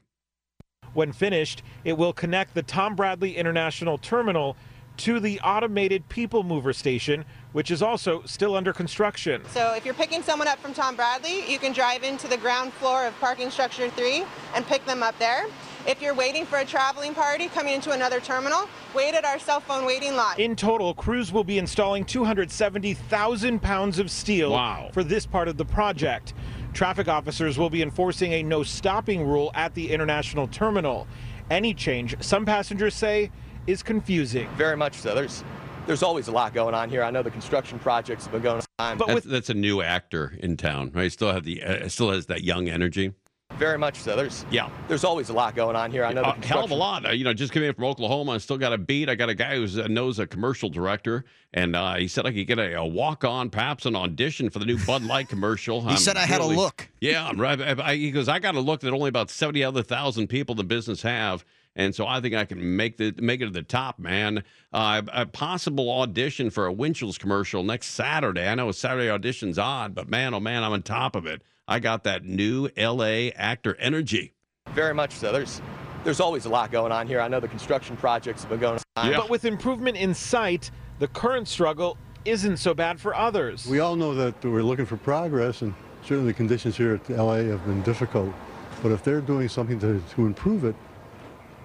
When 0.95 1.13
finished, 1.13 1.65
it 1.85 1.99
will 1.99 2.13
connect 2.13 2.55
the 2.55 2.63
Tom 2.63 2.95
Bradley 2.95 3.37
International 3.37 3.99
Terminal 3.99 4.57
to 4.99 5.21
the 5.21 5.41
automated 5.41 6.09
people 6.09 6.43
mover 6.43 6.73
station, 6.73 7.25
which 7.53 7.71
is 7.71 7.83
also 7.83 8.23
still 8.25 8.57
under 8.57 8.73
construction. 8.73 9.43
So 9.51 9.75
if 9.75 9.85
you're 9.85 9.95
picking 9.95 10.23
someone 10.23 10.49
up 10.49 10.59
from 10.61 10.75
Tom 10.75 10.97
Bradley, 10.97 11.51
you 11.51 11.59
can 11.59 11.73
drive 11.73 12.05
into 12.05 12.29
the 12.29 12.37
ground 12.37 12.73
floor 12.75 13.07
of 13.07 13.19
parking 13.21 13.51
structure 13.51 13.89
three 13.91 14.25
and 14.55 14.67
pick 14.67 14.85
them 14.87 15.03
up 15.03 15.19
there. 15.19 15.47
If 15.87 16.01
you're 16.01 16.15
waiting 16.15 16.47
for 16.47 16.59
a 16.59 16.65
traveling 16.65 17.13
party 17.15 17.49
coming 17.49 17.75
into 17.75 17.91
another 17.91 18.19
terminal, 18.19 18.69
wait 18.95 19.15
at 19.15 19.25
our 19.27 19.39
cell 19.39 19.61
phone 19.61 19.85
waiting 19.85 20.17
lot. 20.17 20.39
In 20.39 20.57
total, 20.57 20.95
crews 20.95 21.31
will 21.31 21.45
be 21.45 21.59
installing 21.59 22.05
270,000 22.07 23.61
pounds 23.61 23.99
of 23.99 24.11
steel 24.11 24.53
Wow. 24.53 24.89
for 24.93 25.05
this 25.05 25.27
part 25.27 25.49
of 25.49 25.57
the 25.59 25.65
project. 25.65 26.33
Traffic 26.73 27.07
officers 27.07 27.59
will 27.59 27.71
be 27.71 27.83
enforcing 27.83 28.33
a 28.33 28.43
no 28.43 28.63
stopping 28.63 29.27
rule 29.27 29.51
at 29.55 29.75
the 29.75 29.91
international 29.93 30.49
terminal. 30.49 31.07
Any 31.51 31.75
change, 31.75 32.17
some 32.21 32.47
passengers 32.47 32.95
say, 32.95 33.31
is 33.67 33.83
confusing. 33.83 34.49
Very 34.57 34.77
much 34.77 34.97
so. 34.97 35.15
There's 35.15 35.45
there's 35.87 36.03
always 36.03 36.29
a 36.29 36.33
lot 36.33 36.55
going 36.55 36.75
on 36.75 36.89
here. 36.89 37.03
I 37.03 37.11
know 37.11 37.23
the 37.23 37.31
construction 37.31 37.79
projects 37.79 38.25
have 38.25 38.33
been 38.33 38.43
going 38.43 38.63
on. 38.79 38.97
But 38.99 39.09
that's, 39.09 39.27
that's 39.27 39.51
a 39.51 39.55
new 39.55 39.83
actor 39.83 40.35
in 40.41 40.57
town, 40.57 40.91
right? 40.95 41.13
Still 41.13 41.33
have 41.33 41.45
the 41.45 41.63
uh, 41.63 41.89
still 41.89 42.11
has 42.11 42.27
that 42.27 42.43
young 42.43 42.69
energy. 42.69 43.13
Very 43.59 43.79
much 43.79 43.97
so. 44.01 44.17
There's 44.17 44.45
yeah. 44.51 44.69
There's 44.89 45.05
always 45.05 45.29
a 45.29 45.33
lot 45.33 45.55
going 45.55 45.77
on 45.77 45.91
here. 45.93 46.05
I 46.05 46.13
know 46.13 46.23
the 46.23 46.31
a 46.43 46.47
hell 46.47 46.65
of 46.65 46.71
a 46.73 46.75
lot. 46.75 47.07
Uh, 47.07 47.11
you 47.11 47.23
know, 47.25 47.33
just 47.33 47.53
coming 47.53 47.69
in 47.69 47.75
from 47.75 47.85
Oklahoma, 47.85 48.33
I 48.33 48.39
still 48.39 48.59
got 48.59 48.73
a 48.73 48.79
beat. 48.79 49.09
I 49.09 49.15
got 49.15 49.29
a 49.29 49.35
guy 49.35 49.55
who 49.57 49.89
knows 49.89 50.19
a 50.19 50.27
commercial 50.27 50.69
director, 50.69 51.25
and 51.53 51.77
uh, 51.77 51.95
he 51.95 52.09
said 52.09 52.27
I 52.27 52.33
could 52.33 52.47
get 52.49 52.59
a, 52.59 52.75
a 52.79 52.85
walk-on, 52.87 53.51
perhaps 53.51 53.87
an 53.87 53.95
audition 53.95 54.51
for 54.51 54.59
the 54.59 54.67
new 54.67 54.79
Bud 54.85 55.03
Light 55.05 55.29
commercial. 55.29 55.87
He 55.89 55.97
said 55.97 56.17
I 56.17 56.27
had 56.27 56.41
a 56.41 56.47
look. 56.47 56.89
Yeah, 57.01 57.27
I'm 57.27 57.41
right. 57.41 57.61
I, 57.61 57.91
I- 57.91 57.95
he 57.97 58.11
goes, 58.11 58.29
I 58.29 58.41
got 58.41 58.57
a 58.57 58.61
look 58.61 58.81
that 58.81 58.93
only 58.93 59.09
about 59.09 59.31
seventy 59.31 59.63
other 59.63 59.83
thousand 59.83 60.27
people 60.27 60.55
in 60.55 60.57
the 60.59 60.65
business 60.65 61.03
have. 61.03 61.45
And 61.77 61.93
so 61.93 62.07
I 62.07 62.21
think 62.21 62.35
I 62.37 62.45
can 62.45 62.77
make 62.77 62.97
the 62.99 63.13
make 63.19 63.41
it 63.41 63.47
to 63.47 63.51
the 63.51 63.63
top, 63.63 63.99
man. 63.99 64.45
Uh, 64.73 65.03
a 65.13 65.27
possible 65.27 65.91
audition 65.91 66.51
for 66.51 66.67
a 66.67 66.73
Winchell's 66.73 67.19
commercial 67.19 67.63
next 67.65 67.89
Saturday. 67.89 68.47
I 68.47 68.55
know 68.57 68.71
Saturday 68.73 69.11
audition's 69.11 69.59
odd, 69.59 69.95
but 69.95 70.09
man, 70.09 70.35
oh 70.35 70.41
man, 70.41 70.63
I'm 70.63 70.73
on 70.73 70.83
top 70.83 71.15
of 71.17 71.27
it. 71.27 71.43
I 71.67 71.79
got 71.79 72.05
that 72.05 72.25
new 72.25 72.69
LA 72.77 73.31
actor 73.35 73.75
energy. 73.77 74.35
Very 74.75 74.95
much 74.95 75.13
so. 75.13 75.33
There's 75.33 75.63
there's 76.05 76.21
always 76.21 76.45
a 76.45 76.51
lot 76.51 76.71
going 76.71 76.93
on 76.93 77.07
here. 77.07 77.21
I 77.21 77.29
know 77.29 77.41
the 77.41 77.49
construction 77.49 77.97
projects 77.97 78.43
have 78.43 78.51
been 78.51 78.61
going 78.61 78.79
on. 78.97 79.13
But 79.13 79.31
with 79.31 79.47
improvement 79.47 79.97
in 79.97 80.13
sight, 80.13 80.71
the 80.99 81.09
current 81.09 81.49
struggle 81.49 81.97
isn't 82.27 82.59
so 82.59 82.75
bad 82.75 83.01
for 83.01 83.15
others. 83.15 83.67
We 83.67 83.81
all 83.81 83.97
know 83.97 84.15
that 84.15 84.45
we're 84.45 84.63
looking 84.63 84.85
for 84.85 84.99
progress, 84.99 85.63
and 85.63 85.75
certainly 86.03 86.33
the 86.33 86.37
conditions 86.37 86.77
here 86.77 86.95
at 86.95 87.09
LA 87.09 87.37
have 87.45 87.65
been 87.65 87.83
difficult. 87.83 88.35
But 88.83 88.93
if 88.93 89.03
they're 89.03 89.23
doing 89.23 89.49
something 89.49 89.79
to, 89.81 90.03
to 90.15 90.27
improve 90.27 90.65
it, 90.65 90.77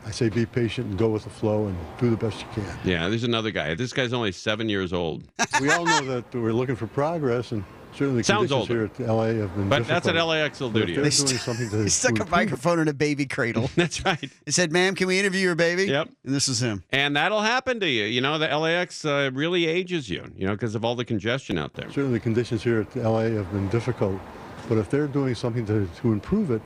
I 0.05 0.11
say 0.11 0.29
be 0.29 0.45
patient 0.45 0.87
and 0.87 0.97
go 0.97 1.09
with 1.09 1.25
the 1.25 1.29
flow 1.29 1.67
and 1.67 1.77
do 1.99 2.09
the 2.09 2.15
best 2.15 2.39
you 2.39 2.47
can. 2.53 2.79
Yeah, 2.85 3.09
there's 3.09 3.25
another 3.25 3.51
guy. 3.51 3.75
This 3.75 3.91
guy's 3.91 4.13
only 4.13 4.31
seven 4.31 4.69
years 4.69 4.93
old. 4.93 5.23
we 5.59 5.69
all 5.69 5.85
know 5.85 6.01
that 6.01 6.33
we're 6.33 6.53
looking 6.53 6.77
for 6.77 6.87
progress, 6.87 7.51
and 7.51 7.65
certainly 7.93 8.21
the 8.21 8.23
Sounds 8.23 8.49
conditions 8.51 8.67
here 8.97 9.05
at 9.07 9.09
LA 9.13 9.23
have 9.41 9.55
been 9.55 9.69
But 9.69 9.87
that's 9.87 10.05
difficult. 10.05 10.27
what 10.27 10.37
LAX 10.37 10.59
will 10.59 10.69
do 10.71 10.81
to 10.85 10.87
you. 10.87 10.95
they're 10.95 11.03
doing 11.03 11.11
st- 11.11 11.39
something 11.41 11.69
to, 11.71 11.83
He 11.83 11.89
stuck 11.89 12.19
a 12.19 12.25
microphone 12.29 12.79
in 12.79 12.87
a 12.87 12.93
baby 12.93 13.25
cradle. 13.25 13.69
That's 13.75 14.03
right. 14.05 14.29
He 14.45 14.51
said, 14.51 14.71
"Ma'am, 14.71 14.95
can 14.95 15.07
we 15.07 15.19
interview 15.19 15.41
your 15.41 15.55
baby?" 15.55 15.85
Yep. 15.85 16.09
And 16.25 16.33
this 16.35 16.47
is 16.47 16.61
him. 16.61 16.83
And 16.91 17.15
that'll 17.15 17.41
happen 17.41 17.79
to 17.79 17.87
you. 17.89 18.05
You 18.05 18.21
know, 18.21 18.37
the 18.37 18.47
LAX 18.47 19.03
uh, 19.05 19.31
really 19.33 19.65
ages 19.67 20.09
you, 20.09 20.23
you 20.35 20.45
know, 20.47 20.53
because 20.53 20.75
of 20.75 20.85
all 20.85 20.95
the 20.95 21.05
congestion 21.05 21.57
out 21.57 21.73
there. 21.73 21.87
Certainly 21.89 22.13
the 22.13 22.19
conditions 22.23 22.63
here 22.63 22.81
at 22.81 22.95
LA 22.95 23.21
have 23.23 23.51
been 23.51 23.67
difficult. 23.69 24.19
But 24.67 24.77
if 24.77 24.89
they're 24.89 25.07
doing 25.07 25.33
something 25.35 25.65
to, 25.65 25.87
to 26.01 26.11
improve 26.11 26.51
it, 26.51 26.61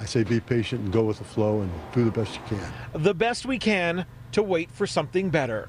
I 0.00 0.04
say 0.06 0.24
be 0.24 0.40
patient 0.40 0.80
and 0.82 0.92
go 0.92 1.04
with 1.04 1.18
the 1.18 1.24
flow 1.24 1.60
and 1.60 1.70
do 1.92 2.04
the 2.04 2.10
best 2.10 2.34
you 2.34 2.40
can. 2.56 2.72
the 3.02 3.14
best 3.14 3.44
we 3.46 3.58
can 3.58 4.06
to 4.32 4.42
wait 4.42 4.70
for 4.70 4.86
something 4.86 5.28
better. 5.30 5.68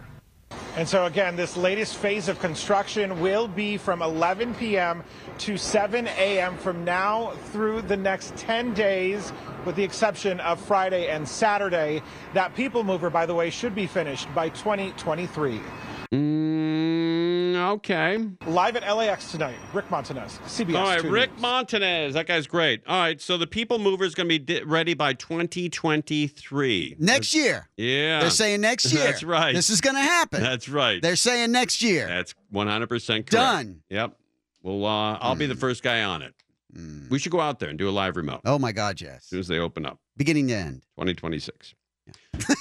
And 0.75 0.89
so, 0.89 1.05
again, 1.05 1.35
this 1.35 1.55
latest 1.55 1.97
phase 1.97 2.27
of 2.27 2.39
construction 2.39 3.19
will 3.21 3.47
be 3.47 3.77
from 3.77 4.01
11 4.01 4.55
p.m. 4.55 5.03
to 5.39 5.55
7 5.55 6.07
a.m. 6.07 6.57
from 6.57 6.83
now 6.83 7.33
through 7.51 7.83
the 7.83 7.97
next 7.97 8.35
10 8.37 8.73
days, 8.73 9.31
with 9.65 9.75
the 9.75 9.83
exception 9.83 10.39
of 10.39 10.59
Friday 10.59 11.09
and 11.09 11.27
Saturday. 11.27 12.01
That 12.33 12.55
people 12.55 12.83
mover, 12.83 13.11
by 13.11 13.27
the 13.27 13.35
way, 13.35 13.51
should 13.51 13.75
be 13.75 13.85
finished 13.85 14.33
by 14.33 14.49
2023. 14.49 15.61
Mm, 16.11 17.12
okay. 17.55 18.17
Live 18.47 18.75
at 18.75 18.95
LAX 18.95 19.31
tonight, 19.31 19.55
Rick 19.73 19.89
Montanez, 19.89 20.39
CBS. 20.45 20.75
All 20.77 20.85
right, 20.85 21.03
Rick 21.03 21.31
News. 21.33 21.41
Montanez. 21.41 22.13
That 22.13 22.27
guy's 22.27 22.47
great. 22.47 22.81
All 22.87 22.99
right, 22.99 23.19
so 23.21 23.37
the 23.37 23.47
People 23.47 23.79
Mover 23.79 24.03
is 24.05 24.15
going 24.15 24.27
to 24.29 24.39
be 24.39 24.39
di- 24.39 24.63
ready 24.63 24.93
by 24.93 25.13
2023. 25.13 26.95
Next 26.99 27.33
year. 27.33 27.69
Yeah. 27.77 28.19
They're 28.21 28.29
saying 28.29 28.61
next 28.61 28.85
year. 28.93 29.03
That's 29.03 29.23
right. 29.23 29.53
This 29.53 29.69
is 29.69 29.81
going 29.81 29.95
to 29.95 30.01
happen. 30.01 30.41
That's 30.41 30.69
right. 30.69 31.01
They're 31.01 31.15
saying 31.15 31.51
next 31.51 31.81
year. 31.81 32.07
That's 32.07 32.33
100% 32.53 32.87
correct. 33.07 33.29
Done. 33.31 33.81
Yep. 33.89 34.17
Well, 34.61 34.85
uh, 34.85 35.17
I'll 35.19 35.35
be 35.35 35.45
the 35.45 35.55
first 35.55 35.83
guy 35.83 36.03
on 36.03 36.21
it. 36.21 36.33
We 37.09 37.19
should 37.19 37.31
go 37.31 37.39
out 37.39 37.59
there 37.59 37.69
and 37.69 37.77
do 37.77 37.87
a 37.87 37.91
live 37.91 38.17
remote 38.17 38.41
Oh 38.45 38.57
my 38.57 38.71
God, 38.71 38.99
yes. 38.99 39.17
as 39.17 39.23
soon 39.25 39.39
as 39.41 39.47
they 39.47 39.59
open 39.59 39.85
up. 39.85 39.99
Beginning 40.17 40.47
to 40.47 40.55
end. 40.55 40.81
2026. 40.97 41.75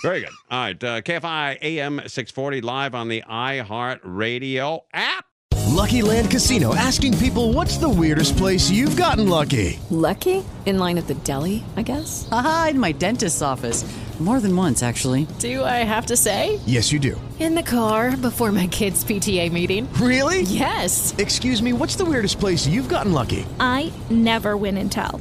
Very 0.03 0.21
good. 0.21 0.33
All 0.51 0.61
right. 0.61 0.85
Uh, 0.85 1.01
KFI 1.01 1.59
AM 1.63 1.95
640 2.07 2.61
live 2.61 2.95
on 2.95 3.09
the 3.09 3.23
iHeart 3.29 4.01
Radio 4.05 4.85
app. 4.93 5.25
Lucky 5.69 6.03
Land 6.03 6.31
Casino 6.31 6.75
asking 6.75 7.17
people 7.19 7.53
what's 7.53 7.79
the 7.79 7.89
weirdest 7.89 8.37
place 8.37 8.71
you've 8.71 8.97
gotten 8.97 9.29
lucky? 9.29 9.81
Lucky? 9.91 10.45
In 10.67 10.79
line 10.79 10.99
at 10.99 11.07
the 11.09 11.15
deli, 11.15 11.65
I 11.77 11.83
guess? 11.83 12.29
Aha, 12.31 12.69
in 12.71 12.79
my 12.79 12.93
dentist's 12.93 13.43
office. 13.43 13.85
More 14.21 14.39
than 14.39 14.55
once, 14.55 14.85
actually. 14.85 15.27
Do 15.41 15.65
I 15.65 15.83
have 15.83 16.07
to 16.07 16.17
say? 16.17 16.61
Yes, 16.65 16.93
you 16.93 17.01
do. 17.01 17.21
In 17.41 17.57
the 17.57 17.63
car 17.63 18.17
before 18.17 18.53
my 18.53 18.69
kids' 18.69 19.05
PTA 19.05 19.51
meeting. 19.51 19.93
Really? 19.95 20.43
Yes. 20.43 21.13
Excuse 21.19 21.61
me, 21.61 21.73
what's 21.73 21.97
the 21.97 22.05
weirdest 22.05 22.39
place 22.39 22.65
you've 22.65 22.89
gotten 22.89 23.13
lucky? 23.13 23.45
I 23.59 23.93
never 24.11 24.57
win 24.57 24.77
and 24.77 24.93
tell. 24.93 25.21